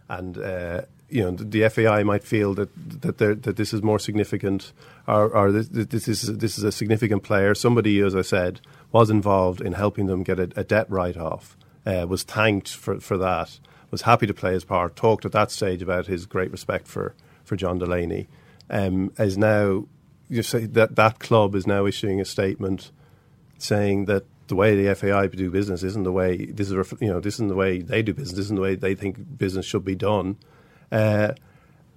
and 0.07 0.37
uh, 0.37 0.81
you 1.09 1.23
know 1.23 1.31
the, 1.31 1.43
the, 1.45 1.69
FAI 1.69 2.03
might 2.03 2.23
feel 2.23 2.53
that 2.55 2.69
that 3.01 3.17
that 3.17 3.55
this 3.55 3.73
is 3.73 3.81
more 3.81 3.99
significant, 3.99 4.71
or, 5.07 5.29
or 5.29 5.51
this, 5.51 5.69
this, 5.69 6.07
is 6.07 6.37
this 6.37 6.57
is 6.59 6.63
a 6.63 6.71
significant 6.71 7.23
player. 7.23 7.55
Somebody, 7.55 8.01
as 8.01 8.15
I 8.15 8.21
said, 8.21 8.61
was 8.91 9.09
involved 9.09 9.61
in 9.61 9.73
helping 9.73 10.05
them 10.05 10.21
get 10.21 10.39
a, 10.39 10.51
a 10.57 10.63
debt 10.63 10.87
write 10.91 11.17
off, 11.17 11.57
uh, 11.85 12.05
was 12.07 12.21
thanked 12.21 12.69
for 12.69 12.99
for 12.99 13.17
that 13.17 13.59
was 13.91 14.03
happy 14.03 14.27
to 14.27 14.33
play 14.33 14.53
his 14.53 14.63
part, 14.63 14.95
talked 14.95 15.25
at 15.25 15.31
that 15.31 15.51
stage 15.51 15.81
about 15.81 16.07
his 16.07 16.25
great 16.25 16.51
respect 16.51 16.87
for, 16.87 17.13
for 17.43 17.55
John 17.55 17.79
Delaney, 17.79 18.27
um, 18.69 19.11
is 19.17 19.37
now 19.37 19.85
you 20.29 20.43
say 20.43 20.65
that 20.65 20.95
that 20.95 21.19
club 21.19 21.55
is 21.55 21.65
now 21.65 21.85
issuing 21.85 22.19
a 22.19 22.25
statement 22.25 22.91
saying 23.57 24.05
that 24.05 24.25
the 24.47 24.55
way 24.55 24.81
the 24.81 24.93
FAI 24.93 25.27
do 25.27 25.51
business 25.51 25.83
isn't 25.83 26.03
the 26.03 26.11
way 26.11 26.45
this 26.45 26.71
is 26.71 26.93
you 26.99 27.07
know 27.07 27.19
this 27.19 27.35
isn't 27.35 27.49
the 27.49 27.55
way 27.55 27.81
they 27.81 28.01
do 28.01 28.13
business. 28.13 28.31
This 28.31 28.45
isn't 28.45 28.55
the 28.55 28.61
way 28.61 28.75
they 28.75 28.95
think 28.95 29.37
business 29.37 29.65
should 29.65 29.85
be 29.85 29.95
done, 29.95 30.37
uh, 30.91 31.33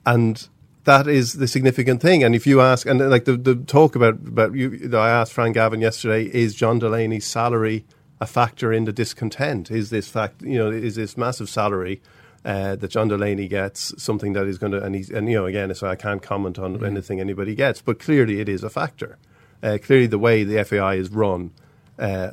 and 0.04 0.48
that 0.84 1.06
is 1.06 1.34
the 1.34 1.46
significant 1.46 2.00
thing. 2.00 2.24
And 2.24 2.34
if 2.34 2.46
you 2.46 2.60
ask, 2.60 2.86
and 2.86 3.10
like 3.10 3.24
the, 3.24 3.36
the 3.36 3.54
talk 3.54 3.94
about 3.94 4.14
about 4.14 4.54
you, 4.54 4.90
I 4.92 5.10
asked 5.10 5.32
Fran 5.32 5.52
Gavin 5.52 5.80
yesterday, 5.80 6.24
is 6.24 6.54
John 6.54 6.80
Delaney's 6.80 7.26
salary 7.26 7.84
a 8.20 8.26
factor 8.26 8.72
in 8.72 8.84
the 8.84 8.92
discontent? 8.92 9.70
Is 9.70 9.90
this 9.90 10.08
fact, 10.08 10.42
you 10.42 10.58
know, 10.58 10.70
is 10.70 10.96
this 10.96 11.16
massive 11.16 11.48
salary 11.48 12.00
uh, 12.44 12.76
that 12.76 12.88
John 12.88 13.08
Delaney 13.08 13.48
gets 13.48 13.94
something 14.02 14.32
that 14.34 14.46
is 14.46 14.58
going 14.58 14.72
to, 14.72 14.82
and 14.82 14.94
he's, 14.94 15.10
and 15.10 15.28
you 15.28 15.36
know, 15.36 15.46
again, 15.46 15.74
so 15.74 15.86
I 15.86 15.96
can't 15.96 16.22
comment 16.22 16.58
on 16.58 16.78
mm. 16.78 16.86
anything 16.86 17.20
anybody 17.20 17.54
gets, 17.54 17.82
but 17.82 17.98
clearly 17.98 18.40
it 18.40 18.48
is 18.48 18.62
a 18.62 18.70
factor. 18.70 19.18
Uh, 19.62 19.78
clearly, 19.82 20.06
the 20.06 20.18
way 20.18 20.42
the 20.42 20.64
FAI 20.64 20.94
is 20.94 21.10
run 21.10 21.50
uh, 21.98 22.30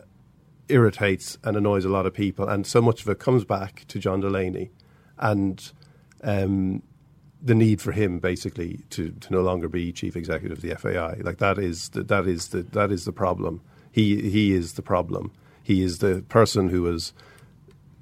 irritates 0.69 1.37
and 1.43 1.57
annoys 1.57 1.83
a 1.83 1.89
lot 1.89 2.05
of 2.05 2.13
people, 2.13 2.47
and 2.47 2.65
so 2.65 2.81
much 2.81 3.01
of 3.01 3.09
it 3.09 3.19
comes 3.19 3.43
back 3.43 3.83
to 3.89 3.99
John 3.99 4.21
Delaney, 4.21 4.71
and 5.17 5.71
um, 6.23 6.81
the 7.41 7.55
need 7.55 7.81
for 7.81 7.91
him 7.91 8.19
basically 8.19 8.79
to, 8.89 9.11
to 9.11 9.33
no 9.33 9.41
longer 9.41 9.67
be 9.67 9.91
chief 9.91 10.15
executive 10.15 10.57
of 10.57 10.61
the 10.61 10.75
FAI. 10.75 11.21
Like 11.21 11.37
that 11.39 11.57
is 11.57 11.89
the, 11.89 12.03
that 12.03 12.27
is 12.27 12.49
the 12.49 12.63
that 12.63 12.91
is 12.91 13.05
the 13.05 13.11
problem. 13.11 13.61
He 13.91 14.29
he 14.29 14.53
is 14.53 14.73
the 14.73 14.81
problem. 14.81 15.31
He 15.67 15.81
is 15.81 15.97
the 15.97 16.23
person 16.29 16.69
who 16.69 16.83
was, 16.83 17.11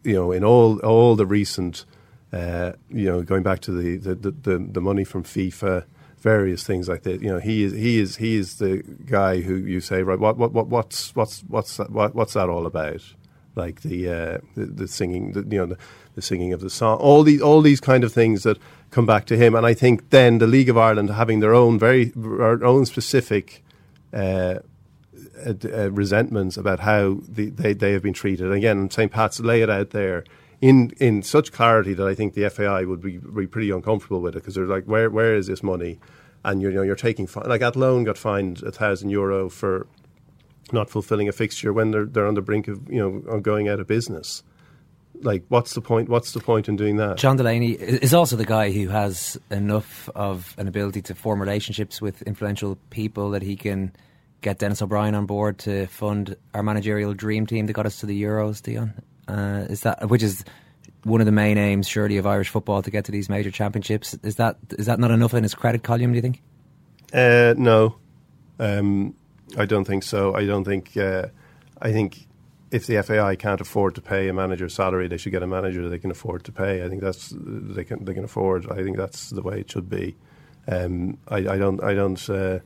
you 0.03 0.13
know, 0.13 0.31
in 0.31 0.43
all 0.43 0.77
all 0.81 1.15
the 1.15 1.25
recent, 1.25 1.83
uh, 2.31 2.73
you 2.89 3.05
know, 3.05 3.23
going 3.23 3.41
back 3.41 3.59
to 3.61 3.71
the, 3.71 3.97
the, 3.97 4.13
the, 4.29 4.57
the 4.59 4.81
money 4.81 5.03
from 5.03 5.23
FIFA, 5.23 5.85
various 6.19 6.63
things 6.63 6.87
like 6.87 7.01
that. 7.01 7.23
You 7.23 7.29
know, 7.29 7.39
he 7.39 7.63
is 7.63 7.73
he 7.73 7.97
is 7.97 8.17
he 8.17 8.35
is 8.35 8.57
the 8.57 8.83
guy 9.07 9.41
who 9.41 9.55
you 9.55 9.81
say, 9.81 10.03
right, 10.03 10.19
what 10.19 10.37
what, 10.37 10.51
what 10.51 10.67
what's 10.67 11.15
what's 11.15 11.41
what's 11.47 11.77
that, 11.77 11.89
what, 11.89 12.13
what's 12.13 12.33
that 12.33 12.49
all 12.49 12.67
about? 12.67 13.01
like 13.55 13.81
the 13.81 14.09
uh, 14.09 14.37
the, 14.55 14.65
the, 14.65 14.87
singing, 14.87 15.31
the, 15.31 15.39
you 15.49 15.57
know, 15.57 15.65
the, 15.65 15.77
the 16.13 16.21
singing 16.21 16.53
of 16.53 16.59
the 16.61 16.69
song, 16.69 16.97
all 16.99 17.23
these 17.23 17.41
all 17.41 17.61
these 17.61 17.79
kind 17.79 18.03
of 18.03 18.13
things 18.13 18.43
that 18.43 18.59
come 18.91 19.07
back 19.07 19.25
to 19.25 19.37
him. 19.37 19.55
And 19.55 19.65
I 19.65 19.73
think 19.73 20.09
then 20.11 20.37
the 20.37 20.45
League 20.47 20.69
of 20.69 20.77
Ireland 20.77 21.09
having 21.09 21.39
their 21.39 21.55
own 21.55 21.79
very 21.79 22.13
our 22.15 22.63
own 22.63 22.85
specific. 22.85 23.63
Uh, 24.13 24.59
uh, 25.45 25.53
uh, 25.65 25.91
resentments 25.91 26.57
about 26.57 26.79
how 26.79 27.19
the, 27.27 27.49
they, 27.49 27.73
they 27.73 27.91
have 27.93 28.03
been 28.03 28.13
treated. 28.13 28.45
And 28.45 28.55
again, 28.55 28.89
St. 28.89 29.11
Pat's 29.11 29.39
lay 29.39 29.61
it 29.61 29.69
out 29.69 29.91
there 29.91 30.23
in 30.61 30.91
in 30.99 31.21
such 31.21 31.51
clarity 31.51 31.93
that 31.93 32.07
I 32.07 32.15
think 32.15 32.33
the 32.33 32.49
FAI 32.49 32.85
would 32.85 33.01
be, 33.01 33.17
be 33.17 33.47
pretty 33.47 33.69
uncomfortable 33.69 34.21
with 34.21 34.35
it 34.35 34.39
because 34.39 34.55
they're 34.55 34.65
like, 34.65 34.85
where 34.85 35.09
where 35.09 35.35
is 35.35 35.47
this 35.47 35.61
money? 35.61 35.99
And 36.43 36.61
you 36.61 36.71
know 36.71 36.81
you're 36.81 36.95
taking 36.95 37.27
like 37.45 37.61
Athlone 37.61 38.03
got 38.03 38.17
fined 38.17 38.63
a 38.63 38.71
thousand 38.71 39.09
euro 39.09 39.49
for 39.49 39.87
not 40.71 40.89
fulfilling 40.89 41.27
a 41.27 41.31
fixture 41.31 41.73
when 41.73 41.91
they're 41.91 42.05
they're 42.05 42.27
on 42.27 42.35
the 42.35 42.41
brink 42.41 42.67
of 42.67 42.89
you 42.89 42.99
know 42.99 43.39
going 43.39 43.67
out 43.67 43.79
of 43.79 43.87
business. 43.87 44.43
Like, 45.21 45.45
what's 45.47 45.73
the 45.73 45.81
point? 45.81 46.09
What's 46.09 46.33
the 46.33 46.41
point 46.41 46.67
in 46.67 46.75
doing 46.75 46.97
that? 46.97 47.17
John 47.17 47.37
Delaney 47.37 47.71
is 47.71 48.13
also 48.13 48.35
the 48.35 48.45
guy 48.45 48.71
who 48.71 48.89
has 48.89 49.39
enough 49.49 50.09
of 50.13 50.53
an 50.57 50.67
ability 50.67 51.01
to 51.03 51.15
form 51.15 51.39
relationships 51.39 52.01
with 52.01 52.21
influential 52.23 52.77
people 52.89 53.31
that 53.31 53.41
he 53.41 53.55
can 53.55 53.93
get 54.45 54.59
Dennis 54.59 54.81
O'Brien 54.81 55.15
on 55.15 55.25
board 55.25 55.57
to 55.59 55.87
fund 55.87 56.37
our 56.53 56.61
managerial 56.61 57.13
dream 57.15 57.47
team 57.47 57.65
that 57.65 57.73
got 57.73 57.87
us 57.87 57.99
to 57.99 58.05
the 58.05 58.23
Euros, 58.23 58.61
Dion. 58.61 58.93
Uh, 59.27 59.65
is 59.69 59.81
that 59.81 60.07
which 60.07 60.21
is 60.21 60.45
one 61.03 61.19
of 61.19 61.25
the 61.25 61.31
main 61.31 61.57
aims, 61.57 61.87
surely, 61.87 62.17
of 62.17 62.27
Irish 62.27 62.49
football 62.49 62.83
to 62.83 62.91
get 62.91 63.05
to 63.05 63.11
these 63.11 63.27
major 63.27 63.49
championships? 63.49 64.13
Is 64.23 64.35
that 64.35 64.57
is 64.77 64.85
that 64.85 64.99
not 64.99 65.09
enough 65.09 65.33
in 65.33 65.41
his 65.41 65.55
credit 65.55 65.83
column? 65.83 66.11
Do 66.11 66.15
you 66.15 66.21
think? 66.21 66.41
Uh, 67.11 67.55
no, 67.57 67.95
um, 68.59 69.15
I 69.57 69.65
don't 69.65 69.85
think 69.85 70.03
so. 70.03 70.35
I 70.35 70.45
don't 70.45 70.63
think. 70.63 70.95
Uh, 70.95 71.27
I 71.81 71.91
think 71.91 72.27
if 72.69 72.85
the 72.85 73.01
FAI 73.01 73.35
can't 73.35 73.61
afford 73.61 73.95
to 73.95 74.01
pay 74.01 74.29
a 74.29 74.33
manager's 74.33 74.75
salary, 74.75 75.07
they 75.07 75.17
should 75.17 75.31
get 75.31 75.41
a 75.41 75.47
manager 75.47 75.89
they 75.89 75.97
can 75.99 76.11
afford 76.11 76.43
to 76.43 76.51
pay. 76.51 76.85
I 76.85 76.89
think 76.89 77.01
that's 77.01 77.33
they 77.35 77.83
can 77.83 78.05
they 78.05 78.13
can 78.13 78.23
afford. 78.23 78.69
I 78.69 78.83
think 78.83 78.95
that's 78.95 79.31
the 79.31 79.41
way 79.41 79.61
it 79.61 79.71
should 79.71 79.89
be. 79.89 80.15
Um, 80.67 81.17
I, 81.27 81.37
I, 81.37 81.57
don't. 81.57 81.83
I 81.83 81.95
don't. 81.95 82.29
Uh, 82.29 82.59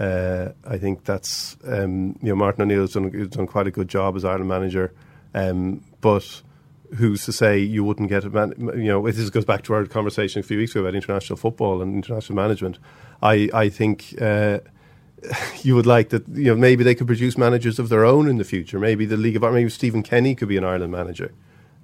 uh, 0.00 0.52
I 0.64 0.78
think 0.78 1.04
that's 1.04 1.58
um, 1.64 2.18
you 2.22 2.30
know 2.30 2.34
Martin 2.34 2.62
O'Neill 2.62 2.80
has 2.80 2.94
done, 2.94 3.28
done 3.28 3.46
quite 3.46 3.66
a 3.66 3.70
good 3.70 3.88
job 3.88 4.16
as 4.16 4.24
Ireland 4.24 4.48
manager. 4.48 4.94
Um, 5.34 5.84
but 6.00 6.42
who's 6.96 7.26
to 7.26 7.32
say 7.32 7.58
you 7.58 7.84
wouldn't 7.84 8.08
get 8.08 8.24
a 8.24 8.30
man? 8.30 8.54
You 8.58 8.84
know, 8.84 9.10
this 9.10 9.28
goes 9.28 9.44
back 9.44 9.62
to 9.64 9.74
our 9.74 9.84
conversation 9.84 10.40
a 10.40 10.42
few 10.42 10.56
weeks 10.56 10.70
ago 10.72 10.80
about 10.80 10.94
international 10.94 11.36
football 11.36 11.82
and 11.82 11.94
international 11.94 12.36
management. 12.36 12.78
I 13.22 13.50
I 13.52 13.68
think. 13.68 14.14
Uh, 14.20 14.60
you 15.62 15.74
would 15.74 15.84
like 15.84 16.08
that, 16.08 16.26
you 16.30 16.44
know, 16.44 16.56
maybe 16.56 16.82
they 16.82 16.94
could 16.94 17.06
produce 17.06 17.36
managers 17.36 17.78
of 17.78 17.90
their 17.90 18.06
own 18.06 18.26
in 18.26 18.38
the 18.38 18.44
future. 18.44 18.78
Maybe 18.78 19.04
the 19.04 19.18
League 19.18 19.36
of 19.36 19.44
Ireland, 19.44 19.60
maybe 19.60 19.70
Stephen 19.70 20.02
Kenny 20.02 20.34
could 20.34 20.48
be 20.48 20.56
an 20.56 20.64
Ireland 20.64 20.92
manager. 20.92 21.34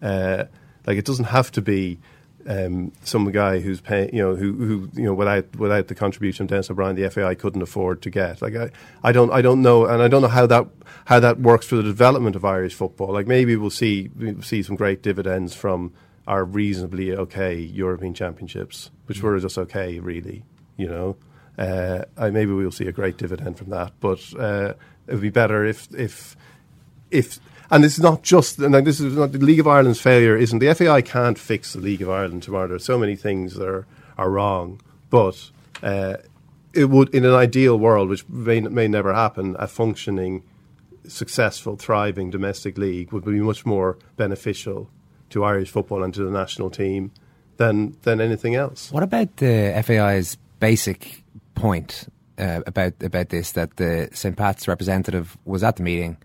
Uh, 0.00 0.44
like 0.86 0.96
it 0.96 1.04
doesn't 1.04 1.26
have 1.26 1.52
to 1.52 1.60
be 1.60 1.98
um, 2.46 2.92
some 3.02 3.30
guy 3.30 3.60
who's 3.60 3.80
paying, 3.80 4.14
you 4.14 4.22
know, 4.22 4.36
who, 4.36 4.52
who, 4.52 4.90
you 4.94 5.02
know, 5.02 5.14
without 5.14 5.54
without 5.56 5.88
the 5.88 5.94
contribution 5.94 6.44
of 6.44 6.50
Dennis 6.50 6.70
O'Brien, 6.70 6.96
the 6.96 7.08
FAI 7.10 7.34
couldn't 7.34 7.62
afford 7.62 8.02
to 8.02 8.10
get. 8.10 8.40
Like 8.40 8.54
I, 8.54 8.70
I 9.02 9.12
don't, 9.12 9.30
I 9.32 9.42
don't 9.42 9.62
know, 9.62 9.86
and 9.86 10.02
I 10.02 10.08
don't 10.08 10.22
know 10.22 10.28
how 10.28 10.46
that 10.46 10.66
how 11.06 11.20
that 11.20 11.40
works 11.40 11.66
for 11.66 11.76
the 11.76 11.82
development 11.82 12.36
of 12.36 12.44
Irish 12.44 12.74
football. 12.74 13.12
Like 13.12 13.26
maybe 13.26 13.56
we'll 13.56 13.70
see 13.70 14.10
we'll 14.16 14.42
see 14.42 14.62
some 14.62 14.76
great 14.76 15.02
dividends 15.02 15.54
from 15.54 15.92
our 16.26 16.44
reasonably 16.44 17.12
okay 17.14 17.56
European 17.56 18.14
Championships, 18.14 18.90
which 19.06 19.22
were 19.22 19.38
just 19.40 19.58
okay, 19.58 19.98
really. 19.98 20.44
You 20.76 20.88
know, 20.88 21.16
uh, 21.58 22.04
maybe 22.18 22.52
we'll 22.52 22.70
see 22.70 22.86
a 22.86 22.92
great 22.92 23.16
dividend 23.16 23.58
from 23.58 23.70
that, 23.70 23.92
but 24.00 24.20
uh, 24.38 24.74
it 25.06 25.12
would 25.12 25.20
be 25.20 25.30
better 25.30 25.64
if 25.64 25.88
if 25.94 26.36
if 27.10 27.40
and 27.70 27.84
it's 27.84 27.98
not 27.98 28.22
just, 28.22 28.58
this 28.58 29.00
is 29.00 29.16
not 29.16 29.32
the 29.32 29.38
League 29.38 29.60
of 29.60 29.66
Ireland's 29.66 30.00
failure. 30.00 30.36
Isn't 30.36 30.58
the 30.58 30.74
FAI 30.74 31.02
can't 31.02 31.38
fix 31.38 31.72
the 31.72 31.80
League 31.80 32.02
of 32.02 32.10
Ireland 32.10 32.42
tomorrow? 32.42 32.68
There 32.68 32.76
are 32.76 32.80
so 32.80 32.98
many 32.98 33.16
things 33.16 33.54
that 33.54 33.68
are 33.68 33.86
are 34.18 34.30
wrong, 34.30 34.80
but 35.10 35.50
uh, 35.82 36.16
it 36.72 36.86
would, 36.86 37.14
in 37.14 37.24
an 37.24 37.34
ideal 37.34 37.78
world, 37.78 38.08
which 38.08 38.28
may, 38.28 38.60
may 38.60 38.88
never 38.88 39.12
happen, 39.12 39.56
a 39.58 39.66
functioning, 39.66 40.42
successful, 41.06 41.76
thriving 41.76 42.30
domestic 42.30 42.76
league 42.78 43.12
would 43.12 43.24
be 43.24 43.40
much 43.40 43.64
more 43.64 43.98
beneficial 44.16 44.90
to 45.30 45.44
Irish 45.44 45.70
football 45.70 46.02
and 46.02 46.14
to 46.14 46.24
the 46.24 46.30
national 46.30 46.70
team 46.70 47.12
than 47.56 47.96
than 48.02 48.20
anything 48.20 48.54
else. 48.54 48.90
What 48.90 49.02
about 49.02 49.36
the 49.36 49.82
FAI's 49.84 50.36
basic 50.60 51.22
point 51.54 52.12
uh, 52.38 52.60
about 52.66 52.94
about 53.02 53.30
this? 53.30 53.52
That 53.52 53.76
the 53.76 54.08
St 54.12 54.36
Pat's 54.36 54.68
representative 54.68 55.36
was 55.44 55.62
at 55.62 55.76
the 55.76 55.82
meeting 55.82 56.16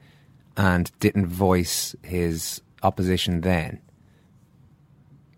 and 0.58 0.92
didn't 1.00 1.28
voice 1.28 1.96
his 2.04 2.62
opposition 2.84 3.42
then. 3.42 3.80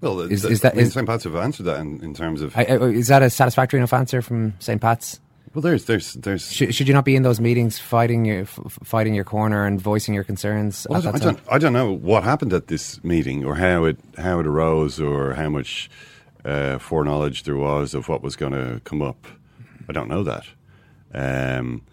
Well, 0.01 0.19
is, 0.19 0.41
that 0.41 0.73
I 0.73 0.77
mean, 0.77 0.89
St. 0.89 1.07
Pat's 1.07 1.23
have 1.23 1.35
answered 1.37 1.63
that 1.63 1.79
in, 1.79 2.03
in 2.03 2.13
terms 2.13 2.41
of 2.41 2.57
I, 2.57 2.65
I, 2.65 2.75
is 2.89 3.07
that 3.07 3.23
a 3.23 3.29
satisfactory 3.29 3.79
enough 3.79 3.93
answer 3.93 4.21
from 4.21 4.53
St. 4.59 4.81
Pat's? 4.81 5.21
Well, 5.53 5.61
there's 5.61 5.85
there's 5.85 6.13
there's 6.15 6.51
should, 6.51 6.75
should 6.75 6.89
you 6.89 6.93
not 6.93 7.05
be 7.05 7.15
in 7.15 7.23
those 7.23 7.39
meetings 7.39 7.79
fighting 7.79 8.25
your 8.25 8.41
f- 8.41 8.79
fighting 8.83 9.13
your 9.13 9.23
corner 9.23 9.65
and 9.65 9.79
voicing 9.79 10.13
your 10.13 10.25
concerns? 10.25 10.85
Well, 10.89 11.07
I, 11.07 11.19
don't, 11.19 11.39
I 11.49 11.57
don't 11.57 11.73
know 11.73 11.91
what 11.93 12.23
happened 12.23 12.51
at 12.51 12.67
this 12.67 13.01
meeting 13.03 13.45
or 13.45 13.55
how 13.55 13.85
it 13.85 13.97
how 14.17 14.39
it 14.39 14.47
arose 14.47 14.99
or 14.99 15.35
how 15.35 15.47
much 15.47 15.89
uh, 16.43 16.79
foreknowledge 16.79 17.43
there 17.43 17.55
was 17.55 17.93
of 17.93 18.09
what 18.09 18.21
was 18.21 18.35
going 18.35 18.51
to 18.51 18.81
come 18.83 19.01
up. 19.01 19.25
I 19.87 19.93
don't 19.93 20.09
know 20.09 20.23
that, 20.23 20.45
um, 21.13 21.83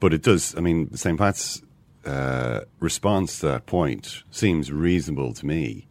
but 0.00 0.14
it 0.14 0.22
does. 0.22 0.54
I 0.56 0.60
mean, 0.60 0.96
St. 0.96 1.18
Pat's 1.18 1.60
uh, 2.06 2.60
response 2.78 3.40
to 3.40 3.46
that 3.48 3.66
point 3.66 4.22
seems 4.30 4.70
reasonable 4.70 5.32
to 5.34 5.44
me. 5.44 5.86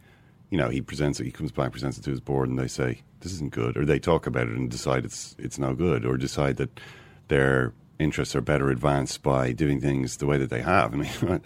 You 0.49 0.57
know, 0.57 0.70
he 0.70 0.82
presents 0.82 1.20
it, 1.20 1.26
he 1.26 1.32
comes 1.32 1.51
back, 1.51 1.72
presents 1.72 1.97
it 1.97 2.03
to 2.03 2.11
his 2.11 2.22
board, 2.22 2.49
and 2.49 2.57
they 2.57 2.68
say 2.68 3.01
this 3.20 3.34
isn't 3.34 3.51
good, 3.51 3.76
or 3.76 3.86
they 3.86 3.99
talk 3.99 4.26
about 4.26 4.47
it 4.47 4.55
and 4.55 4.70
decide 4.70 5.03
it's 5.03 5.36
it's 5.38 5.59
no 5.59 5.74
good, 5.74 6.05
or 6.05 6.18
decide 6.18 6.57
that 6.57 6.80
their 7.28 7.74
interests 7.99 8.36
are 8.36 8.41
better 8.41 8.70
advanced 8.70 9.24
by 9.24 9.51
doing 9.51 9.82
things 9.82 10.18
the 10.18 10.26
way 10.26 10.38
that 10.38 10.49
they 10.49 10.61
have. 10.61 10.93
I 10.93 10.97
mean, 10.97 11.11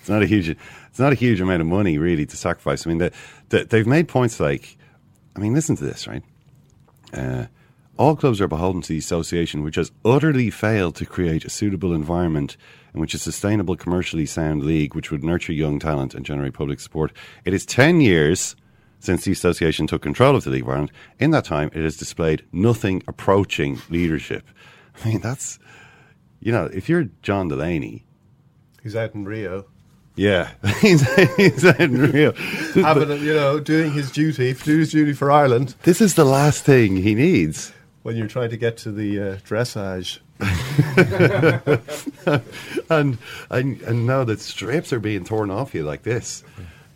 it's 0.00 0.08
not 0.08 0.22
a 0.22 0.26
huge 0.26 0.48
it's 0.48 0.98
not 0.98 1.12
a 1.12 1.16
huge 1.16 1.40
amount 1.40 1.60
of 1.60 1.66
money 1.66 1.98
really 1.98 2.24
to 2.24 2.36
sacrifice. 2.36 2.86
I 2.86 2.88
mean, 2.88 2.98
the, 2.98 3.12
the, 3.50 3.64
they've 3.64 3.86
made 3.86 4.08
points 4.08 4.40
like, 4.40 4.78
I 5.34 5.40
mean, 5.40 5.52
listen 5.52 5.76
to 5.76 5.84
this, 5.84 6.06
right? 6.06 6.22
Uh, 7.12 7.46
all 7.98 8.16
clubs 8.16 8.40
are 8.40 8.48
beholden 8.48 8.82
to 8.82 8.88
the 8.88 8.98
association, 8.98 9.62
which 9.62 9.76
has 9.76 9.92
utterly 10.04 10.50
failed 10.50 10.96
to 10.96 11.06
create 11.06 11.44
a 11.44 11.50
suitable 11.50 11.94
environment 11.94 12.56
in 12.96 13.00
which 13.00 13.14
a 13.14 13.18
sustainable, 13.18 13.76
commercially 13.76 14.26
sound 14.26 14.64
league 14.64 14.94
which 14.94 15.10
would 15.10 15.22
nurture 15.22 15.52
young 15.52 15.78
talent 15.78 16.14
and 16.14 16.24
generate 16.24 16.54
public 16.54 16.80
support. 16.80 17.12
It 17.44 17.52
is 17.52 17.66
10 17.66 18.00
years 18.00 18.56
since 19.00 19.24
the 19.24 19.32
association 19.32 19.86
took 19.86 20.02
control 20.02 20.34
of 20.34 20.44
the 20.44 20.50
League 20.50 20.62
of 20.62 20.70
Ireland. 20.70 20.92
In 21.18 21.30
that 21.32 21.44
time, 21.44 21.70
it 21.74 21.84
has 21.84 21.96
displayed 21.96 22.44
nothing 22.52 23.02
approaching 23.06 23.80
leadership. 23.90 24.48
I 25.04 25.08
mean, 25.08 25.20
that's, 25.20 25.58
you 26.40 26.50
know, 26.50 26.64
if 26.72 26.88
you're 26.88 27.04
John 27.22 27.48
Delaney. 27.48 28.06
He's 28.82 28.96
out 28.96 29.14
in 29.14 29.26
Rio. 29.26 29.66
Yeah, 30.14 30.52
he's, 30.80 31.02
in 31.64 32.10
Rio. 32.10 32.32
Having, 32.74 33.22
you 33.22 33.34
know, 33.34 33.60
doing 33.60 33.92
his 33.92 34.10
duty, 34.10 34.54
doing 34.54 34.78
his 34.78 34.90
duty 34.90 35.12
for 35.12 35.30
Ireland. 35.30 35.74
This 35.82 36.00
is 36.00 36.14
the 36.14 36.24
last 36.24 36.64
thing 36.64 36.96
he 36.96 37.14
needs 37.14 37.74
when 38.02 38.16
you're 38.16 38.26
trying 38.26 38.48
to 38.48 38.56
get 38.56 38.78
to 38.78 38.92
the 38.92 39.20
uh, 39.20 39.36
dressage. 39.38 40.20
and, 42.90 43.16
and 43.50 43.80
and 43.80 44.06
now 44.06 44.24
that 44.24 44.40
strips 44.40 44.92
are 44.92 45.00
being 45.00 45.24
torn 45.24 45.50
off 45.50 45.74
you 45.74 45.82
like 45.82 46.02
this, 46.02 46.44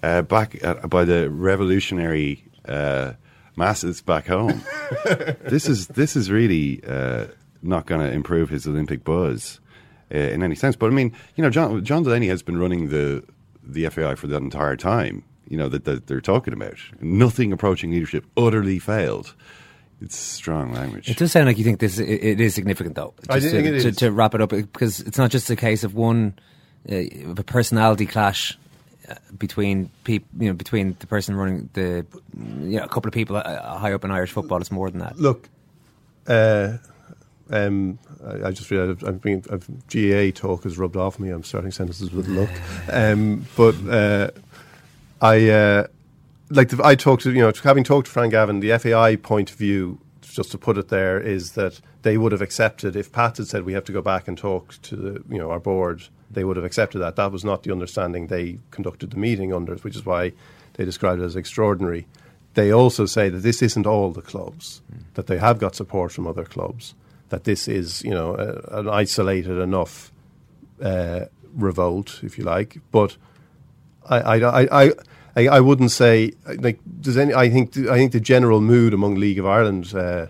uh, 0.02 0.22
back 0.22 0.58
by 0.88 1.04
the 1.04 1.30
revolutionary 1.30 2.44
uh, 2.66 3.12
masses 3.56 4.02
back 4.02 4.26
home. 4.26 4.62
this 5.42 5.68
is 5.68 5.88
this 5.88 6.16
is 6.16 6.30
really 6.30 6.82
uh, 6.86 7.26
not 7.62 7.86
going 7.86 8.00
to 8.00 8.12
improve 8.12 8.50
his 8.50 8.66
Olympic 8.66 9.04
buzz 9.04 9.60
uh, 10.14 10.18
in 10.18 10.42
any 10.42 10.54
sense. 10.54 10.76
But 10.76 10.86
I 10.86 10.90
mean, 10.90 11.14
you 11.36 11.42
know, 11.42 11.50
John 11.50 11.84
John 11.84 12.02
Delaney 12.02 12.28
has 12.28 12.42
been 12.42 12.58
running 12.58 12.88
the 12.88 13.24
the 13.62 13.88
FAI 13.88 14.16
for 14.16 14.26
that 14.26 14.42
entire 14.42 14.76
time. 14.76 15.24
You 15.48 15.56
know 15.56 15.68
that, 15.68 15.84
that 15.84 16.06
they're 16.06 16.20
talking 16.20 16.54
about 16.54 16.76
nothing 17.00 17.52
approaching 17.52 17.90
leadership 17.90 18.24
utterly 18.36 18.78
failed. 18.78 19.34
It's 20.00 20.16
strong 20.16 20.72
language. 20.72 21.10
It 21.10 21.18
does 21.18 21.32
sound 21.32 21.46
like 21.46 21.58
you 21.58 21.64
think 21.64 21.78
this 21.78 21.98
it, 21.98 22.08
it 22.08 22.40
is 22.40 22.54
significant, 22.54 22.94
though. 22.94 23.12
I 23.28 23.38
think 23.40 23.52
to, 23.52 23.58
it 23.58 23.74
is. 23.74 23.84
To, 23.84 23.92
to, 23.92 24.12
wrap 24.12 24.34
it 24.34 24.40
up, 24.40 24.50
because 24.50 25.00
it's 25.00 25.18
not 25.18 25.30
just 25.30 25.50
a 25.50 25.56
case 25.56 25.84
of 25.84 25.94
one 25.94 26.38
uh, 26.90 26.96
of 27.26 27.38
a 27.38 27.44
personality 27.44 28.06
clash 28.06 28.58
uh, 29.08 29.14
between 29.36 29.90
people, 30.04 30.28
you 30.38 30.48
know, 30.48 30.54
between 30.54 30.96
the 31.00 31.06
person 31.06 31.36
running 31.36 31.68
the, 31.74 32.06
you 32.60 32.78
know, 32.78 32.84
a 32.84 32.88
couple 32.88 33.08
of 33.08 33.14
people 33.14 33.36
uh, 33.36 33.78
high 33.78 33.92
up 33.92 34.04
in 34.04 34.10
Irish 34.10 34.32
football. 34.32 34.58
It's 34.60 34.70
more 34.70 34.90
than 34.90 35.00
that. 35.00 35.18
Look, 35.18 35.48
uh, 36.26 36.78
um, 37.50 37.98
I, 38.24 38.48
I, 38.48 38.50
just 38.52 38.70
realised 38.70 39.04
I've, 39.04 39.20
been 39.20 39.44
I've, 39.50 39.66
GAA 39.88 40.30
talk 40.34 40.64
has 40.64 40.78
rubbed 40.78 40.96
off 40.96 41.18
me. 41.18 41.30
I'm 41.30 41.42
starting 41.42 41.72
sentences 41.72 42.10
with 42.10 42.28
look, 42.28 42.50
um, 42.92 43.46
but 43.56 43.74
uh, 43.86 44.30
I 45.20 45.50
uh, 45.50 45.86
like 46.50 46.68
the, 46.68 46.84
I 46.84 46.94
talked 46.94 47.22
to 47.22 47.32
you 47.32 47.40
know 47.40 47.52
having 47.62 47.84
talked 47.84 48.06
to 48.06 48.12
Fran 48.12 48.28
Gavin, 48.28 48.60
the 48.60 48.76
FAI 48.78 49.16
point 49.16 49.50
of 49.50 49.56
view, 49.56 50.00
just 50.20 50.50
to 50.52 50.58
put 50.58 50.76
it 50.76 50.88
there, 50.88 51.18
is 51.20 51.52
that 51.52 51.80
they 52.02 52.18
would 52.18 52.32
have 52.32 52.42
accepted 52.42 52.96
if 52.96 53.12
Pat 53.12 53.36
had 53.36 53.46
said 53.46 53.64
we 53.64 53.72
have 53.72 53.84
to 53.84 53.92
go 53.92 54.02
back 54.02 54.28
and 54.28 54.36
talk 54.36 54.80
to 54.82 54.96
the 54.96 55.24
you 55.28 55.38
know 55.38 55.50
our 55.50 55.60
board 55.60 56.08
they 56.30 56.44
would 56.44 56.56
have 56.56 56.64
accepted 56.64 56.98
that. 57.00 57.16
That 57.16 57.32
was 57.32 57.44
not 57.44 57.64
the 57.64 57.72
understanding 57.72 58.26
they 58.26 58.58
conducted 58.70 59.10
the 59.10 59.16
meeting 59.16 59.52
under, 59.52 59.74
which 59.76 59.96
is 59.96 60.06
why 60.06 60.32
they 60.74 60.84
described 60.84 61.20
it 61.20 61.24
as 61.24 61.36
extraordinary. 61.36 62.06
They 62.54 62.72
also 62.72 63.06
say 63.06 63.28
that 63.28 63.38
this 63.38 63.62
isn't 63.62 63.86
all 63.86 64.12
the 64.12 64.22
clubs, 64.22 64.80
mm. 64.92 65.02
that 65.14 65.26
they 65.26 65.38
have 65.38 65.58
got 65.58 65.74
support 65.74 66.12
from 66.12 66.26
other 66.26 66.44
clubs, 66.44 66.94
that 67.30 67.44
this 67.44 67.68
is, 67.68 68.02
you 68.04 68.10
know, 68.10 68.34
a, 68.36 68.78
an 68.78 68.88
isolated 68.88 69.58
enough 69.58 70.12
uh, 70.82 71.26
revolt, 71.54 72.20
if 72.22 72.38
you 72.38 72.44
like. 72.44 72.78
But 72.90 73.16
I, 74.08 74.18
I, 74.18 74.84
I, 74.84 74.92
I, 75.36 75.48
I 75.48 75.60
wouldn't 75.60 75.90
say 75.90 76.32
like 76.44 76.80
does 77.00 77.16
any. 77.16 77.34
I 77.34 77.48
think 77.50 77.76
I 77.76 77.96
think 77.96 78.12
the 78.12 78.20
general 78.20 78.60
mood 78.60 78.94
among 78.94 79.14
League 79.16 79.38
of 79.38 79.46
Ireland 79.46 79.94
uh, 79.94 80.26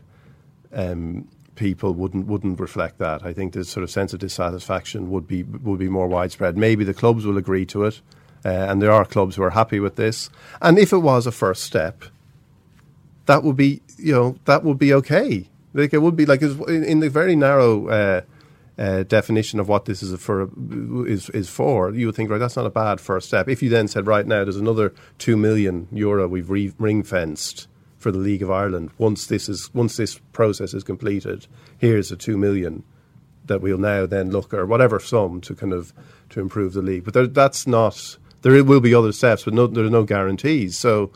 um, 0.72 1.28
people 1.54 1.92
wouldn't 1.92 2.26
wouldn't 2.26 2.60
reflect 2.60 2.98
that. 2.98 3.24
I 3.24 3.32
think 3.32 3.52
the 3.52 3.64
sort 3.64 3.84
of 3.84 3.90
sense 3.90 4.12
of 4.12 4.20
dissatisfaction 4.20 5.10
would 5.10 5.26
be 5.26 5.42
would 5.42 5.78
be 5.78 5.88
more 5.88 6.08
widespread. 6.08 6.56
Maybe 6.56 6.84
the 6.84 6.94
clubs 6.94 7.24
will 7.26 7.38
agree 7.38 7.66
to 7.66 7.84
it, 7.84 8.00
uh, 8.44 8.48
and 8.48 8.80
there 8.80 8.92
are 8.92 9.04
clubs 9.04 9.36
who 9.36 9.42
are 9.42 9.50
happy 9.50 9.80
with 9.80 9.96
this. 9.96 10.30
And 10.60 10.78
if 10.78 10.92
it 10.92 10.98
was 10.98 11.26
a 11.26 11.32
first 11.32 11.62
step, 11.62 12.04
that 13.26 13.42
would 13.42 13.56
be 13.56 13.82
you 13.96 14.12
know 14.12 14.36
that 14.44 14.64
would 14.64 14.78
be 14.78 14.92
okay. 14.94 15.48
Like 15.72 15.94
it 15.94 15.98
would 15.98 16.16
be 16.16 16.26
like 16.26 16.42
in, 16.42 16.84
in 16.84 17.00
the 17.00 17.10
very 17.10 17.36
narrow. 17.36 17.88
Uh, 17.88 18.20
uh, 18.78 19.02
definition 19.02 19.60
of 19.60 19.68
what 19.68 19.84
this 19.84 20.02
is 20.02 20.18
for 20.20 20.50
is 21.06 21.28
is 21.30 21.48
for, 21.48 21.92
you 21.94 22.06
would 22.06 22.14
think, 22.14 22.30
right, 22.30 22.38
that's 22.38 22.56
not 22.56 22.66
a 22.66 22.70
bad 22.70 23.00
first 23.00 23.28
step. 23.28 23.48
If 23.48 23.62
you 23.62 23.68
then 23.68 23.88
said, 23.88 24.06
right 24.06 24.26
now, 24.26 24.44
there's 24.44 24.56
another 24.56 24.94
two 25.18 25.36
million 25.36 25.88
euro 25.92 26.26
we've 26.26 26.50
re- 26.50 26.72
ring 26.78 27.02
fenced 27.02 27.68
for 27.98 28.10
the 28.10 28.18
League 28.18 28.42
of 28.42 28.50
Ireland. 28.50 28.90
Once 28.96 29.26
this 29.26 29.48
is 29.48 29.72
once 29.74 29.96
this 29.96 30.18
process 30.32 30.72
is 30.72 30.82
completed, 30.82 31.46
here's 31.78 32.08
the 32.08 32.16
two 32.16 32.36
million 32.36 32.82
that 33.46 33.60
we'll 33.60 33.78
now 33.78 34.06
then 34.06 34.30
look 34.30 34.54
or 34.54 34.64
whatever 34.64 35.00
sum 35.00 35.40
to 35.42 35.54
kind 35.54 35.72
of 35.72 35.92
to 36.30 36.40
improve 36.40 36.72
the 36.72 36.82
league. 36.82 37.04
But 37.04 37.14
there, 37.14 37.26
that's 37.26 37.66
not. 37.66 38.16
There 38.42 38.64
will 38.64 38.80
be 38.80 38.94
other 38.94 39.12
steps, 39.12 39.44
but 39.44 39.52
no, 39.52 39.66
there 39.66 39.84
are 39.84 39.90
no 39.90 40.04
guarantees. 40.04 40.78
So 40.78 41.12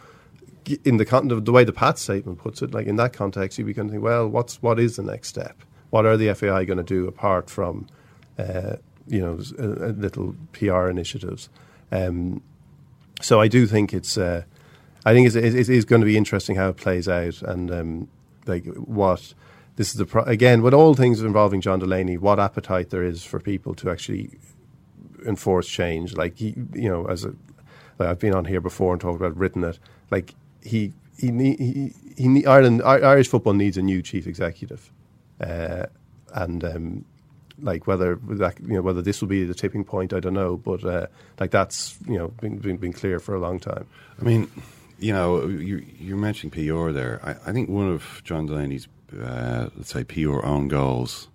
in 0.84 0.98
the, 0.98 1.40
the 1.42 1.52
way 1.52 1.64
the 1.64 1.72
Pat 1.72 1.98
statement 1.98 2.38
puts 2.38 2.60
it, 2.60 2.74
like 2.74 2.86
in 2.86 2.96
that 2.96 3.14
context, 3.14 3.58
you 3.58 3.64
begin 3.64 3.86
to 3.86 3.92
think, 3.92 4.02
well, 4.02 4.28
what's 4.28 4.60
what 4.62 4.78
is 4.78 4.96
the 4.96 5.02
next 5.02 5.28
step? 5.28 5.56
What 5.94 6.06
are 6.06 6.16
the 6.16 6.34
FAI 6.34 6.64
going 6.64 6.78
to 6.78 6.82
do 6.82 7.06
apart 7.06 7.48
from 7.48 7.86
uh, 8.36 8.74
you 9.06 9.20
know 9.20 9.38
uh, 9.60 9.92
little 9.92 10.34
PR 10.52 10.88
initiatives? 10.88 11.48
Um, 11.92 12.42
so 13.22 13.40
I 13.40 13.46
do 13.46 13.64
think 13.68 13.94
it's 13.94 14.18
uh, 14.18 14.42
I 15.04 15.12
think 15.14 15.28
it's, 15.28 15.36
it 15.36 15.68
is 15.68 15.84
going 15.84 16.00
to 16.00 16.06
be 16.06 16.16
interesting 16.16 16.56
how 16.56 16.68
it 16.70 16.78
plays 16.78 17.08
out 17.08 17.40
and 17.42 17.70
um, 17.70 18.08
like 18.44 18.66
what 18.74 19.34
this 19.76 19.90
is 19.90 19.94
the 19.94 20.04
pro- 20.04 20.24
again 20.24 20.62
with 20.62 20.74
all 20.74 20.94
things 20.94 21.22
involving 21.22 21.60
John 21.60 21.78
Delaney, 21.78 22.18
what 22.18 22.40
appetite 22.40 22.90
there 22.90 23.04
is 23.04 23.22
for 23.22 23.38
people 23.38 23.72
to 23.76 23.88
actually 23.88 24.30
enforce 25.24 25.68
change. 25.68 26.16
Like 26.16 26.36
he, 26.36 26.56
you 26.72 26.88
know, 26.88 27.06
as 27.06 27.24
a, 27.24 27.36
like 28.00 28.08
I've 28.08 28.18
been 28.18 28.34
on 28.34 28.46
here 28.46 28.60
before 28.60 28.94
and 28.94 29.00
talked 29.00 29.20
about 29.20 29.36
written 29.36 29.62
it. 29.62 29.78
Like 30.10 30.34
he 30.60 30.92
he 31.16 31.30
he, 31.30 31.92
he, 32.16 32.30
he 32.30 32.46
Ireland 32.46 32.82
Irish 32.82 33.28
football 33.28 33.52
needs 33.52 33.76
a 33.76 33.82
new 33.82 34.02
chief 34.02 34.26
executive. 34.26 34.90
Uh, 35.40 35.86
and 36.32 36.64
um, 36.64 37.04
like 37.60 37.86
whether 37.86 38.16
that 38.22 38.60
you 38.60 38.74
know 38.74 38.82
whether 38.82 39.02
this 39.02 39.20
will 39.20 39.28
be 39.28 39.44
the 39.44 39.54
tipping 39.54 39.84
point, 39.84 40.12
I 40.12 40.20
don't 40.20 40.34
know. 40.34 40.56
But 40.56 40.84
uh, 40.84 41.06
like 41.38 41.50
that's 41.50 41.96
you 42.06 42.18
know 42.18 42.28
been, 42.28 42.58
been, 42.58 42.76
been 42.76 42.92
clear 42.92 43.20
for 43.20 43.34
a 43.34 43.40
long 43.40 43.60
time. 43.60 43.86
I 44.20 44.24
mean, 44.24 44.50
you 44.98 45.12
know, 45.12 45.46
you, 45.46 45.84
you're 45.98 46.16
mentioning 46.16 46.50
PR 46.50 46.90
there. 46.90 47.20
I, 47.22 47.50
I 47.50 47.52
think 47.52 47.68
one 47.68 47.88
of 47.88 48.22
John 48.24 48.48
Delaney's 48.48 48.88
uh, 49.20 49.68
let's 49.76 49.92
say 49.92 50.04
PR 50.04 50.44
own 50.44 50.68
goals 50.68 51.28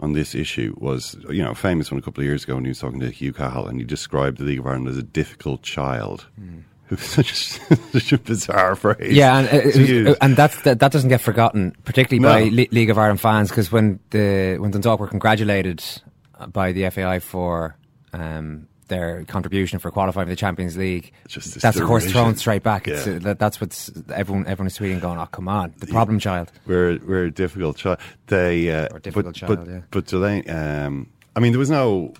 on 0.00 0.12
this 0.12 0.34
issue 0.34 0.74
was, 0.78 1.16
you 1.30 1.42
know, 1.42 1.54
famous 1.54 1.90
one 1.90 1.98
a 1.98 2.02
couple 2.02 2.20
of 2.20 2.26
years 2.26 2.44
ago 2.44 2.56
when 2.56 2.64
he 2.64 2.70
was 2.70 2.80
talking 2.80 3.00
to 3.00 3.10
Hugh 3.10 3.32
Cahill 3.32 3.66
and 3.66 3.78
he 3.78 3.84
described 3.84 4.38
the 4.38 4.44
League 4.44 4.58
of 4.58 4.66
Ireland 4.66 4.88
as 4.88 4.98
a 4.98 5.02
difficult 5.02 5.62
child. 5.62 6.26
Mm. 6.40 6.64
Such 6.96 7.30
a, 7.30 7.76
such 7.92 8.12
a 8.12 8.18
bizarre 8.18 8.76
phrase. 8.76 9.12
Yeah, 9.12 9.38
and, 9.38 10.08
uh, 10.08 10.14
and 10.20 10.36
that's, 10.36 10.60
that, 10.62 10.80
that 10.80 10.92
doesn't 10.92 11.08
get 11.08 11.20
forgotten, 11.20 11.74
particularly 11.84 12.20
no. 12.20 12.28
by 12.28 12.54
Le- 12.54 12.68
League 12.72 12.90
of 12.90 12.98
Ireland 12.98 13.20
fans, 13.20 13.48
because 13.48 13.72
when 13.72 14.00
the 14.10 14.56
when 14.58 14.70
Dundalk 14.70 15.00
were 15.00 15.08
congratulated 15.08 15.82
by 16.52 16.72
the 16.72 16.88
FAI 16.90 17.20
for 17.20 17.76
um, 18.12 18.68
their 18.88 19.24
contribution 19.24 19.78
for 19.78 19.90
qualifying 19.90 20.26
for 20.26 20.30
the 20.30 20.36
Champions 20.36 20.76
League, 20.76 21.12
that's 21.32 21.78
of 21.78 21.86
course 21.86 22.10
thrown 22.10 22.36
straight 22.36 22.62
back. 22.62 22.86
Yeah. 22.86 22.94
Uh, 22.94 23.18
that, 23.20 23.38
that's 23.38 23.60
what 23.60 23.90
everyone 24.12 24.46
everyone 24.46 24.66
is 24.66 24.78
tweeting, 24.78 25.00
going, 25.00 25.18
"Oh, 25.18 25.26
come 25.26 25.48
on, 25.48 25.74
the 25.78 25.86
problem 25.86 26.18
child." 26.18 26.50
We're 26.66 26.98
we're 26.98 27.24
a 27.24 27.30
difficult 27.30 27.76
child. 27.76 27.98
They 28.26 28.70
uh, 28.70 28.88
difficult 28.98 29.26
but, 29.26 29.34
child, 29.34 29.58
but, 29.58 29.68
yeah. 29.68 29.80
But 29.90 30.06
Delaney, 30.06 30.48
um, 30.48 31.10
I 31.36 31.40
mean, 31.40 31.52
there 31.52 31.58
was 31.58 31.70
no. 31.70 32.14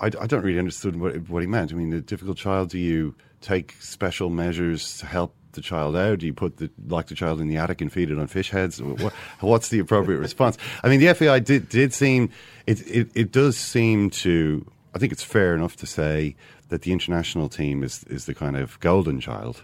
I, 0.00 0.06
I 0.20 0.26
don't 0.26 0.42
really 0.42 0.58
understand 0.58 1.00
what 1.00 1.28
what 1.28 1.42
he 1.42 1.46
meant. 1.46 1.72
I 1.72 1.76
mean, 1.76 1.90
the 1.90 2.00
difficult 2.00 2.36
child. 2.36 2.70
Do 2.70 2.78
you? 2.78 3.14
Take 3.46 3.76
special 3.78 4.28
measures 4.28 4.98
to 4.98 5.06
help 5.06 5.34
the 5.52 5.60
child 5.60 5.96
out? 5.96 6.18
Do 6.18 6.26
you 6.26 6.34
put 6.34 6.56
the 6.56 6.70
lock 6.86 7.06
the 7.06 7.14
child 7.14 7.40
in 7.40 7.48
the 7.48 7.56
attic 7.56 7.80
and 7.80 7.92
feed 7.92 8.10
it 8.10 8.18
on 8.18 8.26
fish 8.26 8.50
heads? 8.50 8.82
What's 9.40 9.68
the 9.68 9.78
appropriate 9.78 10.18
response? 10.18 10.58
I 10.82 10.88
mean, 10.88 11.00
the 11.00 11.14
FAI 11.14 11.38
did 11.38 11.68
did 11.68 11.94
seem 11.94 12.30
it, 12.66 12.86
it 12.86 13.10
it 13.14 13.32
does 13.32 13.56
seem 13.56 14.10
to. 14.10 14.66
I 14.94 14.98
think 14.98 15.12
it's 15.12 15.22
fair 15.22 15.54
enough 15.54 15.76
to 15.76 15.86
say 15.86 16.36
that 16.68 16.82
the 16.82 16.92
international 16.92 17.48
team 17.48 17.82
is 17.82 18.04
is 18.04 18.26
the 18.26 18.34
kind 18.34 18.56
of 18.56 18.80
golden 18.80 19.20
child 19.20 19.62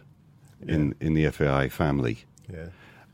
yeah. 0.64 0.74
in 0.74 0.94
in 1.00 1.14
the 1.14 1.28
FAI 1.30 1.68
family. 1.68 2.24
Yeah, 2.52 2.66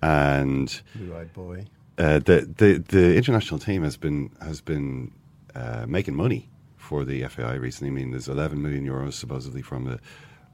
and 0.03 0.81
blue-eyed 0.95 1.33
boy. 1.33 1.67
Uh, 1.97 2.19
the 2.19 2.49
the 2.57 2.85
the 2.89 3.17
international 3.17 3.59
team 3.59 3.83
has 3.83 3.97
been 3.97 4.31
has 4.41 4.61
been 4.61 5.13
uh, 5.55 5.87
making 5.89 6.15
money 6.15 6.49
for 6.77 7.05
the 7.05 7.23
FAI 7.25 7.55
recently. 7.55 7.91
I 7.91 7.95
mean, 7.95 8.13
there's 8.13 8.29
11 8.29 8.63
million 8.63 8.87
euros 8.87 9.13
supposedly 9.13 9.61
from 9.61 9.85
the 9.85 10.01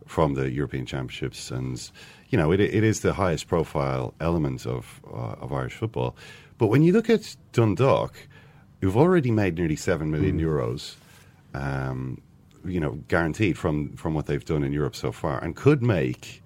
from 0.06 0.34
the 0.34 0.50
European 0.50 0.86
Championships, 0.86 1.50
and 1.50 1.90
you 2.28 2.38
know 2.38 2.52
it, 2.52 2.60
it 2.60 2.84
is 2.84 3.00
the 3.00 3.12
highest 3.12 3.48
profile 3.48 4.14
element 4.20 4.66
of 4.66 5.00
uh, 5.06 5.34
of 5.40 5.52
Irish 5.52 5.74
football. 5.74 6.16
But 6.58 6.68
when 6.68 6.82
you 6.82 6.92
look 6.92 7.10
at 7.10 7.36
Dundalk, 7.52 8.14
who've 8.80 8.96
already 8.96 9.30
made 9.30 9.56
nearly 9.56 9.76
seven 9.76 10.10
million 10.10 10.38
mm. 10.38 10.44
euros, 10.44 10.94
um, 11.54 12.20
you 12.64 12.80
know, 12.80 12.92
guaranteed 13.08 13.58
from 13.58 13.96
from 13.96 14.14
what 14.14 14.26
they've 14.26 14.44
done 14.44 14.64
in 14.64 14.72
Europe 14.72 14.96
so 14.96 15.12
far, 15.12 15.42
and 15.42 15.56
could 15.56 15.82
make. 15.82 16.40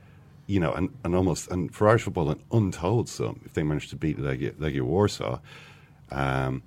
You 0.50 0.60
know, 0.60 0.72
an, 0.72 0.88
an 1.04 1.14
almost, 1.14 1.50
and 1.50 1.74
for 1.74 1.90
Irish 1.90 2.04
football, 2.04 2.30
an 2.30 2.42
untold 2.50 3.06
sum 3.10 3.42
if 3.44 3.52
they 3.52 3.62
manage 3.62 3.90
to 3.90 3.96
beat 3.96 4.16
Legia, 4.16 4.52
Legia 4.52 4.80
Warsaw. 4.80 5.40
Um, 6.10 6.62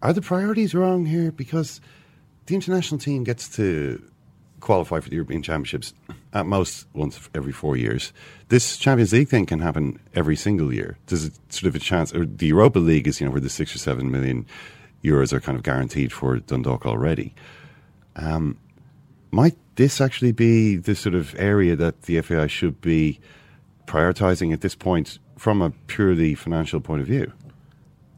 are 0.00 0.14
the 0.14 0.22
priorities 0.22 0.74
wrong 0.74 1.04
here? 1.04 1.30
Because 1.30 1.82
the 2.46 2.54
international 2.54 2.98
team 2.98 3.22
gets 3.22 3.48
to 3.56 4.02
qualify 4.66 4.98
for 4.98 5.08
the 5.08 5.14
European 5.14 5.42
Championships 5.42 5.94
at 6.32 6.44
most 6.44 6.86
once 6.92 7.30
every 7.34 7.52
four 7.52 7.76
years. 7.76 8.12
This 8.48 8.76
Champions 8.76 9.12
League 9.12 9.28
thing 9.28 9.46
can 9.46 9.60
happen 9.60 10.00
every 10.14 10.34
single 10.36 10.74
year. 10.74 10.98
There's 11.06 11.26
a, 11.26 11.30
sort 11.48 11.68
of 11.68 11.76
a 11.76 11.78
chance, 11.78 12.12
or 12.12 12.26
the 12.26 12.48
Europa 12.48 12.80
League 12.80 13.06
is, 13.06 13.20
you 13.20 13.26
know, 13.26 13.32
where 13.32 13.40
the 13.40 13.48
six 13.48 13.74
or 13.74 13.78
seven 13.78 14.10
million 14.10 14.44
euros 15.04 15.32
are 15.32 15.40
kind 15.40 15.56
of 15.56 15.62
guaranteed 15.62 16.12
for 16.12 16.38
Dundalk 16.40 16.84
already. 16.84 17.32
Um, 18.16 18.58
might 19.30 19.56
this 19.76 20.00
actually 20.00 20.32
be 20.32 20.76
the 20.76 20.96
sort 20.96 21.14
of 21.14 21.34
area 21.38 21.76
that 21.76 22.02
the 22.02 22.20
FAI 22.20 22.48
should 22.48 22.80
be 22.80 23.20
prioritising 23.86 24.52
at 24.52 24.62
this 24.62 24.74
point 24.74 25.18
from 25.38 25.62
a 25.62 25.70
purely 25.86 26.34
financial 26.34 26.80
point 26.80 27.02
of 27.02 27.06
view? 27.06 27.32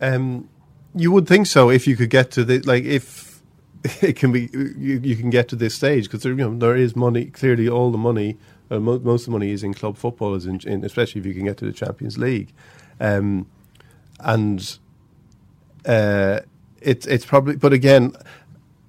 Um, 0.01 0.49
you 0.94 1.12
would 1.12 1.26
think 1.26 1.46
so 1.46 1.68
if 1.68 1.86
you 1.86 1.96
could 1.96 2.11
get 2.11 2.30
to 2.32 2.44
the 2.44 2.61
like 2.61 2.84
if 2.84 3.38
it 4.02 4.16
can 4.16 4.32
be 4.32 4.48
you, 4.52 5.00
you 5.02 5.16
can 5.16 5.30
get 5.30 5.48
to 5.48 5.56
this 5.56 5.74
stage 5.74 6.04
because 6.04 6.22
there 6.22 6.32
you 6.32 6.38
know 6.38 6.56
there 6.56 6.76
is 6.76 6.96
money 6.96 7.26
clearly 7.26 7.68
all 7.68 7.90
the 7.90 7.98
money 7.98 8.36
uh, 8.70 8.78
mo- 8.78 8.98
most 8.98 9.22
of 9.22 9.26
the 9.26 9.30
money 9.32 9.50
is 9.50 9.62
in 9.62 9.74
club 9.74 9.96
football 9.96 10.34
in, 10.34 10.60
in, 10.66 10.84
especially 10.84 11.20
if 11.20 11.26
you 11.26 11.34
can 11.34 11.44
get 11.44 11.56
to 11.58 11.64
the 11.64 11.72
Champions 11.72 12.18
League. 12.18 12.52
Um, 13.00 13.46
and 14.20 14.78
uh, 15.86 16.40
it's 16.80 17.06
it's 17.06 17.24
probably 17.24 17.56
but 17.56 17.72
again 17.72 18.12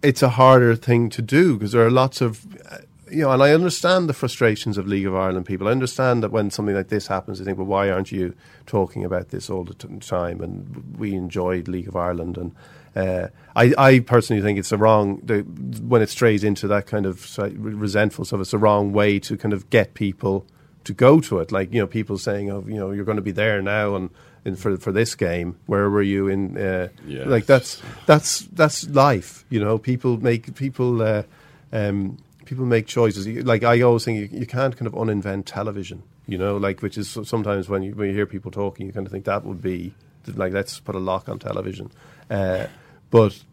it's 0.02 0.24
a 0.24 0.30
harder 0.30 0.76
thing 0.76 1.10
to 1.10 1.22
do 1.22 1.56
because 1.56 1.72
there 1.72 1.86
are 1.86 1.92
lots 1.92 2.22
of 2.22 2.46
uh, 2.72 2.78
you 3.12 3.22
know 3.22 3.32
and 3.32 3.44
I 3.44 3.52
understand 3.52 4.10
the 4.10 4.14
frustrations 4.14 4.78
of 4.78 4.88
League 4.88 5.06
of 5.06 5.16
Ireland 5.16 5.46
people. 5.46 5.68
I 5.68 5.72
understand 5.72 6.24
that 6.24 6.32
when 6.32 6.50
something 6.50 6.76
like 6.76 6.90
this 6.90 7.08
happens 7.08 7.40
they 7.40 7.46
think 7.46 7.58
well 7.58 7.68
why 7.68 7.90
aren't 7.90 8.12
you 8.12 8.34
talking 8.66 9.06
about 9.06 9.30
this 9.30 9.50
all 9.50 9.64
the 9.64 9.76
t- 9.76 9.88
time? 10.00 10.42
And 10.42 10.98
we 10.98 11.14
enjoyed 11.14 11.68
League 11.68 11.88
of 11.88 11.96
Ireland 11.96 12.38
and 12.38 12.56
uh, 12.96 13.28
I, 13.56 13.74
I 13.78 14.00
personally 14.00 14.42
think 14.42 14.60
it's 14.60 14.72
a 14.72 14.78
wrong 14.78 15.22
the, 15.24 15.42
when 15.82 16.02
it 16.02 16.10
strays 16.10 16.44
into 16.44 16.68
that 16.68 16.88
kind 16.88 17.06
of 17.06 17.38
resentful 17.38 18.26
stuff. 18.26 18.42
It's 18.42 18.54
a 18.54 18.58
wrong 18.58 18.94
way 18.94 19.20
to 19.20 19.38
kind 19.38 19.54
of 19.54 19.70
get 19.70 19.94
people 19.94 20.46
to 20.86 20.94
go 20.94 21.20
to 21.22 21.40
it. 21.40 21.52
Like 21.52 21.74
you 21.74 21.80
know, 21.80 21.88
people 21.88 22.18
saying, 22.18 22.50
"Oh, 22.52 22.64
you 22.68 22.76
know, 22.76 22.92
you're 22.92 23.06
going 23.06 23.18
to 23.18 23.22
be 23.22 23.32
there 23.32 23.62
now," 23.62 23.96
and, 23.96 24.10
and 24.46 24.58
for 24.58 24.78
for 24.78 24.92
this 24.92 25.16
game, 25.16 25.58
where 25.66 25.90
were 25.90 26.02
you 26.02 26.28
in? 26.28 26.58
Uh, 26.58 26.90
yes. 27.06 27.28
Like 27.28 27.46
that's 27.46 27.82
that's 28.06 28.42
that's 28.48 28.88
life. 28.90 29.46
You 29.50 29.60
know, 29.60 29.78
people 29.78 30.18
make 30.18 30.56
people. 30.56 31.02
Uh, 31.02 31.24
um, 31.72 32.18
people 32.50 32.66
make 32.66 32.88
choices. 32.88 33.28
Like 33.46 33.64
I 33.64 33.82
always 33.82 34.04
think, 34.04 34.32
you, 34.32 34.40
you 34.40 34.48
can't 34.48 34.76
kind 34.76 34.88
of 34.88 34.94
uninvent 34.94 35.44
television. 35.46 36.02
You 36.26 36.40
know, 36.40 36.58
like 36.58 36.82
which 36.82 36.98
is 36.98 37.18
sometimes 37.24 37.70
when 37.70 37.84
you 37.84 37.94
when 37.94 38.10
you 38.10 38.16
hear 38.16 38.26
people 38.26 38.52
talking, 38.52 38.88
you 38.88 38.94
kind 38.94 39.06
of 39.06 39.12
think 39.12 39.26
that 39.26 39.46
would 39.46 39.62
be 39.62 39.94
like 40.36 40.54
let's 40.54 40.80
put 40.80 40.96
a 40.96 41.00
lock 41.00 41.30
on 41.30 41.40
television. 41.40 41.92
Uh, 42.30 42.68
but 43.10 43.44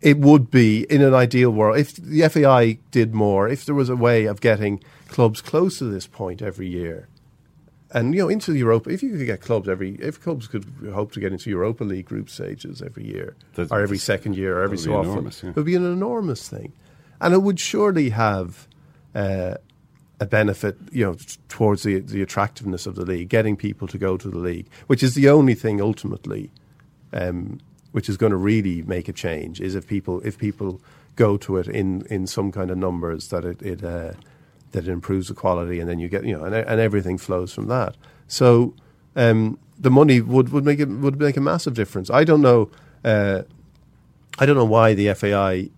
it 0.00 0.18
would 0.18 0.50
be 0.50 0.84
in 0.88 1.02
an 1.02 1.14
ideal 1.14 1.50
world 1.50 1.78
if 1.78 1.96
the 1.96 2.28
FAI 2.28 2.78
did 2.90 3.14
more. 3.14 3.48
If 3.48 3.64
there 3.64 3.74
was 3.74 3.88
a 3.88 3.96
way 3.96 4.26
of 4.26 4.40
getting 4.40 4.82
clubs 5.08 5.40
close 5.40 5.78
to 5.78 5.84
this 5.84 6.06
point 6.06 6.40
every 6.42 6.68
year, 6.68 7.08
and 7.92 8.14
you 8.14 8.22
know 8.22 8.28
into 8.28 8.52
the 8.52 8.58
Europa. 8.58 8.90
If 8.90 9.02
you 9.02 9.10
could 9.16 9.26
get 9.26 9.40
clubs 9.40 9.68
every, 9.68 9.96
if 9.96 10.20
clubs 10.20 10.46
could 10.46 10.66
hope 10.92 11.12
to 11.12 11.20
get 11.20 11.32
into 11.32 11.50
Europa 11.50 11.84
League 11.84 12.06
group 12.06 12.30
stages 12.30 12.82
every 12.82 13.06
year, 13.06 13.34
That's- 13.54 13.72
or 13.72 13.80
every 13.80 13.98
second 13.98 14.36
year, 14.36 14.58
or 14.58 14.62
every 14.62 14.78
so 14.78 14.94
often, 14.94 15.24
yeah. 15.24 15.50
it 15.50 15.56
would 15.56 15.64
be 15.64 15.74
an 15.74 15.84
enormous 15.84 16.48
thing, 16.48 16.72
and 17.20 17.34
it 17.34 17.42
would 17.42 17.58
surely 17.60 18.10
have. 18.10 18.66
Uh, 19.14 19.54
a 20.20 20.26
benefit, 20.26 20.76
you 20.90 21.04
know, 21.04 21.14
t- 21.14 21.36
towards 21.48 21.84
the 21.84 22.00
the 22.00 22.20
attractiveness 22.22 22.86
of 22.86 22.96
the 22.96 23.04
league, 23.04 23.28
getting 23.28 23.56
people 23.56 23.86
to 23.86 23.96
go 23.98 24.16
to 24.16 24.28
the 24.28 24.38
league, 24.38 24.66
which 24.88 25.00
is 25.00 25.14
the 25.14 25.28
only 25.28 25.54
thing 25.54 25.80
ultimately, 25.80 26.50
um, 27.12 27.60
which 27.92 28.08
is 28.08 28.16
going 28.16 28.30
to 28.30 28.36
really 28.36 28.82
make 28.82 29.08
a 29.08 29.12
change, 29.12 29.60
is 29.60 29.74
if 29.74 29.86
people 29.86 30.20
if 30.24 30.38
people 30.38 30.80
go 31.16 31.36
to 31.36 31.56
it 31.56 31.66
in, 31.66 32.06
in 32.10 32.26
some 32.26 32.52
kind 32.52 32.70
of 32.70 32.78
numbers 32.78 33.28
that 33.28 33.44
it, 33.44 33.60
it 33.62 33.84
uh, 33.84 34.12
that 34.72 34.84
it 34.84 34.88
improves 34.88 35.28
the 35.28 35.34
quality, 35.34 35.80
and 35.80 35.88
then 35.88 35.98
you 35.98 36.08
get 36.08 36.24
you 36.24 36.36
know, 36.36 36.44
and, 36.44 36.54
and 36.54 36.80
everything 36.80 37.18
flows 37.18 37.52
from 37.52 37.66
that. 37.68 37.96
So 38.26 38.74
um, 39.16 39.58
the 39.78 39.90
money 39.90 40.20
would, 40.20 40.50
would 40.50 40.64
make 40.64 40.80
it 40.80 40.88
would 40.88 41.18
make 41.18 41.36
a 41.36 41.40
massive 41.40 41.74
difference. 41.74 42.10
I 42.10 42.24
don't 42.24 42.42
know. 42.42 42.70
Uh, 43.04 43.42
I 44.38 44.46
don't 44.46 44.56
know 44.56 44.64
why 44.64 44.94
the 44.94 45.12
FAI 45.14 45.70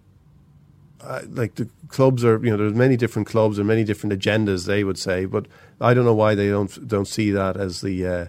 uh, 1.03 1.23
like 1.31 1.55
the 1.55 1.69
clubs 1.89 2.25
are, 2.25 2.39
you 2.45 2.51
know, 2.51 2.57
there's 2.57 2.75
many 2.75 2.97
different 2.97 3.27
clubs 3.27 3.59
and 3.59 3.67
many 3.67 3.85
different 3.85 4.19
agendas. 4.19 4.67
They 4.67 4.85
would 4.85 4.99
say, 4.99 5.25
but 5.25 5.47
I 5.81 5.95
don't 5.95 6.05
know 6.05 6.15
why 6.15 6.35
they 6.35 6.49
don't 6.49 6.89
don't 6.89 7.09
see 7.09 7.31
that 7.31 7.57
as 7.57 7.81
the 7.81 8.07
uh, 8.07 8.27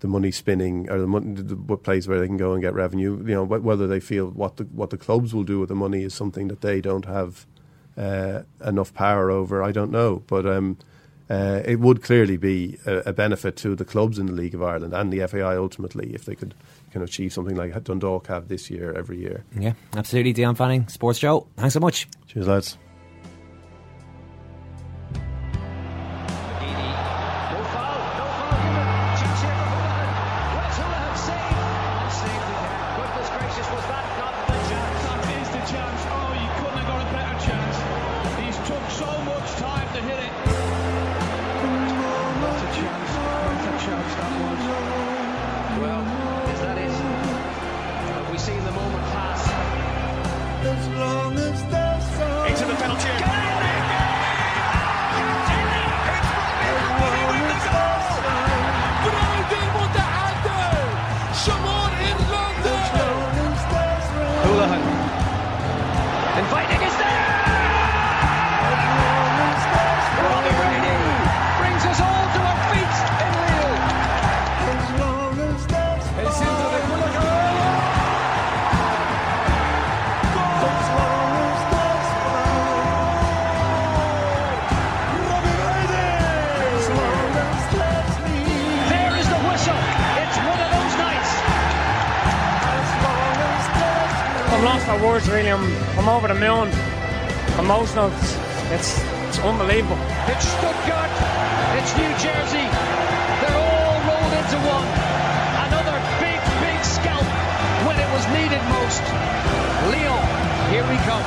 the 0.00 0.08
money 0.08 0.30
spinning 0.30 0.90
or 0.90 0.98
the, 0.98 1.06
money, 1.06 1.34
the, 1.34 1.76
place 1.76 2.08
where 2.08 2.18
they 2.18 2.26
can 2.26 2.36
go 2.36 2.52
and 2.52 2.62
get 2.62 2.74
revenue. 2.74 3.18
You 3.18 3.34
know, 3.34 3.44
wh- 3.46 3.64
whether 3.64 3.86
they 3.86 4.00
feel 4.00 4.28
what 4.28 4.56
the 4.56 4.64
what 4.64 4.90
the 4.90 4.98
clubs 4.98 5.32
will 5.32 5.44
do 5.44 5.60
with 5.60 5.68
the 5.68 5.74
money 5.74 6.02
is 6.02 6.14
something 6.14 6.48
that 6.48 6.62
they 6.62 6.80
don't 6.80 7.04
have 7.04 7.46
uh, 7.96 8.42
enough 8.64 8.92
power 8.94 9.30
over. 9.30 9.62
I 9.62 9.72
don't 9.72 9.90
know, 9.90 10.22
but 10.26 10.46
um, 10.46 10.78
uh, 11.30 11.62
it 11.64 11.78
would 11.78 12.02
clearly 12.02 12.36
be 12.36 12.78
a, 12.86 12.96
a 13.06 13.12
benefit 13.12 13.56
to 13.56 13.76
the 13.76 13.84
clubs 13.84 14.18
in 14.18 14.26
the 14.26 14.32
League 14.32 14.54
of 14.54 14.62
Ireland 14.62 14.92
and 14.92 15.12
the 15.12 15.26
FAI 15.26 15.56
ultimately 15.56 16.12
if 16.12 16.24
they 16.24 16.34
could 16.34 16.54
can 16.90 17.02
achieve 17.02 17.32
something 17.32 17.54
like 17.54 17.72
Dundalk 17.84 18.26
have 18.26 18.48
this 18.48 18.68
year 18.68 18.92
every 18.92 19.18
year. 19.18 19.44
Yeah, 19.56 19.74
absolutely. 19.94 20.32
Dion 20.32 20.56
Fanning, 20.56 20.88
Sports 20.88 21.20
Show. 21.20 21.46
Thanks 21.56 21.74
so 21.74 21.80
much. 21.80 22.08
Cheers, 22.26 22.48
lads. 22.48 22.78
words 95.02 95.28
really. 95.30 95.50
I'm, 95.50 95.64
I'm 95.98 96.08
over 96.08 96.28
the 96.28 96.34
moon, 96.34 96.68
emotional. 97.58 98.12
It's, 98.12 98.36
it's, 98.70 98.90
it's 99.28 99.38
unbelievable. 99.40 99.96
It's 100.28 100.46
Stuttgart, 100.46 101.12
it's 101.80 101.92
New 101.96 102.12
Jersey. 102.20 102.66
They're 103.40 103.60
all 103.60 103.96
rolled 104.04 104.34
into 104.36 104.58
one. 104.68 104.88
Another 105.68 105.96
big, 106.20 106.40
big 106.60 106.80
scalp 106.84 107.24
when 107.86 107.96
it 107.96 108.08
was 108.12 108.24
needed 108.36 108.62
most. 108.68 109.04
Lyon, 109.90 110.24
here 110.70 110.84
we 110.84 110.96
come. 111.08 111.26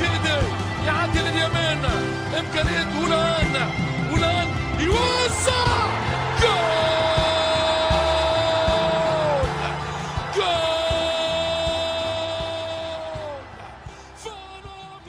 كده 0.00 0.42
يا 0.86 0.90
عادل 0.92 1.26
اليمن 1.26 1.84
امكانيه 2.38 3.00
اولى 3.00 3.93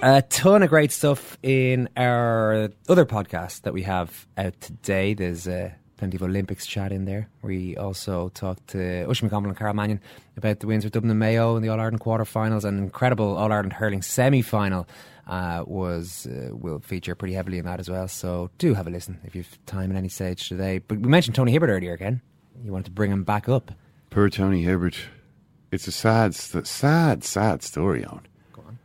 a 0.07 0.21
ton 0.21 0.61
of 0.61 0.69
great 0.69 0.91
stuff 0.91 1.36
in 1.41 1.89
our 1.97 2.69
other 2.88 3.05
podcast 3.05 3.63
that 3.63 3.73
we 3.73 3.82
have 3.82 4.28
out 4.38 4.53
today. 4.61 5.15
There's 5.15 5.47
uh, 5.47 5.71
plenty 5.97 6.15
of 6.15 6.21
Olympics 6.21 6.67
chat 6.67 6.91
in 6.91 7.05
there. 7.05 7.28
We 7.41 7.76
also 7.76 8.30
talked 8.30 8.67
to 8.67 9.09
Usher 9.09 9.28
McConnell 9.28 9.47
and 9.47 9.57
Carl 9.57 9.73
Mannion 9.73 9.99
about 10.38 10.59
the 10.59 10.67
wins 10.67 10.84
with 10.84 10.93
Dublin 10.93 11.17
Mayo 11.17 11.55
in 11.55 11.63
the 11.63 11.69
All 11.69 11.80
Ireland 11.80 12.01
quarterfinals 12.01 12.65
and 12.65 12.78
incredible 12.78 13.36
All 13.36 13.51
Ireland 13.51 13.73
hurling 13.73 14.03
semi 14.03 14.43
final 14.43 14.88
uh, 15.28 15.63
was 15.65 16.28
uh, 16.28 16.49
will 16.55 16.80
feature 16.80 17.15
pretty 17.15 17.34
heavily 17.34 17.57
in 17.57 17.65
that 17.65 17.80
as 17.80 17.89
well. 17.89 18.07
So 18.07 18.49
do 18.57 18.73
have 18.73 18.88
a 18.88 18.89
listen 18.89 19.19
if 19.23 19.36
you've 19.36 19.57
time 19.65 19.91
at 19.91 19.97
any 19.97 20.09
stage 20.09 20.47
today. 20.47 20.80
But 20.80 20.99
we 20.99 21.09
mentioned 21.09 21.36
Tony 21.36 21.51
Hibbert 21.51 21.69
earlier 21.69 21.93
again. 21.93 22.21
You 22.63 22.71
wanted 22.71 22.86
to 22.86 22.91
bring 22.91 23.11
him 23.11 23.23
back 23.23 23.49
up. 23.49 23.71
Poor 24.09 24.30
Tony 24.30 24.63
Hibbert. 24.63 24.97
It's 25.71 25.88
a 25.88 25.91
sad, 25.91 26.34
sad, 26.36 27.23
sad 27.23 27.63
story 27.63 28.05
on. 28.05 28.21
Go 28.53 28.63
on. 28.67 28.78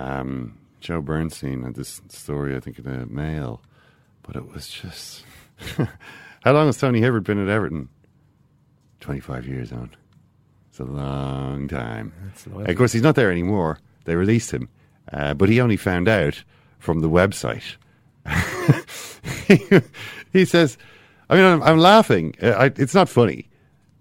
Um, 0.00 0.58
Joe 0.80 1.00
Bernstein 1.00 1.62
had 1.62 1.74
this 1.74 2.00
story, 2.08 2.54
I 2.54 2.60
think, 2.60 2.78
in 2.78 2.84
the 2.84 3.06
Mail, 3.06 3.62
but 4.22 4.36
it 4.36 4.52
was 4.52 4.68
just. 4.68 5.24
How 6.44 6.52
long 6.52 6.66
has 6.66 6.76
Tony 6.76 7.00
Hibbert 7.00 7.24
been 7.24 7.42
at 7.42 7.48
Everton? 7.48 7.88
25 9.00 9.46
years 9.46 9.72
on. 9.72 9.90
It's 10.70 10.78
a 10.78 10.84
long 10.84 11.68
time. 11.68 12.12
Of 12.54 12.76
course, 12.76 12.92
he's 12.92 13.02
not 13.02 13.14
there 13.14 13.32
anymore. 13.32 13.78
They 14.04 14.14
released 14.14 14.52
him. 14.52 14.68
Uh, 15.12 15.34
but 15.34 15.48
he 15.48 15.60
only 15.60 15.76
found 15.76 16.08
out 16.08 16.42
from 16.78 17.00
the 17.00 17.10
website. 17.10 17.76
he 20.32 20.44
says, 20.44 20.76
I 21.30 21.36
mean, 21.36 21.44
I'm, 21.44 21.62
I'm 21.62 21.78
laughing. 21.78 22.34
Uh, 22.42 22.50
I, 22.50 22.64
it's 22.76 22.94
not 22.94 23.08
funny. 23.08 23.48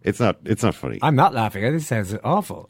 It's 0.02 0.20
not. 0.20 0.38
It's 0.46 0.64
not 0.64 0.76
funny. 0.76 1.00
I'm 1.02 1.16
not 1.16 1.34
laughing. 1.34 1.64
This 1.64 1.88
sounds 1.88 2.16
awful. 2.24 2.70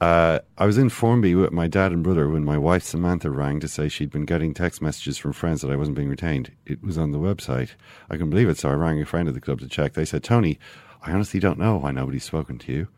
Uh, 0.00 0.38
I 0.56 0.64
was 0.64 0.78
in 0.78 0.88
Formby 0.88 1.34
with 1.34 1.52
my 1.52 1.68
dad 1.68 1.92
and 1.92 2.02
brother 2.02 2.26
when 2.26 2.42
my 2.42 2.56
wife 2.56 2.82
Samantha 2.82 3.30
rang 3.30 3.60
to 3.60 3.68
say 3.68 3.90
she'd 3.90 4.10
been 4.10 4.24
getting 4.24 4.54
text 4.54 4.80
messages 4.80 5.18
from 5.18 5.34
friends 5.34 5.60
that 5.60 5.70
I 5.70 5.76
wasn't 5.76 5.96
being 5.96 6.08
retained. 6.08 6.52
It 6.64 6.82
was 6.82 6.96
on 6.96 7.10
the 7.10 7.18
website. 7.18 7.74
I 8.08 8.14
couldn't 8.14 8.30
believe 8.30 8.48
it, 8.48 8.56
so 8.56 8.70
I 8.70 8.74
rang 8.74 9.02
a 9.02 9.04
friend 9.04 9.28
of 9.28 9.34
the 9.34 9.42
club 9.42 9.60
to 9.60 9.68
check. 9.68 9.92
They 9.92 10.06
said, 10.06 10.24
Tony, 10.24 10.58
I 11.02 11.12
honestly 11.12 11.38
don't 11.38 11.58
know 11.58 11.76
why 11.76 11.90
nobody's 11.90 12.24
spoken 12.24 12.56
to 12.60 12.72
you. 12.72 12.88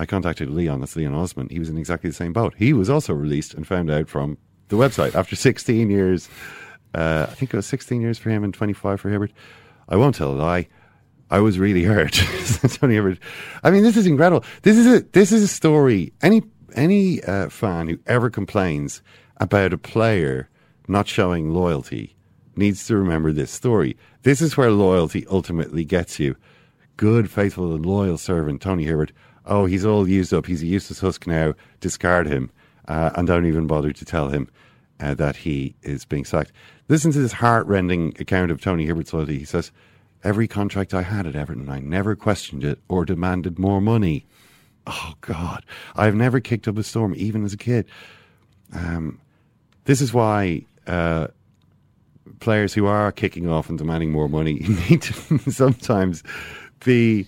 I 0.00 0.06
contacted 0.06 0.48
Leon, 0.48 0.80
that's 0.80 0.96
Leon 0.96 1.14
Osman. 1.14 1.50
He 1.50 1.58
was 1.58 1.68
in 1.68 1.76
exactly 1.76 2.08
the 2.08 2.16
same 2.16 2.32
boat. 2.32 2.54
He 2.56 2.72
was 2.72 2.88
also 2.88 3.12
released 3.12 3.52
and 3.52 3.66
found 3.66 3.90
out 3.90 4.08
from 4.08 4.38
the 4.68 4.76
website 4.76 5.14
after 5.14 5.36
16 5.36 5.90
years. 5.90 6.26
Uh, 6.94 7.26
I 7.28 7.34
think 7.34 7.52
it 7.52 7.56
was 7.56 7.66
16 7.66 8.00
years 8.00 8.18
for 8.18 8.30
him 8.30 8.42
and 8.42 8.54
25 8.54 8.98
for 8.98 9.10
Hibbert. 9.10 9.30
I 9.90 9.96
won't 9.96 10.14
tell 10.14 10.30
a 10.30 10.32
lie. 10.32 10.68
I 11.30 11.40
was 11.40 11.58
really 11.58 11.84
hurt. 11.84 12.12
Tony 12.14 12.94
Hibbert. 12.94 13.18
I 13.62 13.70
mean, 13.70 13.82
this 13.82 13.98
is 13.98 14.06
incredible. 14.06 14.42
This 14.62 14.78
is 14.78 14.86
a 14.86 15.00
this 15.12 15.32
is 15.32 15.42
a 15.42 15.48
story. 15.48 16.14
Any 16.22 16.44
any 16.74 17.22
uh, 17.22 17.50
fan 17.50 17.88
who 17.88 17.98
ever 18.06 18.30
complains 18.30 19.02
about 19.36 19.74
a 19.74 19.78
player 19.78 20.48
not 20.88 21.08
showing 21.08 21.52
loyalty 21.52 22.16
needs 22.56 22.86
to 22.86 22.96
remember 22.96 23.32
this 23.32 23.50
story. 23.50 23.98
This 24.22 24.40
is 24.40 24.56
where 24.56 24.70
loyalty 24.70 25.26
ultimately 25.28 25.84
gets 25.84 26.18
you. 26.18 26.36
Good, 26.96 27.30
faithful, 27.30 27.74
and 27.74 27.84
loyal 27.84 28.16
servant 28.16 28.62
Tony 28.62 28.84
Hibbert. 28.84 29.12
Oh, 29.46 29.66
he's 29.66 29.84
all 29.84 30.08
used 30.08 30.32
up. 30.32 30.46
He's 30.46 30.62
a 30.62 30.66
useless 30.66 31.00
husk 31.00 31.26
now. 31.26 31.54
Discard 31.80 32.26
him, 32.26 32.50
uh, 32.88 33.10
and 33.14 33.26
don't 33.26 33.46
even 33.46 33.66
bother 33.66 33.92
to 33.92 34.04
tell 34.04 34.28
him 34.28 34.48
uh, 35.00 35.14
that 35.14 35.36
he 35.36 35.74
is 35.82 36.04
being 36.04 36.24
sacked. 36.24 36.52
Listen 36.88 37.12
to 37.12 37.18
this 37.18 37.32
heartrending 37.32 38.14
account 38.18 38.50
of 38.50 38.60
Tony 38.60 38.86
Hibbert's 38.86 39.12
loyalty. 39.12 39.38
He 39.38 39.44
says. 39.44 39.72
Every 40.22 40.46
contract 40.46 40.92
I 40.92 41.00
had 41.00 41.26
at 41.26 41.34
Everton, 41.34 41.70
I 41.70 41.80
never 41.80 42.14
questioned 42.14 42.62
it 42.62 42.78
or 42.88 43.06
demanded 43.06 43.58
more 43.58 43.80
money. 43.80 44.26
Oh, 44.86 45.14
God. 45.22 45.64
I've 45.96 46.14
never 46.14 46.40
kicked 46.40 46.68
up 46.68 46.76
a 46.76 46.82
storm, 46.82 47.14
even 47.16 47.42
as 47.42 47.54
a 47.54 47.56
kid. 47.56 47.86
Um, 48.74 49.18
this 49.84 50.02
is 50.02 50.12
why 50.12 50.66
uh, 50.86 51.28
players 52.40 52.74
who 52.74 52.86
are 52.86 53.12
kicking 53.12 53.48
off 53.48 53.68
and 53.68 53.78
demanding 53.78 54.10
more 54.10 54.28
money 54.28 54.54
need 54.90 55.02
to 55.02 55.38
sometimes 55.50 56.22
be 56.84 57.26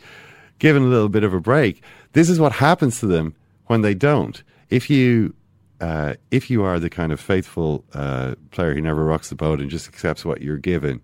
given 0.59 0.83
a 0.83 0.87
little 0.87 1.09
bit 1.09 1.25
of 1.25 1.33
a 1.33 1.41
break. 1.41 1.83
This 2.13 2.29
is 2.29 2.39
what 2.39 2.53
happens 2.53 3.01
to 3.01 3.07
them 3.07 3.35
when 3.67 3.83
they 3.83 3.95
don't. 3.95 4.43
If 4.71 4.91
you 4.91 5.35
uh, 5.81 6.15
if 6.31 6.49
you 6.49 6.63
are 6.63 6.79
the 6.79 6.91
kind 6.91 7.11
of 7.11 7.19
faithful 7.19 7.85
uh, 7.93 8.37
player 8.53 8.73
who 8.73 8.81
never 8.81 9.05
rocks 9.05 9.31
the 9.31 9.35
boat 9.35 9.61
and 9.61 9.69
just 9.69 9.89
accepts 9.89 10.25
what 10.25 10.41
you're 10.41 10.57
given, 10.57 11.01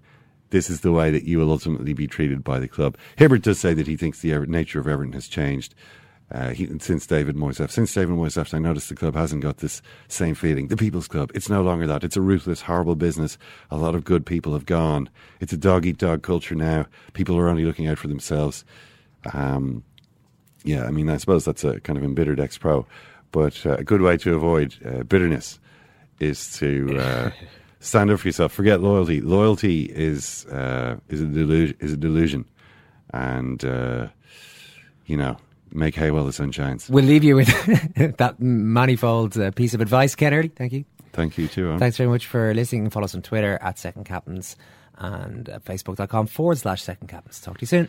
this 0.50 0.70
is 0.70 0.82
the 0.82 0.92
way 0.92 1.10
that 1.10 1.24
you 1.24 1.38
will 1.38 1.50
ultimately 1.50 1.92
be 1.92 2.06
treated 2.06 2.44
by 2.44 2.60
the 2.60 2.68
club. 2.68 2.96
Hibbert 3.16 3.42
does 3.42 3.58
say 3.58 3.74
that 3.74 3.88
he 3.88 3.96
thinks 3.96 4.20
the 4.20 4.38
nature 4.46 4.78
of 4.78 4.86
Everton 4.86 5.12
has 5.14 5.26
changed. 5.26 5.74
Uh, 6.30 6.50
he, 6.50 6.68
since 6.78 7.06
David 7.06 7.36
Moyes. 7.36 7.70
Since 7.70 7.94
David 7.94 8.14
left, 8.36 8.52
I 8.52 8.58
noticed 8.58 8.90
the 8.90 8.94
club 8.94 9.14
hasn't 9.14 9.42
got 9.42 9.58
this 9.58 9.80
same 10.08 10.34
feeling. 10.34 10.68
The 10.68 10.76
People's 10.76 11.08
Club, 11.08 11.30
it's 11.34 11.48
no 11.48 11.62
longer 11.62 11.86
that. 11.86 12.04
It's 12.04 12.18
a 12.18 12.20
ruthless, 12.20 12.60
horrible 12.60 12.96
business. 12.96 13.38
A 13.70 13.78
lot 13.78 13.94
of 13.94 14.04
good 14.04 14.26
people 14.26 14.52
have 14.52 14.66
gone. 14.66 15.08
It's 15.40 15.54
a 15.54 15.56
dog 15.56 15.86
eat 15.86 15.96
dog 15.96 16.22
culture 16.22 16.54
now. 16.54 16.86
People 17.14 17.38
are 17.38 17.48
only 17.48 17.64
looking 17.64 17.86
out 17.86 17.98
for 17.98 18.08
themselves. 18.08 18.64
Um, 19.32 19.82
yeah, 20.68 20.84
I 20.84 20.90
mean, 20.90 21.08
I 21.08 21.16
suppose 21.16 21.46
that's 21.46 21.64
a 21.64 21.80
kind 21.80 21.96
of 21.96 22.04
embittered 22.04 22.38
ex 22.38 22.58
pro, 22.58 22.86
but 23.32 23.64
uh, 23.64 23.76
a 23.76 23.84
good 23.84 24.02
way 24.02 24.18
to 24.18 24.34
avoid 24.34 24.74
uh, 24.84 25.02
bitterness 25.02 25.58
is 26.20 26.52
to 26.58 26.98
uh, 26.98 27.30
stand 27.80 28.10
up 28.10 28.20
for 28.20 28.28
yourself. 28.28 28.52
Forget 28.52 28.82
loyalty. 28.82 29.22
Loyalty 29.22 29.84
is 29.84 30.44
uh, 30.46 30.96
is 31.08 31.22
a 31.22 31.26
delusion. 31.26 31.76
Is 31.80 31.94
a 31.94 31.96
delusion, 31.96 32.44
and 33.14 33.64
uh, 33.64 34.08
you 35.06 35.16
know 35.16 35.38
make 35.72 35.94
hay 35.94 36.10
while 36.10 36.26
the 36.26 36.34
sun 36.34 36.52
shines. 36.52 36.90
We'll 36.90 37.06
leave 37.06 37.24
you 37.24 37.36
with 37.36 37.48
that 38.18 38.38
manifold 38.38 39.38
uh, 39.38 39.50
piece 39.52 39.72
of 39.72 39.80
advice, 39.80 40.14
Ken 40.14 40.34
Early. 40.34 40.48
Thank 40.48 40.74
you. 40.74 40.84
Thank 41.14 41.38
you 41.38 41.48
too. 41.48 41.78
Thanks 41.78 41.96
very 41.96 42.10
much 42.10 42.26
for 42.26 42.52
listening. 42.52 42.90
Follow 42.90 43.04
us 43.04 43.14
on 43.14 43.22
Twitter 43.22 43.58
at 43.62 43.78
Second 43.78 44.04
Captains 44.04 44.56
and 44.98 45.48
uh, 45.48 45.60
Facebook.com 45.60 46.26
forward 46.26 46.58
slash 46.58 46.82
Second 46.82 47.08
Captains. 47.08 47.40
Talk 47.40 47.56
to 47.56 47.62
you 47.62 47.66
soon. 47.66 47.88